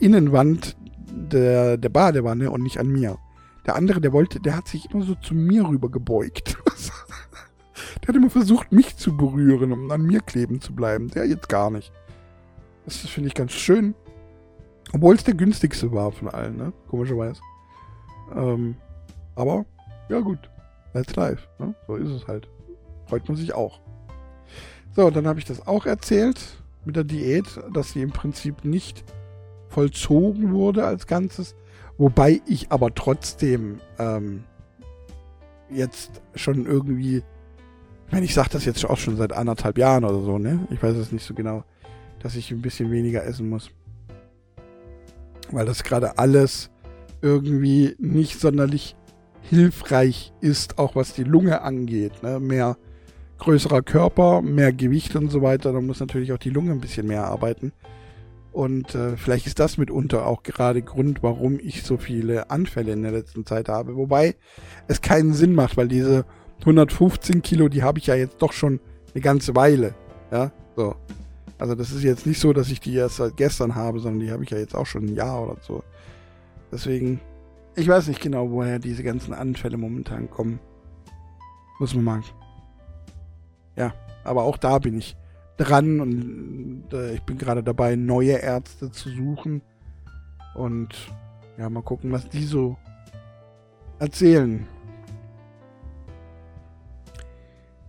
Innenwand 0.00 0.76
der, 1.08 1.76
der 1.76 1.88
Badewanne 1.88 2.50
und 2.50 2.62
nicht 2.62 2.78
an 2.78 2.88
mir. 2.88 3.18
Der 3.66 3.76
andere, 3.76 4.00
der 4.00 4.12
wollte, 4.12 4.40
der 4.40 4.56
hat 4.56 4.66
sich 4.66 4.90
immer 4.90 5.04
so 5.04 5.14
zu 5.14 5.34
mir 5.34 5.68
rüber 5.68 5.90
gebeugt. 5.90 6.56
der 8.02 8.08
hat 8.08 8.16
immer 8.16 8.30
versucht, 8.30 8.72
mich 8.72 8.96
zu 8.96 9.16
berühren, 9.16 9.72
um 9.72 9.90
an 9.90 10.02
mir 10.02 10.20
kleben 10.20 10.60
zu 10.60 10.74
bleiben. 10.74 11.08
Der 11.08 11.26
jetzt 11.26 11.48
gar 11.48 11.70
nicht. 11.70 11.92
Das 12.84 12.96
finde 12.96 13.28
ich 13.28 13.34
ganz 13.34 13.52
schön. 13.52 13.94
Obwohl 14.92 15.16
es 15.16 15.24
der 15.24 15.34
günstigste 15.34 15.92
war 15.92 16.12
von 16.12 16.28
allen, 16.28 16.56
ne? 16.56 16.72
Komischerweise. 16.88 17.40
Ähm, 18.34 18.76
aber, 19.34 19.64
ja 20.08 20.20
gut. 20.20 20.38
Let's 20.94 21.14
live. 21.16 21.46
Ne? 21.58 21.74
So 21.86 21.96
ist 21.96 22.10
es 22.10 22.26
halt. 22.26 22.48
Freut 23.06 23.28
man 23.28 23.36
sich 23.36 23.52
auch. 23.52 23.80
So, 24.94 25.10
dann 25.10 25.26
habe 25.26 25.38
ich 25.38 25.44
das 25.44 25.66
auch 25.66 25.84
erzählt 25.84 26.40
mit 26.84 26.96
der 26.96 27.04
Diät, 27.04 27.44
dass 27.72 27.90
sie 27.90 28.02
im 28.02 28.12
Prinzip 28.12 28.64
nicht 28.64 29.04
vollzogen 29.68 30.52
wurde 30.52 30.86
als 30.86 31.06
Ganzes. 31.06 31.54
Wobei 31.98 32.40
ich 32.46 32.72
aber 32.72 32.94
trotzdem 32.94 33.80
ähm, 33.98 34.44
jetzt 35.70 36.22
schon 36.34 36.66
irgendwie, 36.66 37.22
ich 38.06 38.12
meine, 38.12 38.24
ich 38.24 38.34
sage 38.34 38.50
das 38.52 38.64
jetzt 38.64 38.84
auch 38.84 38.98
schon 38.98 39.16
seit 39.16 39.32
anderthalb 39.32 39.78
Jahren 39.78 40.04
oder 40.04 40.20
so, 40.20 40.38
ne? 40.38 40.66
Ich 40.70 40.82
weiß 40.82 40.96
es 40.96 41.12
nicht 41.12 41.24
so 41.24 41.34
genau, 41.34 41.64
dass 42.20 42.36
ich 42.36 42.50
ein 42.50 42.62
bisschen 42.62 42.90
weniger 42.90 43.24
essen 43.24 43.48
muss. 43.48 43.70
Weil 45.50 45.66
das 45.66 45.82
gerade 45.82 46.18
alles 46.18 46.70
irgendwie 47.20 47.96
nicht 47.98 48.40
sonderlich 48.40 48.96
hilfreich 49.42 50.32
ist, 50.40 50.78
auch 50.78 50.96
was 50.96 51.14
die 51.14 51.24
Lunge 51.24 51.62
angeht. 51.62 52.22
Ne? 52.22 52.40
Mehr 52.40 52.76
größerer 53.38 53.82
Körper, 53.82 54.42
mehr 54.42 54.72
Gewicht 54.72 55.14
und 55.16 55.30
so 55.30 55.42
weiter, 55.42 55.72
dann 55.72 55.86
muss 55.86 56.00
natürlich 56.00 56.32
auch 56.32 56.38
die 56.38 56.50
Lunge 56.50 56.72
ein 56.72 56.80
bisschen 56.80 57.06
mehr 57.06 57.24
arbeiten. 57.24 57.72
Und 58.52 58.94
äh, 58.94 59.16
vielleicht 59.16 59.46
ist 59.46 59.58
das 59.58 59.76
mitunter 59.76 60.26
auch 60.26 60.42
gerade 60.42 60.80
Grund, 60.80 61.22
warum 61.22 61.58
ich 61.60 61.82
so 61.82 61.98
viele 61.98 62.50
Anfälle 62.50 62.92
in 62.92 63.02
der 63.02 63.12
letzten 63.12 63.44
Zeit 63.44 63.68
habe. 63.68 63.96
Wobei 63.96 64.36
es 64.88 65.02
keinen 65.02 65.34
Sinn 65.34 65.54
macht, 65.54 65.76
weil 65.76 65.88
diese 65.88 66.24
115 66.60 67.42
Kilo, 67.42 67.68
die 67.68 67.82
habe 67.82 67.98
ich 67.98 68.06
ja 68.06 68.14
jetzt 68.14 68.40
doch 68.42 68.52
schon 68.52 68.80
eine 69.14 69.22
ganze 69.22 69.54
Weile. 69.54 69.94
Ja, 70.30 70.52
so. 70.76 70.94
Also 71.58 71.74
das 71.74 71.90
ist 71.90 72.02
jetzt 72.02 72.26
nicht 72.26 72.40
so, 72.40 72.52
dass 72.52 72.70
ich 72.70 72.80
die 72.80 72.94
erst 72.94 73.16
seit 73.16 73.36
gestern 73.36 73.74
habe, 73.74 73.98
sondern 73.98 74.20
die 74.20 74.30
habe 74.30 74.44
ich 74.44 74.50
ja 74.50 74.58
jetzt 74.58 74.74
auch 74.74 74.86
schon 74.86 75.06
ein 75.06 75.14
Jahr 75.14 75.42
oder 75.42 75.56
so. 75.62 75.82
Deswegen, 76.70 77.20
ich 77.76 77.88
weiß 77.88 78.08
nicht 78.08 78.20
genau, 78.20 78.50
woher 78.50 78.78
diese 78.78 79.02
ganzen 79.02 79.32
Anfälle 79.32 79.78
momentan 79.78 80.30
kommen. 80.30 80.58
Muss 81.78 81.94
man 81.94 82.04
mal 82.04 82.22
ja, 83.76 83.92
aber 84.24 84.44
auch 84.44 84.56
da 84.56 84.78
bin 84.78 84.98
ich 84.98 85.16
dran 85.58 86.00
und 86.00 86.84
äh, 86.92 87.14
ich 87.14 87.22
bin 87.22 87.38
gerade 87.38 87.62
dabei, 87.62 87.94
neue 87.94 88.32
Ärzte 88.32 88.90
zu 88.90 89.10
suchen. 89.10 89.62
Und 90.54 90.88
ja, 91.58 91.68
mal 91.68 91.82
gucken, 91.82 92.10
was 92.12 92.28
die 92.28 92.44
so 92.44 92.76
erzählen. 93.98 94.66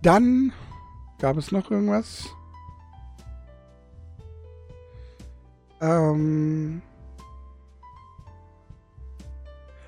Dann 0.02 0.52
gab 1.18 1.36
es 1.36 1.50
noch 1.52 1.70
irgendwas. 1.70 2.26
Ähm, 5.80 6.82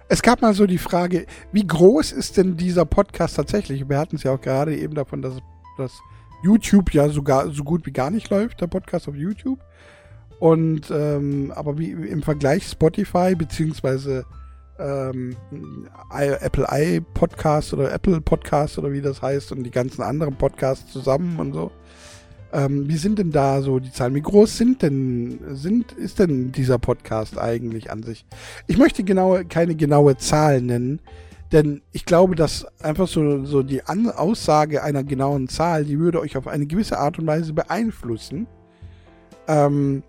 es 0.08 0.22
gab 0.22 0.42
mal 0.42 0.54
so 0.54 0.66
die 0.66 0.78
Frage, 0.78 1.26
wie 1.52 1.66
groß 1.66 2.12
ist 2.12 2.36
denn 2.36 2.56
dieser 2.56 2.84
Podcast 2.84 3.36
tatsächlich? 3.36 3.88
Wir 3.88 3.98
hatten 3.98 4.16
es 4.16 4.22
ja 4.22 4.32
auch 4.32 4.40
gerade 4.40 4.76
eben 4.76 4.94
davon, 4.94 5.22
dass 5.22 5.40
dass 5.80 6.02
YouTube 6.42 6.92
ja 6.94 7.08
sogar 7.08 7.50
so 7.50 7.64
gut 7.64 7.86
wie 7.86 7.92
gar 7.92 8.10
nicht 8.10 8.30
läuft, 8.30 8.60
der 8.60 8.66
Podcast 8.66 9.08
auf 9.08 9.14
YouTube. 9.14 9.60
Und 10.38 10.90
ähm, 10.90 11.52
aber 11.54 11.78
wie 11.78 11.90
im 11.90 12.22
Vergleich 12.22 12.66
Spotify 12.66 13.34
beziehungsweise 13.34 14.24
ähm, 14.80 15.36
Apple 16.10 16.66
i 16.72 17.00
Podcast 17.00 17.72
oder 17.72 17.92
Apple 17.92 18.20
Podcast 18.20 18.78
oder 18.78 18.92
wie 18.92 19.00
das 19.00 19.22
heißt 19.22 19.52
und 19.52 19.64
die 19.64 19.70
ganzen 19.70 20.02
anderen 20.02 20.36
Podcasts 20.36 20.92
zusammen 20.92 21.38
und 21.38 21.52
so. 21.52 21.70
Ähm, 22.52 22.88
wie 22.88 22.96
sind 22.96 23.18
denn 23.18 23.30
da 23.30 23.62
so 23.62 23.78
die 23.78 23.92
Zahlen? 23.92 24.14
Wie 24.14 24.22
groß 24.22 24.56
sind 24.56 24.82
denn 24.82 25.38
sind 25.52 25.92
ist 25.92 26.18
denn 26.18 26.50
dieser 26.50 26.78
Podcast 26.78 27.38
eigentlich 27.38 27.90
an 27.90 28.02
sich? 28.02 28.24
Ich 28.66 28.76
möchte 28.76 29.04
genau 29.04 29.38
keine 29.48 29.76
genaue 29.76 30.16
Zahl 30.16 30.60
nennen, 30.60 31.00
denn 31.52 31.82
ich 31.92 32.04
glaube, 32.04 32.34
dass 32.34 32.66
einfach 32.82 33.06
so, 33.06 33.44
so 33.44 33.62
die 33.62 33.84
An 33.84 34.08
Aussage 34.10 34.82
einer 34.82 35.04
genauen 35.04 35.48
Zahl, 35.48 35.84
die 35.84 35.98
würde 35.98 36.20
euch 36.20 36.36
auf 36.36 36.48
eine 36.48 36.66
gewisse 36.66 36.98
Art 36.98 37.18
und 37.18 37.26
Weise 37.26 37.52
beeinflussen. 37.52 38.46
Ähm, 39.46 40.02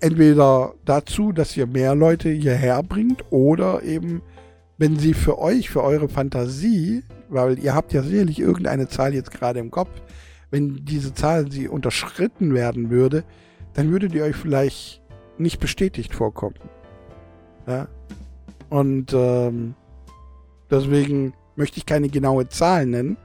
entweder 0.00 0.74
dazu, 0.84 1.32
dass 1.32 1.56
ihr 1.56 1.66
mehr 1.66 1.94
Leute 1.94 2.28
hierher 2.28 2.82
bringt 2.82 3.24
oder 3.30 3.82
eben, 3.82 4.22
wenn 4.76 4.98
sie 4.98 5.14
für 5.14 5.38
euch, 5.38 5.70
für 5.70 5.82
eure 5.82 6.08
Fantasie, 6.08 7.02
weil 7.28 7.58
ihr 7.58 7.74
habt 7.74 7.92
ja 7.92 8.02
sicherlich 8.02 8.38
irgendeine 8.40 8.88
Zahl 8.88 9.14
jetzt 9.14 9.30
gerade 9.30 9.60
im 9.60 9.70
Kopf, 9.70 9.90
wenn 10.50 10.84
diese 10.84 11.14
Zahl 11.14 11.50
sie 11.50 11.68
unterschritten 11.68 12.54
werden 12.54 12.90
würde, 12.90 13.24
dann 13.74 13.90
würdet 13.90 14.14
ihr 14.14 14.24
euch 14.24 14.36
vielleicht 14.36 15.02
nicht 15.36 15.60
bestätigt 15.60 16.14
vorkommen. 16.14 16.56
Ja. 17.66 17.88
Und 18.70 19.12
ähm, 19.12 19.74
Deswegen 20.70 21.32
möchte 21.56 21.78
ich 21.78 21.86
keine 21.86 22.08
genaue 22.08 22.48
Zahl 22.48 22.86
nennen. 22.86 23.16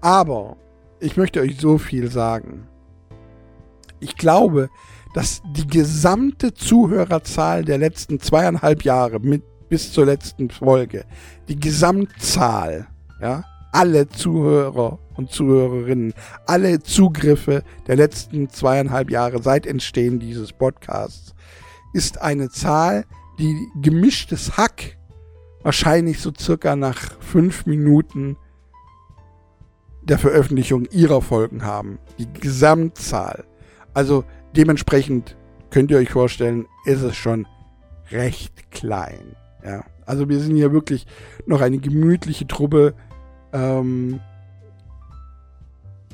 Aber 0.00 0.56
ich 1.00 1.16
möchte 1.16 1.40
euch 1.40 1.58
so 1.58 1.78
viel 1.78 2.10
sagen. 2.10 2.66
Ich 3.98 4.16
glaube, 4.16 4.70
dass 5.14 5.42
die 5.56 5.66
gesamte 5.66 6.54
Zuhörerzahl 6.54 7.64
der 7.64 7.78
letzten 7.78 8.20
zweieinhalb 8.20 8.84
Jahre 8.84 9.18
mit 9.20 9.42
bis 9.68 9.92
zur 9.92 10.06
letzten 10.06 10.50
Folge, 10.50 11.04
die 11.48 11.58
Gesamtzahl, 11.58 12.88
ja, 13.20 13.44
alle 13.72 14.08
Zuhörer 14.08 14.98
und 15.14 15.30
Zuhörerinnen, 15.30 16.12
alle 16.46 16.80
Zugriffe 16.80 17.62
der 17.86 17.96
letzten 17.96 18.48
zweieinhalb 18.50 19.10
Jahre 19.10 19.40
seit 19.42 19.66
Entstehen 19.66 20.18
dieses 20.18 20.52
Podcasts, 20.52 21.34
ist 21.92 22.20
eine 22.20 22.50
Zahl, 22.50 23.04
die 23.38 23.68
gemischtes 23.80 24.56
Hack 24.56 24.96
wahrscheinlich 25.62 26.20
so 26.20 26.32
circa 26.36 26.74
nach 26.74 27.20
fünf 27.20 27.66
Minuten 27.66 28.36
der 30.02 30.18
Veröffentlichung 30.18 30.86
ihrer 30.86 31.22
Folgen 31.22 31.64
haben. 31.64 31.98
Die 32.18 32.32
Gesamtzahl. 32.32 33.44
Also 33.92 34.24
dementsprechend 34.56 35.36
könnt 35.70 35.90
ihr 35.90 35.98
euch 35.98 36.10
vorstellen, 36.10 36.66
ist 36.84 37.02
es 37.02 37.16
schon 37.16 37.46
recht 38.10 38.70
klein. 38.70 39.36
Ja. 39.64 39.84
Also 40.06 40.28
wir 40.28 40.40
sind 40.40 40.56
hier 40.56 40.72
wirklich 40.72 41.06
noch 41.46 41.60
eine 41.60 41.78
gemütliche 41.78 42.46
Truppe. 42.46 42.94
Ähm, 43.52 44.20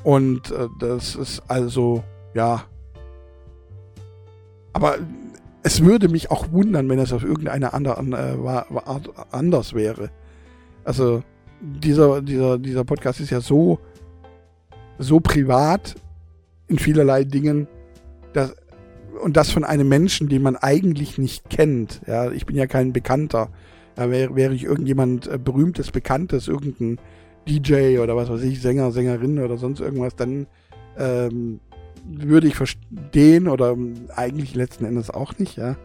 und 0.02 0.50
äh, 0.50 0.68
das 0.78 1.16
ist 1.16 1.42
also, 1.48 2.04
ja. 2.34 2.64
Aber 4.72 4.98
es 5.62 5.82
würde 5.82 6.08
mich 6.08 6.30
auch 6.30 6.52
wundern, 6.52 6.88
wenn 6.88 6.98
es 6.98 7.12
auf 7.12 7.24
irgendeine 7.24 7.72
andere 7.72 7.96
äh, 7.96 8.78
Art 8.78 9.10
anders 9.32 9.74
wäre. 9.74 10.10
Also 10.84 11.22
dieser, 11.60 12.20
dieser, 12.20 12.58
dieser 12.58 12.84
Podcast 12.84 13.20
ist 13.20 13.30
ja 13.30 13.40
so, 13.40 13.80
so 14.98 15.20
privat 15.20 15.94
in 16.68 16.78
vielerlei 16.78 17.24
Dingen, 17.24 17.66
dass, 18.36 18.54
und 19.22 19.36
das 19.36 19.50
von 19.50 19.64
einem 19.64 19.88
Menschen, 19.88 20.28
den 20.28 20.42
man 20.42 20.56
eigentlich 20.56 21.18
nicht 21.18 21.48
kennt. 21.50 22.02
Ja, 22.06 22.30
ich 22.30 22.46
bin 22.46 22.56
ja 22.56 22.66
kein 22.66 22.92
Bekannter. 22.92 23.50
Ja, 23.96 24.10
wäre, 24.10 24.36
wäre 24.36 24.54
ich 24.54 24.64
irgendjemand 24.64 25.26
äh, 25.26 25.38
berühmtes, 25.38 25.90
bekanntes, 25.90 26.48
irgendein 26.48 26.98
DJ 27.48 27.98
oder 27.98 28.16
was 28.16 28.28
weiß 28.28 28.42
ich, 28.42 28.60
Sänger, 28.60 28.90
Sängerin 28.90 29.38
oder 29.38 29.56
sonst 29.56 29.80
irgendwas, 29.80 30.16
dann 30.16 30.46
ähm, 30.98 31.60
würde 32.04 32.48
ich 32.48 32.54
verstehen 32.54 33.48
oder 33.48 33.76
eigentlich 34.14 34.54
letzten 34.54 34.84
Endes 34.84 35.10
auch 35.10 35.38
nicht, 35.38 35.56
ja, 35.56 35.76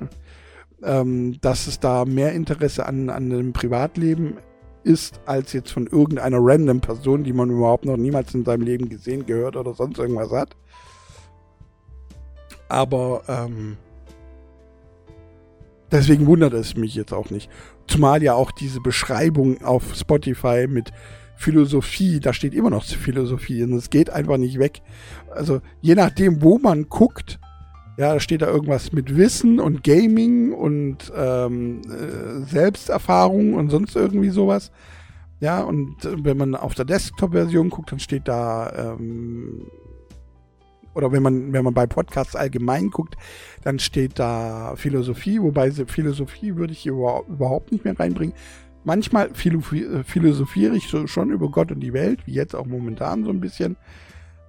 ähm, 0.83 1.39
dass 1.41 1.67
es 1.67 1.79
da 1.79 2.05
mehr 2.05 2.33
Interesse 2.33 2.85
an, 2.85 3.09
an 3.09 3.29
dem 3.29 3.53
Privatleben 3.53 4.37
ist, 4.83 5.21
als 5.25 5.53
jetzt 5.53 5.71
von 5.71 5.87
irgendeiner 5.87 6.39
random 6.39 6.81
Person, 6.81 7.23
die 7.23 7.33
man 7.33 7.51
überhaupt 7.51 7.85
noch 7.85 7.97
niemals 7.97 8.33
in 8.33 8.45
seinem 8.45 8.63
Leben 8.63 8.89
gesehen, 8.89 9.25
gehört 9.25 9.55
oder 9.55 9.73
sonst 9.73 9.99
irgendwas 9.99 10.31
hat. 10.31 10.55
Aber 12.71 13.23
ähm, 13.27 13.75
deswegen 15.91 16.25
wundert 16.25 16.53
es 16.53 16.77
mich 16.77 16.95
jetzt 16.95 17.11
auch 17.11 17.29
nicht. 17.29 17.49
Zumal 17.85 18.23
ja 18.23 18.33
auch 18.33 18.51
diese 18.51 18.79
Beschreibung 18.79 19.61
auf 19.61 19.93
Spotify 19.93 20.67
mit 20.69 20.93
Philosophie, 21.35 22.21
da 22.21 22.31
steht 22.31 22.53
immer 22.53 22.69
noch 22.69 22.85
Philosophie 22.85 23.63
und 23.63 23.73
es 23.73 23.89
geht 23.89 24.09
einfach 24.09 24.37
nicht 24.37 24.57
weg. 24.57 24.81
Also 25.31 25.59
je 25.81 25.95
nachdem, 25.95 26.41
wo 26.41 26.59
man 26.59 26.87
guckt, 26.87 27.39
ja, 27.97 28.13
da 28.13 28.19
steht 28.21 28.41
da 28.41 28.47
irgendwas 28.47 28.93
mit 28.93 29.17
Wissen 29.17 29.59
und 29.59 29.83
Gaming 29.83 30.53
und 30.53 31.11
ähm, 31.13 31.81
äh, 31.89 32.45
Selbsterfahrung 32.45 33.55
und 33.55 33.69
sonst 33.69 33.97
irgendwie 33.97 34.29
sowas. 34.29 34.71
Ja, 35.41 35.61
und 35.61 35.97
wenn 36.03 36.37
man 36.37 36.55
auf 36.55 36.73
der 36.73 36.85
Desktop-Version 36.85 37.69
guckt, 37.69 37.91
dann 37.91 37.99
steht 37.99 38.27
da 38.29 38.95
ähm, 38.95 39.65
oder 40.93 41.11
wenn 41.11 41.23
man, 41.23 41.53
wenn 41.53 41.63
man 41.63 41.73
bei 41.73 41.85
Podcasts 41.85 42.35
allgemein 42.35 42.89
guckt, 42.89 43.15
dann 43.63 43.79
steht 43.79 44.19
da 44.19 44.75
Philosophie, 44.75 45.41
wobei 45.41 45.71
Philosophie 45.71 46.55
würde 46.55 46.73
ich 46.73 46.79
hier 46.79 46.93
überhaupt 46.93 47.71
nicht 47.71 47.85
mehr 47.85 47.97
reinbringen. 47.97 48.35
Manchmal 48.83 49.27
äh, 49.27 50.03
philosophiere 50.03 50.75
ich 50.75 50.87
so 50.87 51.07
schon 51.07 51.31
über 51.31 51.49
Gott 51.49 51.71
und 51.71 51.79
die 51.79 51.93
Welt, 51.93 52.25
wie 52.25 52.33
jetzt 52.33 52.55
auch 52.55 52.65
momentan 52.65 53.23
so 53.23 53.29
ein 53.29 53.39
bisschen. 53.39 53.77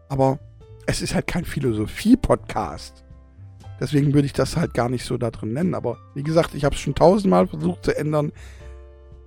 Aber 0.09 0.39
es 0.87 1.03
ist 1.03 1.15
halt 1.15 1.27
kein 1.27 1.45
Philosophie-Podcast. 1.45 3.05
Deswegen 3.79 4.15
würde 4.15 4.27
ich 4.27 4.33
das 4.33 4.57
halt 4.57 4.75
gar 4.75 4.89
nicht 4.89 5.05
so 5.05 5.19
da 5.19 5.31
drin 5.31 5.53
nennen. 5.53 5.75
Aber 5.75 5.99
wie 6.15 6.23
gesagt, 6.23 6.55
ich 6.55 6.65
habe 6.65 6.75
es 6.75 6.81
schon 6.81 6.95
tausendmal 6.95 7.47
versucht 7.47 7.85
zu 7.85 7.97
ändern. 7.97 8.33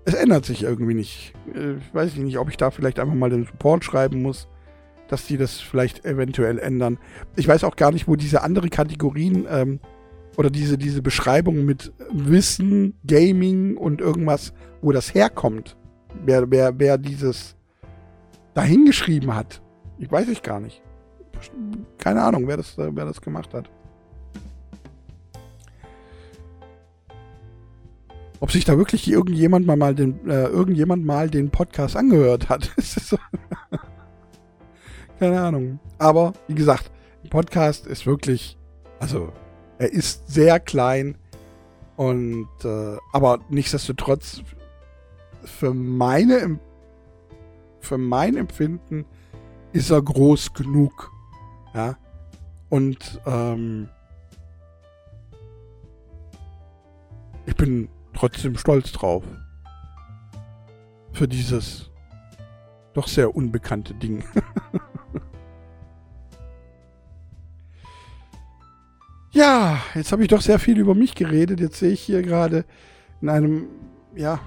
Es 0.06 0.16
ändert 0.16 0.46
sich 0.46 0.64
irgendwie 0.64 0.96
nicht. 0.96 1.34
Äh, 1.54 1.76
weiß 1.94 2.14
ich 2.14 2.20
nicht, 2.20 2.40
ob 2.40 2.50
ich 2.50 2.58
da 2.58 2.72
vielleicht 2.72 3.00
einfach 3.00 3.16
mal 3.16 3.30
den 3.30 3.46
Support 3.46 3.86
schreiben 3.86 4.22
muss 4.22 4.48
dass 5.08 5.26
die 5.26 5.38
das 5.38 5.60
vielleicht 5.60 6.06
eventuell 6.06 6.60
ändern. 6.60 6.98
Ich 7.36 7.48
weiß 7.48 7.64
auch 7.64 7.76
gar 7.76 7.92
nicht, 7.92 8.08
wo 8.08 8.16
diese 8.16 8.42
andere 8.42 8.70
Kategorien 8.70 9.46
ähm, 9.50 9.80
oder 10.38 10.50
diese, 10.50 10.78
diese 10.78 11.02
Beschreibung 11.02 11.66
mit 11.66 11.94
Wissen, 12.12 12.98
Gaming 13.06 13.78
und 13.78 14.02
irgendwas, 14.02 14.54
wo 14.82 14.92
das 14.92 15.14
herkommt. 15.14 15.78
Wer, 16.26 16.50
wer, 16.50 16.78
wer 16.80 16.98
dieses 16.98 17.56
dahingeschrieben 18.54 19.36
hat. 19.36 19.62
Ich 19.98 20.12
weiß 20.12 20.28
ich 20.30 20.42
gar 20.42 20.60
nicht. 20.60 20.82
Keine 21.98 22.24
Ahnung, 22.24 22.48
wer 22.48 22.58
das, 22.58 22.78
wer 22.78 22.92
das 22.92 23.22
gemacht 23.22 23.54
hat. 23.54 23.70
Ob 28.40 28.52
sich 28.52 28.66
da 28.66 28.78
wirklich 28.78 29.10
irgendjemand 29.10 29.66
mal, 29.66 29.78
mal 29.78 29.96
den, 29.96 30.28
äh, 30.30 30.46
irgendjemand 30.46 31.06
mal 31.06 31.30
den 31.30 31.50
Podcast 31.50 31.96
angehört 31.96 32.50
hat. 32.50 32.72
Keine 35.20 35.42
Ahnung. 35.42 35.80
Aber 35.98 36.34
wie 36.48 36.56
gesagt, 36.56 36.92
ein 37.24 37.30
Podcast 37.30 37.88
ist 37.88 38.06
wirklich, 38.06 38.58
also 39.00 39.32
er 39.78 39.92
ist 39.92 40.28
sehr 40.28 40.60
klein 40.60 41.18
und 41.96 42.48
äh, 42.64 42.98
aber 43.14 43.40
nichtsdestotrotz 43.50 44.42
für 45.44 45.74
meine 45.74 46.60
für 47.80 47.98
mein 47.98 48.36
Empfinden 48.36 49.06
ist 49.72 49.92
er 49.92 50.02
groß 50.02 50.54
genug. 50.54 51.12
Ja. 51.74 51.98
Und 52.70 53.22
ähm, 53.26 53.90
ich 57.46 57.56
bin 57.56 57.90
trotzdem 58.14 58.58
stolz 58.58 58.92
drauf. 58.92 59.24
Für 61.14 61.28
dieses 61.28 61.92
doch 62.94 63.08
sehr 63.08 63.36
unbekannte 63.36 63.94
Ding. 63.94 64.24
Ja, 69.36 69.82
jetzt 69.94 70.14
habe 70.14 70.22
ich 70.22 70.30
doch 70.30 70.40
sehr 70.40 70.60
viel 70.60 70.80
über 70.80 70.96
mich 70.96 71.14
geredet. 71.14 71.60
Jetzt 71.60 71.80
sehe 71.80 71.92
ich 71.92 72.00
hier 72.00 72.22
gerade 72.22 72.64
in 73.22 73.28
einem, 73.28 73.68
ja. 74.16 74.40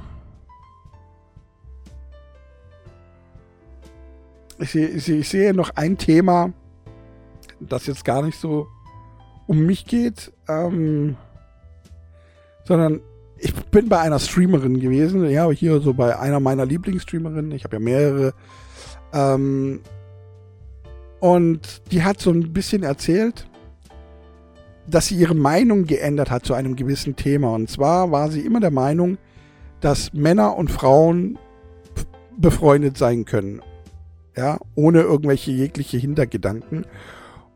Ich 4.58 4.70
sehe, 4.70 4.88
ich, 4.88 5.28
sehe, 5.28 5.52
noch 5.52 5.76
ein 5.76 5.98
Thema, 5.98 6.54
das 7.60 7.86
jetzt 7.86 8.02
gar 8.02 8.22
nicht 8.22 8.40
so 8.40 8.66
um 9.46 9.58
mich 9.66 9.84
geht, 9.84 10.32
ähm, 10.48 11.16
sondern 12.64 13.00
ich 13.36 13.54
bin 13.54 13.90
bei 13.90 14.00
einer 14.00 14.18
Streamerin 14.18 14.80
gewesen, 14.80 15.28
ja, 15.28 15.50
hier 15.50 15.80
so 15.80 15.92
bei 15.92 16.18
einer 16.18 16.40
meiner 16.40 16.64
Lieblingsstreamerinnen. 16.64 17.52
Ich 17.52 17.64
habe 17.64 17.76
ja 17.76 17.80
mehrere. 17.80 18.32
Ähm, 19.12 19.80
und 21.20 21.82
die 21.92 22.02
hat 22.04 22.20
so 22.20 22.30
ein 22.30 22.54
bisschen 22.54 22.84
erzählt, 22.84 23.46
dass 24.90 25.06
sie 25.06 25.16
ihre 25.16 25.34
Meinung 25.34 25.84
geändert 25.84 26.30
hat 26.30 26.44
zu 26.44 26.54
einem 26.54 26.76
gewissen 26.76 27.16
Thema. 27.16 27.54
Und 27.54 27.70
zwar 27.70 28.10
war 28.10 28.30
sie 28.30 28.40
immer 28.40 28.60
der 28.60 28.70
Meinung, 28.70 29.18
dass 29.80 30.12
Männer 30.12 30.56
und 30.56 30.70
Frauen 30.70 31.38
befreundet 32.36 32.96
sein 32.96 33.24
können. 33.24 33.62
Ja, 34.36 34.58
ohne 34.74 35.00
irgendwelche 35.00 35.50
jegliche 35.50 35.98
Hintergedanken. 35.98 36.86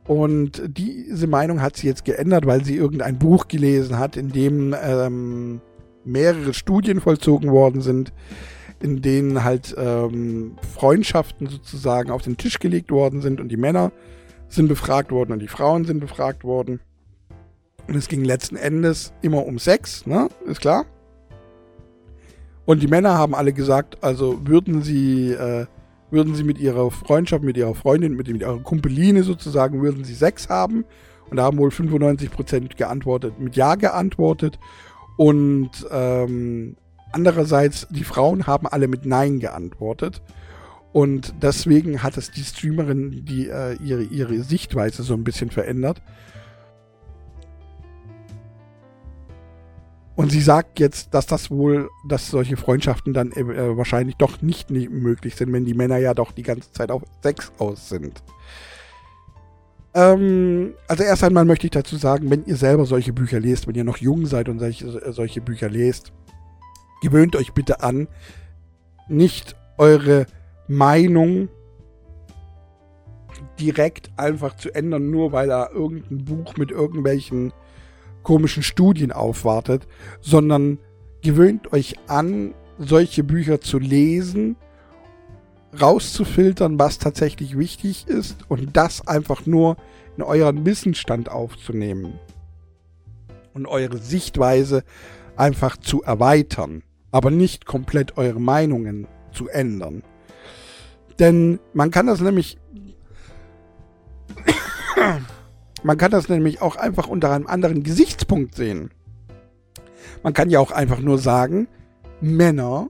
Und 0.07 0.63
diese 0.67 1.29
Meinung 1.29 1.63
hat 1.63 1.77
sie 1.77 1.87
jetzt 1.87 2.05
geändert, 2.05 2.45
weil 2.45 2.65
sie 2.65 2.77
irgendein 2.77 3.19
Buch 3.19 3.47
gelesen 3.47 3.99
hat, 3.99 4.17
in 4.17 4.31
dem 4.31 4.75
ähm, 4.83 5.61
mehrere 6.05 6.55
Studien 6.55 7.01
vollzogen 7.01 7.53
worden 7.53 7.83
sind, 7.83 8.13
in 8.81 9.01
denen 9.01 9.45
halt 9.45 9.75
ähm, 9.79 10.57
Freundschaften 10.75 11.47
sozusagen 11.47 12.11
auf 12.11 12.23
den 12.23 12.37
Tisch 12.37 12.59
gelegt 12.59 12.91
worden 12.91 13.21
sind 13.21 13.41
und 13.41 13.49
die 13.49 13.57
Männer 13.57 13.93
sind 14.49 14.67
befragt 14.67 15.13
worden 15.13 15.33
und 15.33 15.39
die 15.39 15.49
Frauen 15.49 15.85
sind 15.85 16.01
befragt 16.01 16.43
worden. 16.43 16.81
Und 17.89 17.97
es 17.97 18.09
ging 18.09 18.25
letzten 18.25 18.57
Endes 18.57 19.13
immer 19.23 19.45
um 19.45 19.59
Sex, 19.59 20.07
ne? 20.07 20.29
Ist 20.47 20.61
klar. 20.61 20.87
Und 22.65 22.83
die 22.83 22.87
Männer 22.87 23.19
haben 23.19 23.35
alle 23.35 23.53
gesagt, 23.53 24.03
also 24.03 24.47
würden 24.47 24.83
sie, 24.83 25.33
äh, 25.33 25.67
würden 26.11 26.35
sie 26.35 26.45
mit 26.45 26.59
ihrer 26.59 26.91
Freundschaft, 26.91 27.43
mit 27.43 27.57
ihrer 27.57 27.75
Freundin, 27.75 28.15
mit, 28.15 28.29
mit 28.29 28.41
ihrer 28.41 28.61
Kumpeline 28.61 29.25
sozusagen, 29.25 29.83
würden 29.83 30.05
sie 30.05 30.15
Sex 30.15 30.49
haben. 30.49 30.85
Und 31.29 31.39
da 31.39 31.45
haben 31.45 31.59
wohl 31.59 31.71
95% 31.71 32.77
geantwortet, 32.77 33.41
mit 33.41 33.57
Ja 33.57 33.75
geantwortet. 33.75 34.59
Und 35.17 35.71
ähm, 35.91 36.77
andererseits, 37.11 37.89
die 37.91 38.05
Frauen 38.05 38.47
haben 38.47 38.67
alle 38.67 38.87
mit 38.87 39.07
Nein 39.07 39.41
geantwortet. 39.41 40.23
Und 40.93 41.35
deswegen 41.43 42.03
hat 42.03 42.19
es 42.19 42.31
die 42.31 42.45
Streamerin 42.45 43.25
die, 43.25 43.49
äh, 43.49 43.75
ihre, 43.83 44.03
ihre 44.03 44.43
Sichtweise 44.43 45.03
so 45.03 45.15
ein 45.15 45.25
bisschen 45.25 45.51
verändert. 45.51 46.03
Und 50.23 50.31
sie 50.31 50.41
sagt 50.41 50.79
jetzt, 50.79 51.15
dass 51.15 51.27
das 51.27 51.51
wohl, 51.51 51.91
dass 52.07 52.31
solche 52.31 52.57
Freundschaften 52.57 53.13
dann 53.13 53.33
äh, 53.33 53.77
wahrscheinlich 53.77 54.17
doch 54.17 54.41
nicht, 54.41 54.71
nicht 54.71 54.91
möglich 54.91 55.35
sind, 55.35 55.53
wenn 55.53 55.65
die 55.65 55.75
Männer 55.75 55.99
ja 55.99 56.15
doch 56.15 56.31
die 56.31 56.45
ganze 56.45 56.71
Zeit 56.73 56.93
auf 56.93 57.03
Sex 57.23 57.51
aus 57.59 57.89
sind. 57.89 58.23
Ähm, 59.95 60.75
also 60.87 61.03
erst 61.03 61.25
einmal 61.25 61.45
möchte 61.45 61.67
ich 61.67 61.73
dazu 61.73 61.97
sagen, 61.97 62.31
wenn 62.31 62.45
ihr 62.47 62.57
selber 62.57 62.87
solche 62.87 63.13
Bücher 63.13 63.41
lest, 63.41 63.67
wenn 63.67 63.75
ihr 63.75 63.83
noch 63.83 63.97
jung 63.97 64.27
seid 64.27 64.49
und 64.49 64.61
solche, 64.61 64.87
äh, 64.87 65.13
solche 65.13 65.41
Bücher 65.41 65.69
lest, 65.69 66.13
gewöhnt 67.03 67.35
euch 67.35 67.53
bitte 67.53 67.83
an, 67.83 68.07
nicht 69.09 69.57
eure 69.77 70.27
Meinung 70.69 71.49
direkt 73.59 74.13
einfach 74.17 74.57
zu 74.57 74.73
ändern, 74.73 75.11
nur 75.11 75.33
weil 75.33 75.49
da 75.49 75.69
irgendein 75.69 76.25
Buch 76.25 76.57
mit 76.57 76.71
irgendwelchen 76.71 77.53
komischen 78.23 78.63
Studien 78.63 79.13
aufwartet, 79.13 79.87
sondern 80.21 80.79
gewöhnt 81.23 81.73
euch 81.73 81.97
an, 82.07 82.55
solche 82.79 83.25
Bücher 83.25 83.61
zu 83.61 83.79
lesen, 83.79 84.57
rauszufiltern, 85.81 86.79
was 86.79 86.99
tatsächlich 86.99 87.57
wichtig 87.57 88.07
ist 88.07 88.37
und 88.49 88.77
das 88.77 89.07
einfach 89.07 89.47
nur 89.47 89.77
in 90.17 90.23
euren 90.23 90.67
Wissensstand 90.67 91.31
aufzunehmen 91.31 92.19
und 93.55 93.67
eure 93.67 93.99
Sichtweise 93.99 94.85
einfach 95.37 95.77
zu 95.77 96.03
erweitern, 96.03 96.83
aber 97.11 97.31
nicht 97.31 97.65
komplett 97.67 98.17
eure 98.19 98.41
Meinungen 98.41 99.07
zu 99.33 99.49
ändern. 99.49 100.03
Denn 101.19 101.59
man 101.73 101.91
kann 101.91 102.07
das 102.07 102.21
nämlich 102.21 102.59
man 105.83 105.99
kann 105.99 106.11
das 106.11 106.29
nämlich 106.29 106.63
auch 106.63 106.77
einfach 106.77 107.09
unter 107.09 107.31
einem 107.31 107.47
anderen 107.47 107.83
Gesichtspunkt 107.83 108.55
sehen. 108.55 108.91
Man 110.23 110.33
kann 110.33 110.51
ja 110.51 110.61
auch 110.61 110.71
einfach 110.71 111.01
nur 111.01 111.19
sagen, 111.19 111.69
Männer 112.21 112.89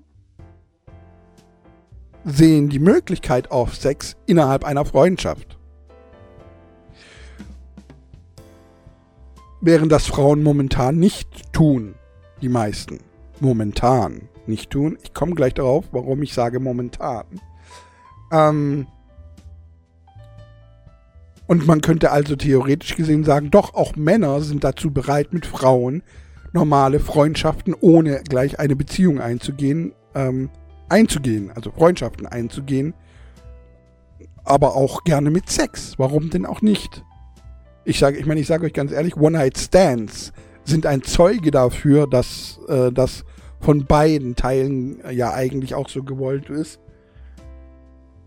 sehen 2.25 2.69
die 2.69 2.79
Möglichkeit 2.79 3.51
auf 3.51 3.75
Sex 3.75 4.17
innerhalb 4.27 4.65
einer 4.65 4.85
Freundschaft. 4.85 5.59
Während 9.61 9.93
das 9.93 10.07
Frauen 10.07 10.43
momentan 10.43 10.99
nicht 10.99 11.53
tun, 11.53 11.95
die 12.41 12.49
meisten. 12.49 12.99
Momentan 13.41 14.29
nicht 14.47 14.71
tun. 14.71 14.99
Ich 15.03 15.15
komme 15.15 15.35
gleich 15.35 15.55
darauf, 15.55 15.87
warum 15.93 16.23
ich 16.23 16.35
sage 16.35 16.61
momentan. 16.61 17.27
Ähm, 18.33 18.87
und 21.47 21.67
man 21.67 21.81
könnte 21.81 22.11
also 22.11 22.37
theoretisch 22.37 22.97
gesehen 22.97 23.25
sagen, 23.25 23.51
doch, 23.51 23.75
auch 23.75 23.97
Männer 23.97 24.41
sind 24.41 24.65
dazu 24.65 24.93
bereit, 24.93 25.33
mit 25.33 25.47
Frauen 25.47 26.03
normale 26.53 27.01
Freundschaften 27.01 27.75
ohne 27.81 28.23
gleich 28.29 28.59
eine 28.59 28.77
Beziehung 28.77 29.21
einzugehen, 29.21 29.93
ähm, 30.15 30.51
einzugehen, 30.89 31.51
also 31.51 31.71
Freundschaften 31.71 32.27
einzugehen, 32.27 32.95
aber 34.45 34.77
auch 34.77 35.05
gerne 35.05 35.31
mit 35.31 35.49
Sex. 35.49 35.95
Warum 35.99 36.31
denn 36.31 36.47
auch 36.47 36.63
nicht? 36.63 37.03
Ich 37.85 37.99
sage, 37.99 38.19
ich 38.19 38.27
meine, 38.27 38.41
ich 38.41 38.47
sage 38.47 38.67
euch 38.67 38.75
ganz 38.75 38.93
ehrlich, 38.93 39.17
One-Night-Stands 39.17 40.33
sind 40.65 40.87
ein 40.87 41.03
Zeuge 41.03 41.51
dafür, 41.51 42.07
dass 42.07 42.61
äh, 42.69 42.93
das 42.93 43.25
von 43.59 43.87
beiden 43.87 44.37
Teilen 44.37 45.01
ja 45.11 45.33
eigentlich 45.33 45.75
auch 45.75 45.89
so 45.89 46.03
gewollt 46.03 46.51
ist. 46.51 46.81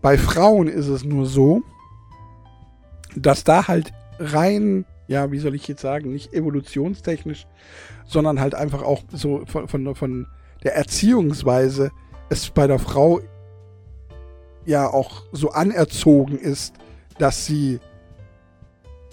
Bei 0.02 0.18
Frauen 0.18 0.68
ist 0.68 0.88
es 0.88 1.04
nur 1.04 1.26
so, 1.26 1.62
dass 3.16 3.44
da 3.44 3.68
halt 3.68 3.92
rein, 4.18 4.84
ja, 5.08 5.30
wie 5.32 5.38
soll 5.38 5.54
ich 5.54 5.66
jetzt 5.68 5.82
sagen, 5.82 6.12
nicht 6.12 6.32
evolutionstechnisch, 6.32 7.46
sondern 8.06 8.40
halt 8.40 8.54
einfach 8.54 8.82
auch 8.82 9.02
so 9.12 9.44
von, 9.46 9.68
von, 9.68 9.94
von 9.94 10.26
der 10.62 10.76
Erziehungsweise 10.76 11.90
es 12.28 12.50
bei 12.50 12.66
der 12.66 12.78
Frau 12.78 13.20
ja 14.64 14.88
auch 14.88 15.22
so 15.32 15.50
anerzogen 15.50 16.38
ist, 16.38 16.74
dass 17.18 17.46
sie 17.46 17.78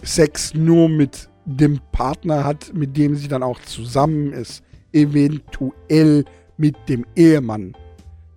Sex 0.01 0.53
nur 0.53 0.89
mit 0.89 1.29
dem 1.45 1.79
Partner 1.91 2.43
hat, 2.43 2.73
mit 2.73 2.97
dem 2.97 3.15
sie 3.15 3.27
dann 3.27 3.43
auch 3.43 3.59
zusammen 3.61 4.33
ist. 4.33 4.63
Eventuell 4.91 6.25
mit 6.57 6.75
dem 6.89 7.05
Ehemann. 7.15 7.75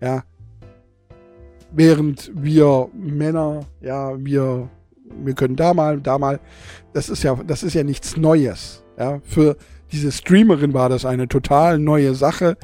Ja. 0.01 0.25
Während 1.73 2.31
wir 2.35 2.89
Männer, 2.95 3.67
ja, 3.81 4.13
wir, 4.25 4.69
wir 5.25 5.35
können 5.35 5.57
da 5.57 5.75
mal, 5.75 6.01
da 6.01 6.19
mal, 6.19 6.41
das 6.93 7.09
ist 7.09 7.23
ja, 7.23 7.39
das 7.47 7.63
ist 7.63 7.75
ja 7.75 7.85
nichts 7.85 8.17
Neues. 8.17 8.85
Ja. 8.99 9.21
Für 9.25 9.57
diese 9.93 10.13
Streamerin 10.13 10.75
war 10.75 10.89
das 10.89 11.05
eine 11.05 11.29
total 11.29 11.79
neue 11.79 12.15
Sache. 12.15 12.57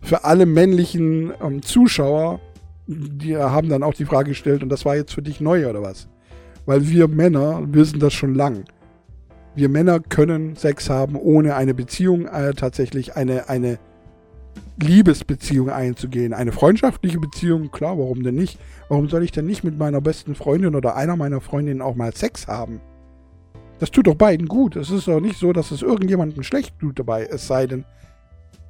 Für 0.00 0.24
alle 0.24 0.46
männlichen 0.46 1.32
ähm, 1.42 1.62
Zuschauer, 1.62 2.40
die 2.86 3.36
haben 3.36 3.68
dann 3.68 3.82
auch 3.82 3.94
die 3.94 4.06
Frage 4.06 4.30
gestellt, 4.30 4.62
und 4.62 4.70
das 4.70 4.84
war 4.84 4.96
jetzt 4.96 5.12
für 5.12 5.22
dich 5.22 5.40
neu 5.40 5.68
oder 5.68 5.82
was? 5.82 6.08
Weil 6.66 6.88
wir 6.88 7.08
Männer 7.08 7.62
wissen 7.66 8.00
das 8.00 8.14
schon 8.14 8.34
lang. 8.34 8.64
Wir 9.54 9.68
Männer 9.68 10.00
können 10.00 10.56
Sex 10.56 10.88
haben, 10.88 11.16
ohne 11.16 11.54
eine 11.56 11.74
Beziehung, 11.74 12.26
äh, 12.26 12.54
tatsächlich 12.54 13.16
eine, 13.16 13.48
eine 13.48 13.78
Liebesbeziehung 14.82 15.70
einzugehen. 15.70 16.32
Eine 16.32 16.52
freundschaftliche 16.52 17.18
Beziehung, 17.20 17.70
klar, 17.70 17.98
warum 17.98 18.22
denn 18.22 18.34
nicht? 18.34 18.58
Warum 18.88 19.08
soll 19.08 19.22
ich 19.22 19.32
denn 19.32 19.46
nicht 19.46 19.62
mit 19.62 19.78
meiner 19.78 20.00
besten 20.00 20.34
Freundin 20.34 20.74
oder 20.74 20.96
einer 20.96 21.16
meiner 21.16 21.40
Freundinnen 21.40 21.82
auch 21.82 21.94
mal 21.94 22.14
Sex 22.14 22.46
haben? 22.48 22.80
Das 23.78 23.90
tut 23.90 24.06
doch 24.06 24.14
beiden 24.14 24.46
gut. 24.46 24.76
Es 24.76 24.90
ist 24.90 25.08
doch 25.08 25.20
nicht 25.20 25.38
so, 25.38 25.52
dass 25.52 25.70
es 25.70 25.82
irgendjemandem 25.82 26.42
schlecht 26.42 26.78
tut 26.78 26.98
dabei, 26.98 27.24
es 27.24 27.46
sei 27.46 27.66
denn, 27.66 27.84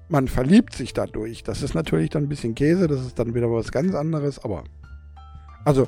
man 0.08 0.26
verliebt 0.26 0.74
sich 0.74 0.92
dadurch. 0.92 1.44
Das 1.44 1.62
ist 1.62 1.74
natürlich 1.74 2.10
dann 2.10 2.24
ein 2.24 2.28
bisschen 2.28 2.54
Käse, 2.54 2.88
das 2.88 3.00
ist 3.06 3.18
dann 3.18 3.34
wieder 3.34 3.50
was 3.50 3.70
ganz 3.70 3.94
anderes, 3.94 4.42
aber. 4.42 4.64
Also, 5.64 5.86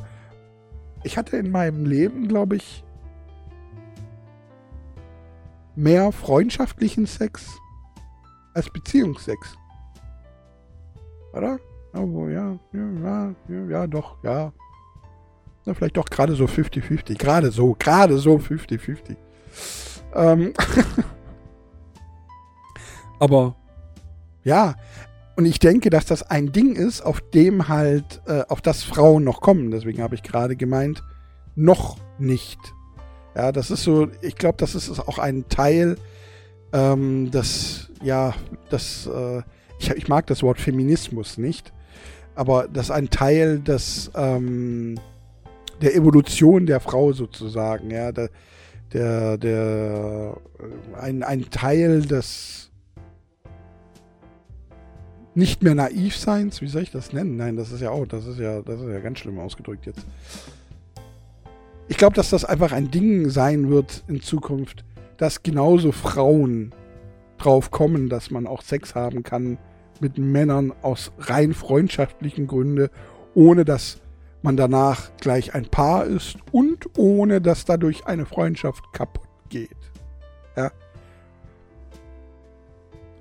ich 1.02 1.16
hatte 1.16 1.36
in 1.36 1.50
meinem 1.50 1.84
Leben, 1.84 2.28
glaube 2.28 2.56
ich, 2.56 2.84
mehr 5.74 6.12
freundschaftlichen 6.12 7.06
Sex 7.06 7.46
als 8.54 8.70
Beziehungsex. 8.70 9.56
Oder? 11.32 11.58
Oh, 11.94 12.28
ja, 12.28 12.58
ja, 12.72 13.34
ja, 13.48 13.64
ja, 13.68 13.86
doch, 13.86 14.16
ja. 14.22 14.52
Na, 15.64 15.74
vielleicht 15.74 15.96
doch 15.96 16.06
gerade 16.06 16.34
so 16.34 16.44
50-50. 16.44 17.18
Gerade 17.18 17.50
so, 17.50 17.76
gerade 17.78 18.18
so 18.18 18.36
50-50. 18.36 19.16
Ähm 20.14 20.52
Aber 23.20 23.54
ja, 24.42 24.74
und 25.36 25.46
ich 25.46 25.58
denke, 25.58 25.90
dass 25.90 26.06
das 26.06 26.22
ein 26.22 26.52
Ding 26.52 26.74
ist, 26.74 27.00
auf 27.00 27.20
dem 27.20 27.68
halt, 27.68 28.20
äh, 28.26 28.42
auf 28.48 28.60
das 28.60 28.82
Frauen 28.82 29.24
noch 29.24 29.40
kommen. 29.40 29.70
Deswegen 29.70 30.02
habe 30.02 30.14
ich 30.14 30.22
gerade 30.22 30.56
gemeint, 30.56 31.02
noch 31.54 31.96
nicht. 32.18 32.58
Ja, 33.34 33.52
das 33.52 33.70
ist 33.70 33.84
so, 33.84 34.08
ich 34.20 34.36
glaube, 34.36 34.56
das 34.58 34.74
ist 34.74 34.98
auch 34.98 35.18
ein 35.18 35.48
Teil, 35.48 35.96
ähm, 36.72 37.30
das, 37.30 37.90
ja, 38.02 38.34
das, 38.68 39.06
äh, 39.06 39.42
ich, 39.82 39.90
ich 39.90 40.08
mag 40.08 40.26
das 40.26 40.42
Wort 40.42 40.60
Feminismus 40.60 41.38
nicht, 41.38 41.72
aber 42.34 42.68
das 42.68 42.86
ist 42.86 42.90
ein 42.92 43.10
Teil 43.10 43.60
des, 43.60 44.10
ähm, 44.14 44.98
der 45.80 45.94
Evolution 45.94 46.66
der 46.66 46.80
Frau 46.80 47.12
sozusagen, 47.12 47.90
ja, 47.90 48.12
der, 48.12 48.30
der, 48.92 49.38
der 49.38 50.36
ein, 51.00 51.22
ein 51.22 51.50
Teil 51.50 52.02
des 52.02 52.70
nicht 55.34 55.62
mehr 55.62 55.74
naiv 55.74 56.16
seins, 56.16 56.60
wie 56.60 56.68
soll 56.68 56.82
ich 56.82 56.90
das 56.90 57.12
nennen? 57.12 57.36
Nein, 57.36 57.56
das 57.56 57.72
ist 57.72 57.80
ja 57.80 57.90
auch, 57.90 58.06
das 58.06 58.26
ist 58.26 58.38
ja, 58.38 58.60
das 58.60 58.80
ist 58.80 58.88
ja 58.88 59.00
ganz 59.00 59.18
schlimm 59.18 59.38
ausgedrückt 59.38 59.86
jetzt. 59.86 60.04
Ich 61.88 61.96
glaube, 61.96 62.14
dass 62.14 62.30
das 62.30 62.44
einfach 62.44 62.72
ein 62.72 62.90
Ding 62.90 63.30
sein 63.30 63.70
wird 63.70 64.04
in 64.08 64.20
Zukunft, 64.20 64.84
dass 65.16 65.42
genauso 65.42 65.90
Frauen 65.90 66.74
drauf 67.38 67.70
kommen, 67.70 68.08
dass 68.08 68.30
man 68.30 68.46
auch 68.46 68.62
Sex 68.62 68.94
haben 68.94 69.22
kann 69.22 69.58
mit 70.02 70.18
Männern 70.18 70.74
aus 70.82 71.12
rein 71.18 71.54
freundschaftlichen 71.54 72.46
Gründen, 72.46 72.88
ohne 73.34 73.64
dass 73.64 74.02
man 74.42 74.56
danach 74.56 75.16
gleich 75.18 75.54
ein 75.54 75.66
Paar 75.66 76.04
ist 76.04 76.36
und 76.50 76.98
ohne 76.98 77.40
dass 77.40 77.64
dadurch 77.64 78.06
eine 78.06 78.26
Freundschaft 78.26 78.92
kaputt 78.92 79.28
geht. 79.48 79.70
Ja. 80.56 80.72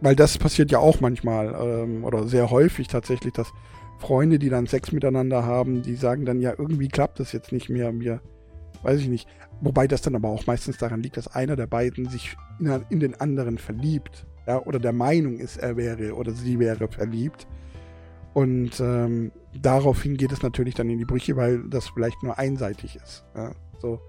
Weil 0.01 0.15
das 0.15 0.37
passiert 0.37 0.71
ja 0.71 0.79
auch 0.79 0.99
manchmal 0.99 1.53
ähm, 1.53 2.03
oder 2.03 2.27
sehr 2.27 2.49
häufig 2.49 2.87
tatsächlich, 2.87 3.33
dass 3.33 3.53
Freunde, 3.99 4.39
die 4.39 4.49
dann 4.49 4.65
Sex 4.65 4.91
miteinander 4.91 5.45
haben, 5.45 5.83
die 5.83 5.95
sagen 5.95 6.25
dann, 6.25 6.41
ja, 6.41 6.53
irgendwie 6.57 6.87
klappt 6.87 7.19
das 7.19 7.31
jetzt 7.31 7.51
nicht 7.51 7.69
mehr, 7.69 7.91
mir, 7.91 8.19
weiß 8.81 8.99
ich 8.99 9.07
nicht. 9.07 9.29
Wobei 9.61 9.87
das 9.87 10.01
dann 10.01 10.15
aber 10.15 10.29
auch 10.29 10.47
meistens 10.47 10.77
daran 10.77 11.03
liegt, 11.03 11.17
dass 11.17 11.27
einer 11.27 11.55
der 11.55 11.67
beiden 11.67 12.09
sich 12.09 12.35
in, 12.59 12.83
in 12.89 12.99
den 12.99 13.21
anderen 13.21 13.59
verliebt. 13.59 14.25
Ja, 14.47 14.61
oder 14.63 14.79
der 14.79 14.93
Meinung 14.93 15.37
ist, 15.37 15.57
er 15.57 15.77
wäre 15.77 16.15
oder 16.15 16.31
sie 16.31 16.59
wäre 16.59 16.87
verliebt. 16.87 17.47
Und 18.33 18.79
ähm, 18.79 19.31
daraufhin 19.59 20.17
geht 20.17 20.31
es 20.31 20.41
natürlich 20.41 20.73
dann 20.73 20.89
in 20.89 20.97
die 20.97 21.05
Brüche, 21.05 21.35
weil 21.35 21.63
das 21.69 21.89
vielleicht 21.89 22.23
nur 22.23 22.37
einseitig 22.39 22.95
ist. 22.95 23.25
Ja, 23.35 23.51
so. 23.79 23.99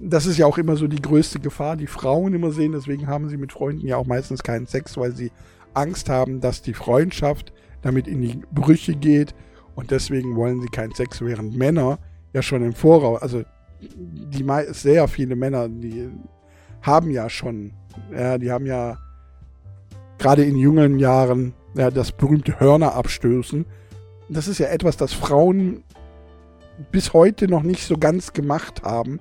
Das 0.00 0.26
ist 0.26 0.38
ja 0.38 0.46
auch 0.46 0.58
immer 0.58 0.76
so 0.76 0.86
die 0.86 1.02
größte 1.02 1.40
Gefahr, 1.40 1.76
die 1.76 1.88
Frauen 1.88 2.34
immer 2.34 2.52
sehen. 2.52 2.72
Deswegen 2.72 3.08
haben 3.08 3.28
sie 3.28 3.36
mit 3.36 3.52
Freunden 3.52 3.86
ja 3.86 3.96
auch 3.96 4.06
meistens 4.06 4.42
keinen 4.42 4.66
Sex, 4.66 4.96
weil 4.96 5.12
sie 5.12 5.32
Angst 5.74 6.08
haben, 6.08 6.40
dass 6.40 6.62
die 6.62 6.74
Freundschaft 6.74 7.52
damit 7.82 8.06
in 8.06 8.20
die 8.20 8.40
Brüche 8.52 8.94
geht. 8.94 9.34
Und 9.74 9.90
deswegen 9.90 10.36
wollen 10.36 10.60
sie 10.60 10.68
keinen 10.68 10.94
Sex, 10.94 11.20
während 11.20 11.56
Männer 11.56 11.98
ja 12.32 12.42
schon 12.42 12.62
im 12.62 12.74
Voraus, 12.74 13.22
also 13.22 13.42
die 13.80 14.44
sehr 14.72 15.08
viele 15.08 15.36
Männer, 15.36 15.68
die 15.68 16.10
haben 16.82 17.10
ja 17.10 17.28
schon, 17.30 17.72
ja, 18.12 18.38
die 18.38 18.50
haben 18.50 18.66
ja 18.66 18.98
gerade 20.18 20.44
in 20.44 20.56
jungen 20.56 20.98
Jahren 20.98 21.54
ja, 21.74 21.90
das 21.90 22.12
berühmte 22.12 22.60
Hörner 22.60 22.94
abstößen. 22.94 23.66
Das 24.28 24.48
ist 24.48 24.58
ja 24.58 24.66
etwas, 24.66 24.96
das 24.96 25.12
Frauen 25.12 25.84
bis 26.90 27.12
heute 27.12 27.48
noch 27.48 27.62
nicht 27.62 27.84
so 27.84 27.96
ganz 27.96 28.32
gemacht 28.32 28.82
haben. 28.82 29.20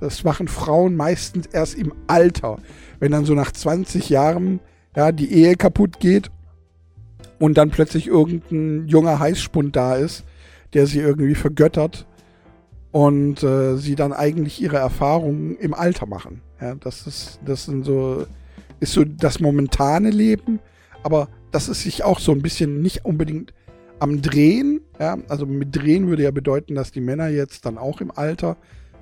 Das 0.00 0.24
machen 0.24 0.48
Frauen 0.48 0.96
meistens 0.96 1.46
erst 1.46 1.74
im 1.74 1.92
Alter, 2.06 2.58
wenn 2.98 3.12
dann 3.12 3.24
so 3.24 3.34
nach 3.34 3.52
20 3.52 4.08
Jahren 4.08 4.60
ja, 4.94 5.12
die 5.12 5.32
Ehe 5.32 5.56
kaputt 5.56 6.00
geht 6.00 6.30
und 7.38 7.58
dann 7.58 7.70
plötzlich 7.70 8.06
irgendein 8.06 8.88
junger 8.88 9.18
Heißspund 9.18 9.76
da 9.76 9.96
ist, 9.96 10.24
der 10.72 10.86
sie 10.86 11.00
irgendwie 11.00 11.34
vergöttert 11.34 12.06
und 12.92 13.42
äh, 13.42 13.76
sie 13.76 13.94
dann 13.94 14.12
eigentlich 14.12 14.60
ihre 14.60 14.78
Erfahrungen 14.78 15.56
im 15.56 15.74
Alter 15.74 16.06
machen. 16.06 16.40
Ja, 16.60 16.74
das 16.76 17.06
ist, 17.06 17.40
das 17.44 17.66
sind 17.66 17.84
so, 17.84 18.26
ist 18.80 18.92
so 18.92 19.04
das 19.04 19.40
momentane 19.40 20.10
Leben, 20.10 20.60
aber 21.02 21.28
das 21.50 21.68
ist 21.68 21.82
sich 21.82 22.04
auch 22.04 22.18
so 22.18 22.32
ein 22.32 22.42
bisschen 22.42 22.82
nicht 22.82 23.04
unbedingt 23.04 23.54
am 23.98 24.22
Drehen. 24.22 24.80
Ja? 24.98 25.16
Also 25.28 25.46
mit 25.46 25.74
Drehen 25.74 26.08
würde 26.08 26.24
ja 26.24 26.30
bedeuten, 26.30 26.74
dass 26.74 26.92
die 26.92 27.00
Männer 27.00 27.28
jetzt 27.28 27.64
dann 27.64 27.78
auch 27.78 28.00
im 28.00 28.10
Alter, 28.10 28.56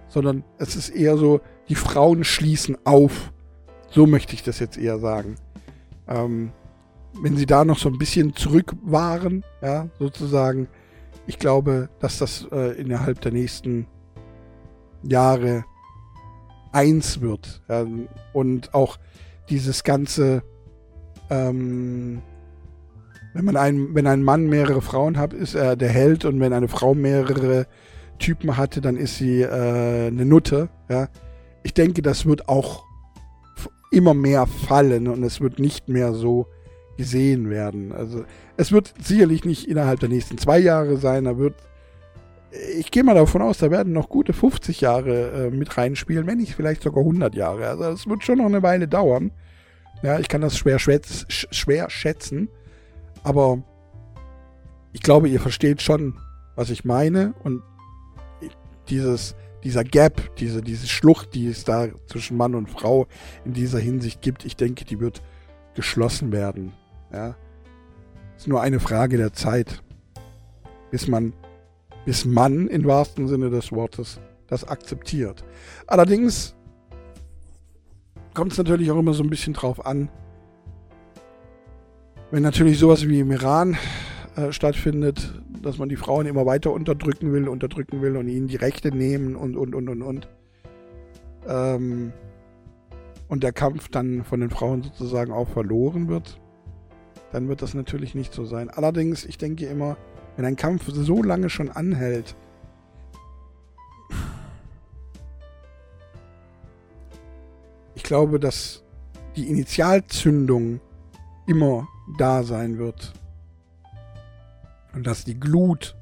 sondern 0.09 0.45
es 0.59 0.77
ist 0.77 0.91
eher 0.91 1.17
so, 1.17 1.41
die 1.69 1.75
Frauen 1.75 2.25
schließen 2.25 2.77
auf. 2.85 3.33
So 3.91 4.07
möchte 4.07 4.35
ich 4.35 4.43
das 4.43 4.59
jetzt 4.59 4.79
eher 4.79 4.99
sagen. 4.99 5.37
Ähm, 6.07 6.53
wenn 7.21 7.37
sie 7.37 7.47
da 7.47 7.65
noch 7.65 7.79
so 7.79 7.89
ein 7.89 7.99
bisschen 7.99 8.35
zurück 8.35 8.75
waren, 8.83 9.45
ja, 9.63 9.89
sozusagen, 9.99 10.69
ich 11.27 11.39
glaube, 11.39 11.89
dass 12.01 12.19
das 12.19 12.47
äh, 12.53 12.79
innerhalb 12.81 13.21
der 13.21 13.33
nächsten 13.33 13.87
Jahre 15.03 15.65
eins 16.73 17.21
wird. 17.21 17.63
Ja, 17.69 17.87
und 18.33 18.75
auch 18.75 18.99
dieses 19.49 19.85
ganze 19.85 20.43
ähm, 21.31 22.23
wenn 23.35 23.45
man 23.45 23.57
einen, 23.57 23.95
wenn 23.95 24.07
ein 24.07 24.23
Mann 24.23 24.47
mehrere 24.47 24.81
Frauen 24.81 25.19
hat, 25.19 25.33
ist 25.33 25.55
er 25.55 25.77
der 25.77 25.89
Held 25.89 26.25
und 26.25 26.39
wenn 26.41 26.53
eine 26.53 26.69
Frau 26.69 26.95
mehrere 26.95 27.67
Typen 28.19 28.57
hatte, 28.57 28.81
dann 28.81 28.97
ist 28.97 29.19
sie 29.19 29.43
äh, 29.43 30.07
eine 30.07 30.25
Nutte. 30.25 30.69
Ja? 30.89 31.09
Ich 31.65 31.75
denke, 31.75 32.01
das 32.01 32.27
wird 32.27 32.49
auch 32.49 32.85
immer 33.91 34.15
mehr 34.15 34.47
fallen 34.47 35.09
und 35.09 35.23
es 35.25 35.41
wird 35.41 35.59
nicht 35.59 35.89
mehr 35.89 36.15
so 36.15 36.47
gesehen 36.97 37.51
werden. 37.51 37.91
Also 37.91 38.25
es 38.57 38.71
wird 38.71 38.95
sicherlich 39.03 39.45
nicht 39.45 39.67
innerhalb 39.67 39.99
der 39.99 40.09
nächsten 40.09 40.39
zwei 40.39 40.61
Jahre 40.61 40.97
sein, 40.97 41.25
da 41.25 41.37
wird 41.37 41.55
ich 42.77 42.91
gehe 42.91 43.05
mal 43.05 43.15
davon 43.15 43.43
aus, 43.43 43.59
da 43.59 43.71
werden 43.71 43.93
noch 43.93 44.09
gute 44.09 44.33
50 44.33 44.81
Jahre 44.81 45.47
äh, 45.47 45.51
mit 45.51 45.77
reinspielen, 45.77 46.27
wenn 46.27 46.39
nicht 46.39 46.55
vielleicht 46.55 46.83
sogar 46.83 47.03
100 47.03 47.35
Jahre. 47.35 47.69
Also 47.69 47.85
es 47.85 48.07
wird 48.07 48.23
schon 48.23 48.39
noch 48.39 48.47
eine 48.47 48.63
Weile 48.63 48.89
dauern. 48.89 49.33
Ja, 50.03 50.19
ich 50.19 50.29
kann 50.29 50.41
das 50.41 50.59
schwer, 50.59 50.79
schätz, 50.79 51.25
schwer 51.29 51.91
schätzen. 51.91 52.49
Aber 53.23 53.63
ich 54.93 55.03
glaube, 55.03 55.29
ihr 55.29 55.41
versteht 55.41 55.83
schon, 55.83 56.15
was 56.57 56.71
ich 56.71 56.85
meine. 56.85 57.35
Und 57.43 57.63
dieses, 58.89 59.35
dieser 59.65 59.83
Gap, 59.83 60.37
diese, 60.37 60.63
diese 60.63 60.87
Schlucht, 60.87 61.35
die 61.35 61.49
es 61.49 61.65
da 61.65 61.89
zwischen 62.07 62.37
Mann 62.37 62.55
und 62.55 62.71
Frau 62.71 63.07
in 63.45 63.55
dieser 63.55 63.79
Hinsicht 63.79 64.21
gibt, 64.21 64.45
ich 64.45 64.57
denke, 64.57 64.85
die 64.85 65.01
wird 65.01 65.23
geschlossen 65.75 66.33
werden. 66.33 66.73
Ja. 67.13 67.35
Ist 68.37 68.47
nur 68.47 68.61
eine 68.61 68.81
Frage 68.81 69.17
der 69.17 69.33
Zeit, 69.33 69.83
bis 70.91 71.09
man, 71.09 71.33
bis 72.05 72.25
man 72.25 72.69
im 72.69 72.85
wahrsten 72.85 73.29
Sinne 73.29 73.51
des 73.51 73.73
Wortes 73.73 74.21
das 74.47 74.67
akzeptiert. 74.67 75.45
Allerdings 75.87 76.55
kommt 78.35 78.53
es 78.53 78.59
natürlich 78.59 78.91
auch 78.91 78.99
immer 78.99 79.15
so 79.15 79.23
ein 79.23 79.31
bisschen 79.31 79.55
drauf 79.55 79.85
an, 79.85 80.09
wenn 82.31 82.43
natürlich 82.43 82.79
sowas 82.79 83.09
wie 83.09 83.21
im 83.21 83.31
Iran 83.31 83.77
äh, 84.37 84.51
stattfindet, 84.51 85.41
dass 85.63 85.79
man 85.79 85.89
die 85.89 85.97
Frauen 85.97 86.27
immer 86.27 86.47
weiter 86.47 86.73
unterdrücken 86.73 87.33
will, 87.33 87.49
unterdrücken 87.49 88.03
will 88.03 88.17
und 88.17 88.29
ihnen 88.29 88.49
die 88.49 88.57
Rechte 88.57 88.95
nehmen 88.95 89.37
und, 89.37 89.57
und, 89.57 89.75
und, 89.75 89.89
und, 89.89 90.03
und. 90.03 90.29
Ähm, 91.47 92.13
und 93.29 93.43
der 93.43 93.53
Kampf 93.53 93.89
dann 93.89 94.25
von 94.25 94.41
den 94.41 94.51
Frauen 94.51 94.83
sozusagen 94.83 95.33
auch 95.33 95.49
verloren 95.49 96.09
wird, 96.09 96.41
dann 97.33 97.49
wird 97.49 97.63
das 97.63 97.75
natürlich 97.75 98.15
nicht 98.15 98.33
so 98.33 98.45
sein. 98.45 98.69
Allerdings, 98.69 99.25
ich 99.25 99.39
denke 99.39 99.67
immer, 99.67 99.97
wenn 100.37 100.45
ein 100.45 100.57
Kampf 100.57 100.85
so 100.89 101.23
lange 101.23 101.51
schon 101.51 101.71
anhält, 101.71 102.35
ich 107.95 108.03
glaube, 108.03 108.41
dass 108.41 108.83
die 109.37 109.49
Initialzündung 109.49 110.81
immer 111.47 111.89
da 112.19 112.43
sein 112.43 112.79
wird. 112.79 113.13
Und 114.93 115.07
dass 115.07 115.25
die 115.25 115.39
Glut 115.39 115.97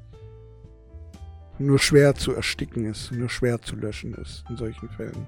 nur 1.57 1.79
schwer 1.79 2.13
zu 2.15 2.33
ersticken 2.33 2.85
ist, 2.85 3.11
nur 3.11 3.29
schwer 3.29 3.61
zu 3.61 3.75
löschen 3.75 4.13
ist 4.15 4.43
in 4.49 4.57
solchen 4.57 4.89
Fällen. 4.89 5.27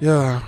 Ja. 0.00 0.42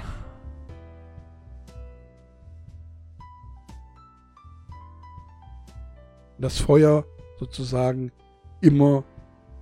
Das 6.39 6.59
Feuer 6.59 7.05
sozusagen 7.39 8.12
immer 8.61 9.05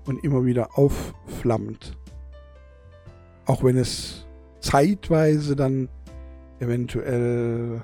und 0.07 0.22
immer 0.24 0.45
wieder 0.45 0.79
aufflammt. 0.79 1.97
Auch 3.47 3.62
wenn 3.64 3.77
es 3.77 4.27
zeitweise 4.61 5.57
dann 5.57 5.89
eventuell 6.59 7.83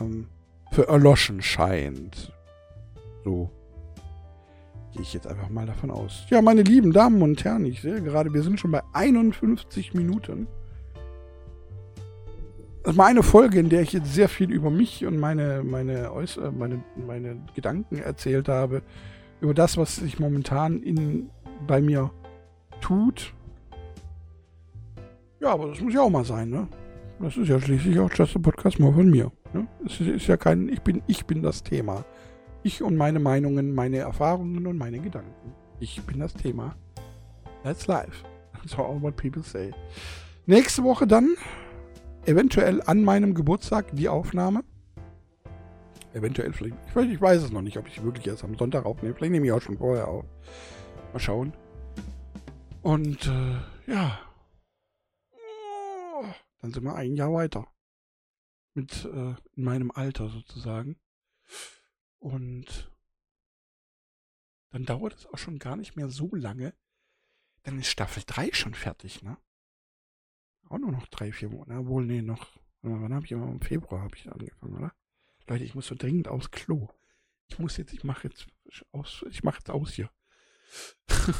ähm, 0.00 0.28
für 0.72 0.88
erloschen 0.88 1.42
scheint. 1.42 2.32
So 3.24 3.50
gehe 4.92 5.02
ich 5.02 5.12
jetzt 5.12 5.26
einfach 5.26 5.50
mal 5.50 5.66
davon 5.66 5.90
aus. 5.90 6.24
Ja, 6.30 6.40
meine 6.40 6.62
lieben 6.62 6.92
Damen 6.92 7.22
und 7.22 7.44
Herren, 7.44 7.64
ich 7.66 7.82
sehe 7.82 8.02
gerade, 8.02 8.32
wir 8.32 8.42
sind 8.42 8.58
schon 8.58 8.70
bei 8.70 8.82
51 8.92 9.94
Minuten. 9.94 10.46
Das 12.86 12.96
war 12.96 13.06
eine 13.06 13.24
Folge, 13.24 13.58
in 13.58 13.68
der 13.68 13.82
ich 13.82 13.92
jetzt 13.92 14.14
sehr 14.14 14.28
viel 14.28 14.52
über 14.52 14.70
mich 14.70 15.04
und 15.04 15.18
meine, 15.18 15.64
meine, 15.64 16.12
Äußer 16.12 16.52
meine, 16.52 16.84
meine 16.94 17.36
Gedanken 17.52 17.96
erzählt 17.96 18.48
habe. 18.48 18.80
Über 19.40 19.54
das, 19.54 19.76
was 19.76 19.96
sich 19.96 20.20
momentan 20.20 20.84
in, 20.84 21.28
bei 21.66 21.80
mir 21.80 22.12
tut. 22.80 23.34
Ja, 25.40 25.48
aber 25.48 25.66
das 25.66 25.80
muss 25.80 25.94
ja 25.94 26.02
auch 26.02 26.10
mal 26.10 26.24
sein, 26.24 26.48
ne? 26.48 26.68
Das 27.18 27.36
ist 27.36 27.48
ja 27.48 27.60
schließlich 27.60 27.98
auch 27.98 28.08
Just 28.14 28.36
a 28.36 28.38
Podcast 28.38 28.78
mal 28.78 28.92
von 28.92 29.10
mir. 29.10 29.32
Ne? 29.52 29.66
Es 29.84 30.00
ist 30.00 30.28
ja 30.28 30.36
kein, 30.36 30.68
ich 30.68 30.80
bin, 30.82 31.02
ich 31.08 31.26
bin 31.26 31.42
das 31.42 31.64
Thema. 31.64 32.04
Ich 32.62 32.84
und 32.84 32.94
meine 32.94 33.18
Meinungen, 33.18 33.74
meine 33.74 33.96
Erfahrungen 33.96 34.64
und 34.64 34.78
meine 34.78 35.00
Gedanken. 35.00 35.54
Ich 35.80 36.00
bin 36.02 36.20
das 36.20 36.34
Thema. 36.34 36.76
That's 37.64 37.88
life. 37.88 38.24
That's 38.52 38.78
all 38.78 39.02
what 39.02 39.16
people 39.16 39.42
say. 39.42 39.72
Nächste 40.46 40.84
Woche 40.84 41.08
dann 41.08 41.34
eventuell 42.26 42.82
an 42.82 43.04
meinem 43.04 43.34
Geburtstag 43.34 43.86
die 43.92 44.08
Aufnahme. 44.08 44.64
Eventuell 46.12 46.52
vielleicht. 46.52 46.76
Ich 46.88 46.96
weiß, 46.96 47.06
ich 47.06 47.20
weiß 47.20 47.42
es 47.42 47.52
noch 47.52 47.62
nicht, 47.62 47.76
ob 47.76 47.88
ich 47.88 48.02
wirklich 48.02 48.26
erst 48.26 48.44
am 48.44 48.56
Sonntag 48.56 48.84
aufnehme. 48.86 49.14
Vielleicht 49.14 49.32
nehme 49.32 49.46
ich 49.46 49.52
auch 49.52 49.62
schon 49.62 49.78
vorher 49.78 50.08
auf. 50.08 50.24
Mal 51.12 51.18
schauen. 51.18 51.52
Und 52.82 53.26
äh, 53.26 53.90
ja, 53.90 54.18
dann 56.60 56.72
sind 56.72 56.84
wir 56.84 56.94
ein 56.94 57.14
Jahr 57.14 57.32
weiter. 57.32 57.66
Mit 58.74 59.04
äh, 59.04 59.34
in 59.54 59.64
meinem 59.64 59.90
Alter 59.90 60.28
sozusagen. 60.28 60.96
Und 62.18 62.90
dann 64.70 64.84
dauert 64.84 65.14
es 65.14 65.26
auch 65.26 65.38
schon 65.38 65.58
gar 65.58 65.76
nicht 65.76 65.96
mehr 65.96 66.08
so 66.08 66.34
lange. 66.34 66.74
Dann 67.62 67.78
ist 67.78 67.88
Staffel 67.88 68.22
3 68.26 68.50
schon 68.52 68.74
fertig, 68.74 69.22
ne? 69.22 69.36
Auch 70.68 70.78
nur 70.78 70.92
noch 70.92 71.06
drei, 71.08 71.32
vier 71.32 71.48
Monate. 71.48 71.80
Obwohl, 71.80 72.04
nee, 72.06 72.22
noch. 72.22 72.46
Wann 72.82 73.14
habe 73.14 73.24
ich 73.24 73.32
immer? 73.32 73.48
Im 73.48 73.60
Februar 73.60 74.02
habe 74.02 74.16
ich 74.16 74.30
angefangen, 74.30 74.76
oder? 74.76 74.92
Leute, 75.48 75.64
ich 75.64 75.74
muss 75.74 75.86
so 75.86 75.94
dringend 75.94 76.28
aufs 76.28 76.50
Klo. 76.50 76.88
Ich 77.48 77.58
muss 77.58 77.76
jetzt, 77.76 77.92
ich 77.92 78.04
mache 78.04 78.28
jetzt 78.28 78.46
aus, 78.92 79.24
ich 79.30 79.42
mache 79.44 79.58
jetzt 79.58 79.70
aus 79.70 79.92
hier. 79.92 80.10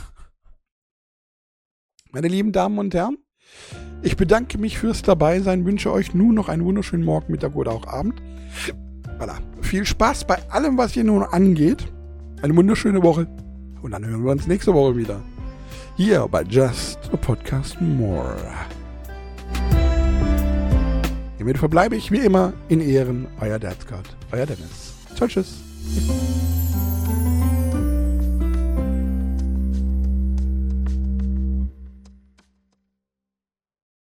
Meine 2.13 2.29
lieben 2.29 2.53
Damen 2.53 2.79
und 2.79 2.95
Herren, 2.95 3.19
ich 4.03 4.17
bedanke 4.17 4.59
mich 4.59 4.79
fürs 4.79 5.03
Dabeisein, 5.03 5.65
wünsche 5.65 5.93
euch 5.93 6.15
nun 6.15 6.35
noch 6.35 6.49
einen 6.49 6.65
wunderschönen 6.65 7.05
Morgen, 7.05 7.33
Mittag 7.33 7.57
oder 7.57 7.73
auch 7.73 7.87
Abend. 7.87 8.23
Voilà. 9.19 9.41
Viel 9.63 9.85
Spaß 9.85 10.27
bei 10.27 10.37
allem, 10.51 10.79
was 10.79 10.93
hier 10.93 11.05
nun 11.05 11.23
angeht. 11.23 11.93
Eine 12.43 12.55
wunderschöne 12.55 13.03
Woche. 13.03 13.27
Und 13.83 13.91
dann 13.91 14.07
hören 14.07 14.25
wir 14.25 14.33
uns 14.33 14.47
nächste 14.47 14.73
Woche 14.75 14.97
wieder. 14.97 15.23
Hier 15.97 16.27
bei 16.29 16.43
Just 16.43 16.99
a 17.13 17.17
Podcast 17.17 17.81
More. 17.81 18.37
Hiermit 21.47 21.61
verbleibe 21.61 21.95
ich 21.95 22.11
wie 22.11 22.19
immer 22.19 22.55
in 22.69 22.81
Ehren, 22.81 23.29
euer 23.41 23.61
Dadscott, 23.61 24.17
euer 24.33 24.47
Dennis. 24.47 24.95
Ciao, 25.15 25.29
tschüss. 25.29 25.61